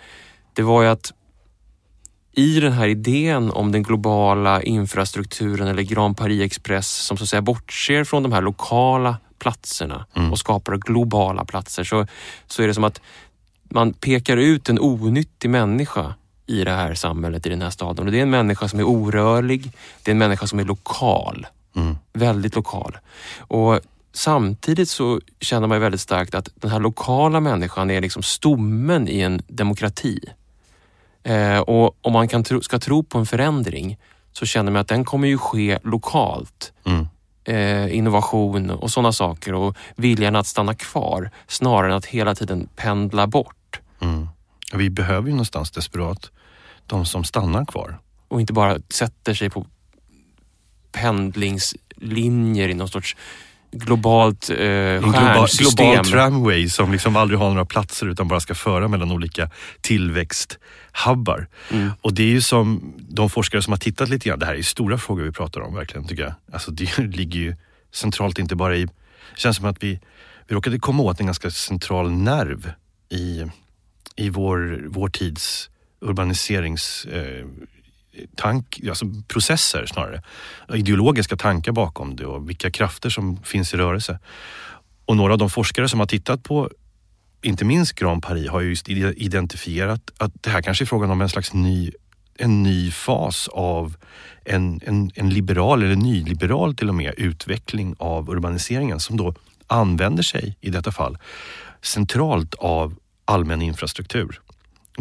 Det 0.54 0.62
var 0.62 0.82
ju 0.82 0.88
att 0.88 1.12
i 2.32 2.60
den 2.60 2.72
här 2.72 2.88
idén 2.88 3.50
om 3.50 3.72
den 3.72 3.82
globala 3.82 4.62
infrastrukturen 4.62 5.68
eller 5.68 5.82
Grand 5.82 6.16
Paris 6.16 6.42
Express 6.42 6.88
som 6.88 7.16
så 7.16 7.22
att 7.22 7.28
säga 7.28 7.42
bortser 7.42 8.04
från 8.04 8.22
de 8.22 8.32
här 8.32 8.42
lokala 8.42 9.16
platserna 9.38 10.06
Mm. 10.14 10.32
och 10.32 10.38
skapar 10.38 10.76
globala 10.76 11.44
platser 11.44 11.84
så, 11.84 12.06
så 12.46 12.62
är 12.62 12.66
det 12.66 12.74
som 12.74 12.84
att 12.84 13.00
man 13.70 13.92
pekar 13.92 14.36
ut 14.36 14.68
en 14.68 14.78
onyttig 14.78 15.50
människa 15.50 16.14
i 16.46 16.64
det 16.64 16.70
här 16.70 16.94
samhället, 16.94 17.46
i 17.46 17.48
den 17.48 17.62
här 17.62 17.70
staden. 17.70 18.06
Och 18.06 18.12
det 18.12 18.18
är 18.18 18.22
en 18.22 18.30
människa 18.30 18.68
som 18.68 18.78
är 18.78 18.84
orörlig, 18.84 19.72
det 20.02 20.10
är 20.10 20.12
en 20.12 20.18
människa 20.18 20.46
som 20.46 20.58
är 20.58 20.64
lokal. 20.64 21.46
Mm. 21.76 21.96
Väldigt 22.12 22.54
lokal. 22.54 22.98
Och 23.38 23.80
samtidigt 24.12 24.90
så 24.90 25.20
känner 25.40 25.66
man 25.66 25.80
väldigt 25.80 26.00
starkt 26.00 26.34
att 26.34 26.48
den 26.54 26.70
här 26.70 26.80
lokala 26.80 27.40
människan 27.40 27.90
är 27.90 28.00
liksom 28.00 28.22
stommen 28.22 29.08
i 29.08 29.20
en 29.20 29.42
demokrati. 29.48 30.20
Eh, 31.22 31.58
och 31.58 31.96
om 32.00 32.12
man 32.12 32.28
kan 32.28 32.44
tro, 32.44 32.60
ska 32.60 32.78
tro 32.78 33.02
på 33.02 33.18
en 33.18 33.26
förändring 33.26 33.98
så 34.32 34.46
känner 34.46 34.72
man 34.72 34.80
att 34.80 34.88
den 34.88 35.04
kommer 35.04 35.28
ju 35.28 35.38
ske 35.38 35.78
lokalt. 35.82 36.72
Mm. 36.84 37.08
Eh, 37.44 37.96
innovation 37.96 38.70
och 38.70 38.90
sådana 38.90 39.12
saker 39.12 39.54
och 39.54 39.76
viljan 39.96 40.36
att 40.36 40.46
stanna 40.46 40.74
kvar 40.74 41.30
snarare 41.48 41.90
än 41.90 41.96
att 41.96 42.06
hela 42.06 42.34
tiden 42.34 42.68
pendla 42.76 43.26
bort. 43.26 43.56
Vi 44.72 44.90
behöver 44.90 45.28
ju 45.28 45.32
någonstans 45.32 45.70
desperat 45.70 46.30
de 46.86 47.06
som 47.06 47.24
stannar 47.24 47.64
kvar. 47.64 47.98
och 48.28 48.40
inte 48.40 48.52
bara 48.52 48.78
sätter 48.88 49.34
sig 49.34 49.50
på 49.50 49.66
pendlingslinjer 50.92 52.68
i 52.68 52.74
någon 52.74 52.88
sorts 52.88 53.16
globalt 53.72 54.50
eh, 54.50 54.56
En 54.58 55.02
global, 55.02 55.22
stjärnsystem. 55.22 55.86
global 55.86 56.04
tramway 56.04 56.68
som 56.68 56.92
liksom 56.92 57.16
aldrig 57.16 57.38
har 57.40 57.48
några 57.48 57.64
platser 57.64 58.06
utan 58.06 58.28
bara 58.28 58.40
ska 58.40 58.54
föra 58.54 58.88
mellan 58.88 59.12
olika 59.12 59.50
tillväxthubbar. 59.80 61.48
Mm. 61.70 61.90
Och 62.00 62.14
det 62.14 62.22
är 62.22 62.26
ju 62.26 62.40
som 62.40 62.94
de 62.98 63.30
forskare 63.30 63.62
som 63.62 63.72
har 63.72 63.78
tittat 63.78 64.08
lite 64.08 64.28
grann, 64.28 64.38
det 64.38 64.46
här 64.46 64.52
är 64.52 64.56
ju 64.56 64.62
stora 64.62 64.98
frågor 64.98 65.22
vi 65.22 65.32
pratar 65.32 65.60
om 65.60 65.74
verkligen 65.74 66.06
tycker 66.06 66.22
jag. 66.22 66.34
Alltså 66.52 66.70
det 66.70 66.98
ligger 67.16 67.40
ju 67.40 67.56
centralt 67.92 68.38
inte 68.38 68.56
bara 68.56 68.76
i, 68.76 68.84
det 68.84 68.90
känns 69.36 69.56
som 69.56 69.66
att 69.66 69.82
vi, 69.82 70.00
vi 70.48 70.54
råkade 70.54 70.78
komma 70.78 71.02
åt 71.02 71.20
en 71.20 71.26
ganska 71.26 71.50
central 71.50 72.10
nerv 72.10 72.72
i, 73.08 73.44
i 74.20 74.30
vår, 74.30 74.84
vår 74.88 75.08
tids 75.08 75.70
urbaniserings 76.00 77.04
eh, 77.04 77.46
alltså 78.88 79.06
processer 79.28 79.86
snarare. 79.86 80.22
Ideologiska 80.74 81.36
tankar 81.36 81.72
bakom 81.72 82.16
det 82.16 82.26
och 82.26 82.48
vilka 82.48 82.70
krafter 82.70 83.10
som 83.10 83.42
finns 83.42 83.74
i 83.74 83.76
rörelse. 83.76 84.18
Och 85.04 85.16
några 85.16 85.32
av 85.32 85.38
de 85.38 85.50
forskare 85.50 85.88
som 85.88 86.00
har 86.00 86.06
tittat 86.06 86.42
på 86.42 86.70
inte 87.42 87.64
minst 87.64 87.92
Grand 87.92 88.22
Paris 88.22 88.48
har 88.48 88.60
just 88.60 88.88
identifierat 88.88 90.10
att 90.18 90.32
det 90.42 90.50
här 90.50 90.62
kanske 90.62 90.84
är 90.84 90.86
frågan 90.86 91.10
om 91.10 91.20
en 91.20 91.28
slags 91.28 91.52
ny, 91.52 91.90
en 92.38 92.62
ny 92.62 92.90
fas 92.90 93.48
av 93.48 93.96
en, 94.44 94.80
en, 94.86 95.10
en 95.14 95.30
liberal 95.30 95.82
eller 95.82 95.96
nyliberal 95.96 96.76
till 96.76 96.88
och 96.88 96.94
med 96.94 97.14
utveckling 97.16 97.94
av 97.98 98.30
urbaniseringen 98.30 99.00
som 99.00 99.16
då 99.16 99.34
använder 99.66 100.22
sig 100.22 100.56
i 100.60 100.70
detta 100.70 100.92
fall 100.92 101.18
centralt 101.82 102.54
av 102.54 102.94
allmän 103.30 103.62
infrastruktur. 103.62 104.40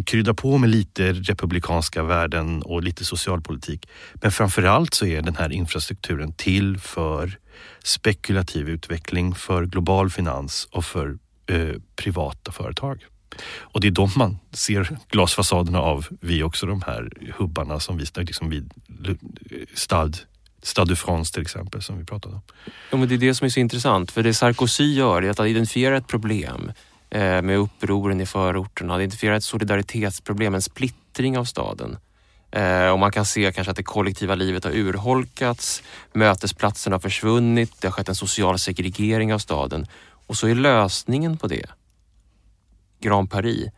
Krydda 0.05 0.33
på 0.33 0.57
med 0.57 0.69
lite 0.69 1.13
republikanska 1.13 2.03
värden 2.03 2.61
och 2.61 2.83
lite 2.83 3.05
socialpolitik. 3.05 3.89
Men 4.13 4.31
framförallt 4.31 4.93
så 4.93 5.05
är 5.05 5.21
den 5.21 5.35
här 5.35 5.51
infrastrukturen 5.51 6.33
till 6.33 6.77
för 6.77 7.37
spekulativ 7.83 8.69
utveckling, 8.69 9.35
för 9.35 9.65
global 9.65 10.09
finans 10.09 10.67
och 10.71 10.85
för 10.85 11.17
eh, 11.47 11.75
privata 11.95 12.51
företag. 12.51 13.05
Och 13.59 13.81
det 13.81 13.87
är 13.87 13.91
de 13.91 14.09
man 14.15 14.37
ser 14.51 14.97
glasfasaderna 15.09 15.79
av 15.79 16.07
Vi 16.21 16.43
också 16.43 16.65
de 16.65 16.81
här 16.81 17.09
hubbarna 17.37 17.79
som 17.79 17.97
vi 17.97 18.05
liksom 18.15 18.49
vid 18.49 18.73
eh, 19.07 19.15
Stade, 19.73 20.17
Stade 20.61 20.91
de 20.91 20.95
France 20.95 21.33
till 21.33 21.41
exempel 21.41 21.81
som 21.81 21.97
vi 21.97 22.05
pratade 22.05 22.35
om. 22.35 22.41
Ja, 22.91 22.97
men 22.97 23.09
det 23.09 23.15
är 23.15 23.19
det 23.19 23.35
som 23.35 23.45
är 23.45 23.49
så 23.49 23.59
intressant. 23.59 24.11
För 24.11 24.23
det 24.23 24.33
Sarkozy 24.33 24.93
gör 24.93 25.21
är 25.21 25.29
att 25.29 25.39
identifiera 25.39 25.97
ett 25.97 26.07
problem 26.07 26.71
Eh, 27.11 27.41
med 27.41 27.57
upproren 27.57 28.21
i 28.21 28.25
förorterna. 28.25 28.97
det 28.97 29.03
identifierar 29.03 29.35
ett 29.35 29.43
solidaritetsproblem, 29.43 30.55
en 30.55 30.61
splittring 30.61 31.37
av 31.37 31.45
staden. 31.45 31.97
Eh, 32.51 32.87
och 32.87 32.99
man 32.99 33.11
kan 33.11 33.25
se 33.25 33.51
kanske 33.51 33.71
att 33.71 33.77
det 33.77 33.83
kollektiva 33.83 34.35
livet 34.35 34.63
har 34.63 34.71
urholkats, 34.71 35.83
mötesplatserna 36.13 36.93
har 36.93 36.99
försvunnit, 36.99 37.81
det 37.81 37.87
har 37.87 37.91
skett 37.91 38.09
en 38.09 38.15
social 38.15 38.59
segregering 38.59 39.33
av 39.33 39.39
staden. 39.39 39.87
Och 40.27 40.37
så 40.37 40.47
är 40.47 40.55
lösningen 40.55 41.37
på 41.37 41.47
det, 41.47 41.65
Grand 42.99 43.31
Paris, 43.31 43.69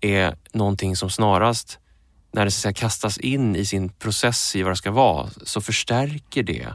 är 0.00 0.36
någonting 0.52 0.96
som 0.96 1.10
snarast, 1.10 1.78
när 2.32 2.44
det 2.44 2.50
så 2.50 2.58
att 2.58 2.62
säga, 2.62 2.72
kastas 2.72 3.18
in 3.18 3.56
i 3.56 3.66
sin 3.66 3.88
process 3.88 4.56
i 4.56 4.62
vad 4.62 4.72
det 4.72 4.76
ska 4.76 4.90
vara, 4.90 5.30
så 5.44 5.60
förstärker 5.60 6.42
det 6.42 6.74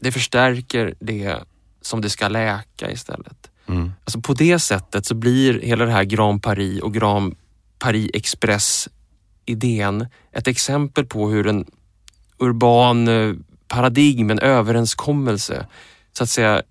det 0.00 0.12
förstärker 0.12 0.94
det 1.00 1.38
som 1.80 2.00
det 2.00 2.10
ska 2.10 2.28
läka 2.28 2.90
istället. 2.90 3.50
Mm. 3.68 3.92
Alltså 4.04 4.20
på 4.20 4.34
det 4.34 4.58
sättet 4.58 5.06
så 5.06 5.14
blir 5.14 5.60
hela 5.60 5.84
det 5.84 5.92
här 5.92 6.04
Grand 6.04 6.42
Paris 6.42 6.82
och 6.82 6.94
Grand 6.94 7.34
Paris 7.78 8.10
Express 8.14 8.88
idén 9.44 10.06
ett 10.32 10.46
exempel 10.46 11.04
på 11.04 11.28
hur 11.28 11.46
en 11.46 11.66
urban 12.38 13.08
eh, 13.08 13.34
paradigm, 13.68 14.30
en 14.30 14.38
överenskommelse, 14.38 15.66
så 16.12 16.22
att 16.22 16.30
säga 16.30 16.62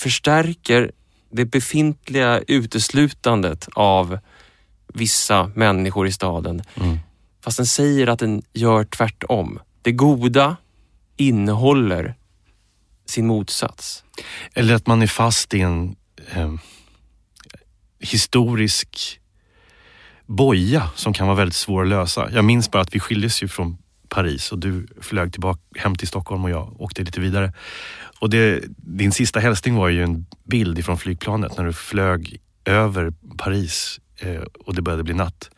förstärker 0.00 0.92
det 1.30 1.44
befintliga 1.44 2.40
uteslutandet 2.46 3.68
av 3.74 4.18
vissa 4.94 5.50
människor 5.54 6.06
i 6.06 6.12
staden. 6.12 6.62
Mm. 6.74 6.98
Fast 7.44 7.56
den 7.56 7.66
säger 7.66 8.06
att 8.06 8.18
den 8.18 8.42
gör 8.52 8.84
tvärtom. 8.84 9.60
Det 9.82 9.92
goda 9.92 10.56
innehåller 11.16 12.14
sin 13.10 13.26
motsats. 13.26 14.04
Eller 14.54 14.74
att 14.74 14.86
man 14.86 15.02
är 15.02 15.06
fast 15.06 15.54
i 15.54 15.60
en 15.60 15.96
eh, 16.32 16.54
historisk 18.00 19.20
boja 20.26 20.90
som 20.94 21.12
kan 21.12 21.26
vara 21.26 21.36
väldigt 21.36 21.54
svår 21.54 21.82
att 21.82 21.88
lösa. 21.88 22.30
Jag 22.32 22.44
minns 22.44 22.70
bara 22.70 22.82
att 22.82 22.94
vi 22.94 23.00
skildes 23.00 23.42
ju 23.42 23.48
från 23.48 23.78
Paris 24.08 24.52
och 24.52 24.58
du 24.58 24.86
flög 25.00 25.32
tillbaka 25.32 25.60
hem 25.76 25.96
till 25.96 26.08
Stockholm 26.08 26.44
och 26.44 26.50
jag 26.50 26.80
åkte 26.80 27.02
lite 27.02 27.20
vidare. 27.20 27.52
Och 28.20 28.30
det, 28.30 28.64
din 28.76 29.12
sista 29.12 29.40
hälsning 29.40 29.74
var 29.74 29.88
ju 29.88 30.02
en 30.02 30.26
bild 30.44 30.78
ifrån 30.78 30.98
flygplanet 30.98 31.56
när 31.56 31.64
du 31.64 31.72
flög 31.72 32.40
över 32.64 33.12
Paris 33.38 34.00
eh, 34.20 34.42
och 34.66 34.74
det 34.74 34.82
började 34.82 35.04
bli 35.04 35.14
natt. 35.14 35.50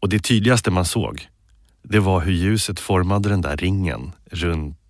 Och 0.00 0.08
det 0.08 0.18
tydligaste 0.18 0.70
man 0.70 0.84
såg, 0.84 1.28
det 1.82 2.00
var 2.00 2.20
hur 2.20 2.32
ljuset 2.32 2.80
formade 2.80 3.28
den 3.28 3.40
där 3.40 3.56
ringen 3.56 4.12
runt 4.30 4.83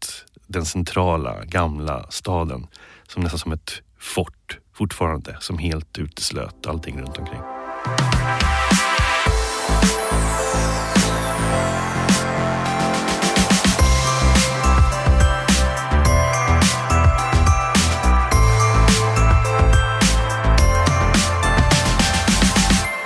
den 0.47 0.65
centrala 0.65 1.45
gamla 1.45 2.07
staden. 2.11 2.67
Som 3.09 3.23
nästan 3.23 3.39
som 3.39 3.53
ett 3.53 3.83
fort 3.99 4.59
fortfarande, 4.75 5.37
som 5.41 5.59
helt 5.59 5.99
uteslöt 5.99 6.67
allting 6.67 7.01
runt 7.01 7.19
omkring. 7.19 7.41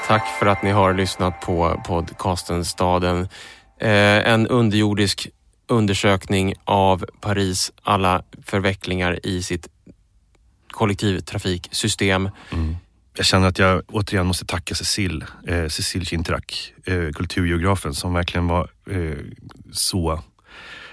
Tack 0.08 0.26
för 0.38 0.46
att 0.46 0.62
ni 0.62 0.70
har 0.70 0.94
lyssnat 0.94 1.40
på 1.40 1.82
podcasten 1.86 2.64
Staden. 2.64 3.28
Eh, 3.80 4.28
en 4.32 4.46
underjordisk 4.46 5.28
undersökning 5.68 6.54
av 6.64 7.04
Paris 7.20 7.72
alla 7.82 8.22
förvecklingar 8.42 9.26
i 9.26 9.42
sitt 9.42 9.68
kollektivtrafiksystem. 10.70 12.30
Mm. 12.52 12.76
Jag 13.16 13.26
känner 13.26 13.48
att 13.48 13.58
jag 13.58 13.82
återigen 13.88 14.26
måste 14.26 14.44
tacka 14.46 14.74
Cecil, 14.74 15.24
eh, 15.46 15.68
Cecil 15.68 16.06
Kintrak, 16.06 16.72
eh, 16.84 17.10
kulturgeografen 17.14 17.94
som 17.94 18.12
verkligen 18.12 18.46
var 18.46 18.70
eh, 18.90 19.18
så 19.72 20.22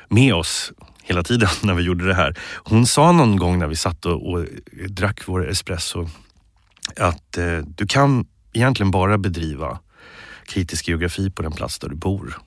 med 0.07 0.33
oss 0.33 0.71
hela 1.03 1.23
tiden 1.23 1.49
när 1.63 1.73
vi 1.73 1.83
gjorde 1.83 2.07
det 2.07 2.15
här. 2.15 2.35
Hon 2.55 2.85
sa 2.85 3.11
någon 3.11 3.37
gång 3.37 3.59
när 3.59 3.67
vi 3.67 3.75
satt 3.75 4.05
och, 4.05 4.29
och 4.29 4.45
drack 4.89 5.27
vår 5.27 5.49
espresso 5.49 6.09
att 6.95 7.37
eh, 7.37 7.57
du 7.57 7.87
kan 7.87 8.25
egentligen 8.53 8.91
bara 8.91 9.17
bedriva 9.17 9.79
kritisk 10.45 10.87
geografi 10.87 11.29
på 11.29 11.41
den 11.41 11.51
plats 11.51 11.79
där 11.79 11.89
du 11.89 11.95
bor. 11.95 12.37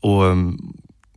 Och 0.00 0.26
mm, 0.26 0.58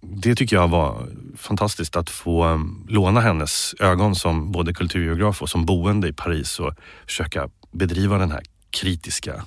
det 0.02 0.36
tycker 0.36 0.56
jag 0.56 0.68
var 0.68 1.08
fantastiskt 1.38 1.96
att 1.96 2.10
få 2.10 2.46
um, 2.46 2.86
låna 2.90 3.22
hennes 3.22 3.76
ögon 3.80 4.16
som 4.16 4.52
både 4.52 4.74
kulturgeograf 4.74 5.42
och 5.42 5.50
som 5.50 5.66
boende 5.66 6.08
i 6.08 6.14
Paris 6.14 6.60
och 6.60 6.74
försöka 7.06 7.50
bedriva 7.72 8.18
den 8.18 8.32
här 8.32 8.42
kritiska 8.70 9.46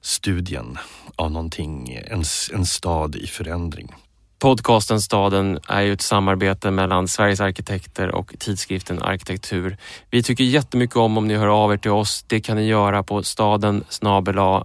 studien 0.00 0.78
av 1.16 1.30
någonting, 1.30 1.98
en, 2.06 2.24
en 2.52 2.66
stad 2.66 3.16
i 3.16 3.26
förändring. 3.26 3.94
Podcasten 4.38 5.00
Staden 5.00 5.58
är 5.68 5.80
ju 5.80 5.92
ett 5.92 6.00
samarbete 6.00 6.70
mellan 6.70 7.08
Sveriges 7.08 7.40
arkitekter 7.40 8.08
och 8.08 8.34
tidskriften 8.38 9.02
Arkitektur. 9.02 9.76
Vi 10.10 10.22
tycker 10.22 10.44
jättemycket 10.44 10.96
om 10.96 11.18
om 11.18 11.28
ni 11.28 11.34
hör 11.34 11.64
av 11.64 11.72
er 11.72 11.76
till 11.76 11.90
oss. 11.90 12.24
Det 12.26 12.40
kan 12.40 12.56
ni 12.56 12.66
göra 12.66 13.02
på 13.02 13.22
staden 13.22 13.84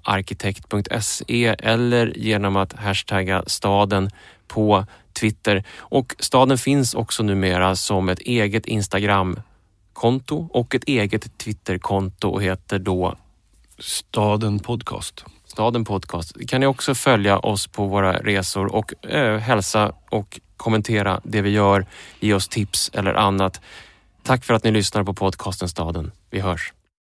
arkitekt.se 0.03 1.55
eller 1.59 2.17
genom 2.17 2.55
att 2.55 2.73
hashtagga 2.73 3.43
staden 3.47 4.09
på 4.47 4.85
Twitter. 5.13 5.63
Och 5.77 6.15
staden 6.19 6.57
finns 6.57 6.93
också 6.93 7.23
numera 7.23 7.75
som 7.75 8.09
ett 8.09 8.19
eget 8.19 8.65
Instagram-konto 8.65 10.47
och 10.51 10.75
ett 10.75 10.83
eget 10.83 11.37
Twitter-konto 11.37 12.29
och 12.29 12.43
heter 12.43 12.79
då 12.79 13.15
Staden 13.79 14.59
Podcast. 14.59 15.25
Staden 15.45 15.85
Podcast 15.85 16.47
kan 16.47 16.59
ni 16.61 16.67
också 16.67 16.95
följa 16.95 17.39
oss 17.39 17.67
på 17.67 17.85
våra 17.85 18.13
resor 18.13 18.75
och 18.75 19.05
eh, 19.05 19.37
hälsa 19.37 19.91
och 20.09 20.39
kommentera 20.57 21.21
det 21.23 21.41
vi 21.41 21.49
gör, 21.49 21.85
ge 22.19 22.33
oss 22.33 22.47
tips 22.47 22.91
eller 22.93 23.13
annat. 23.13 23.61
Tack 24.23 24.45
för 24.45 24.53
att 24.53 24.63
ni 24.63 24.71
lyssnar 24.71 25.03
på 25.03 25.13
podcasten 25.13 25.69
Staden. 25.69 26.11
Vi 26.29 26.39
hörs. 26.39 26.73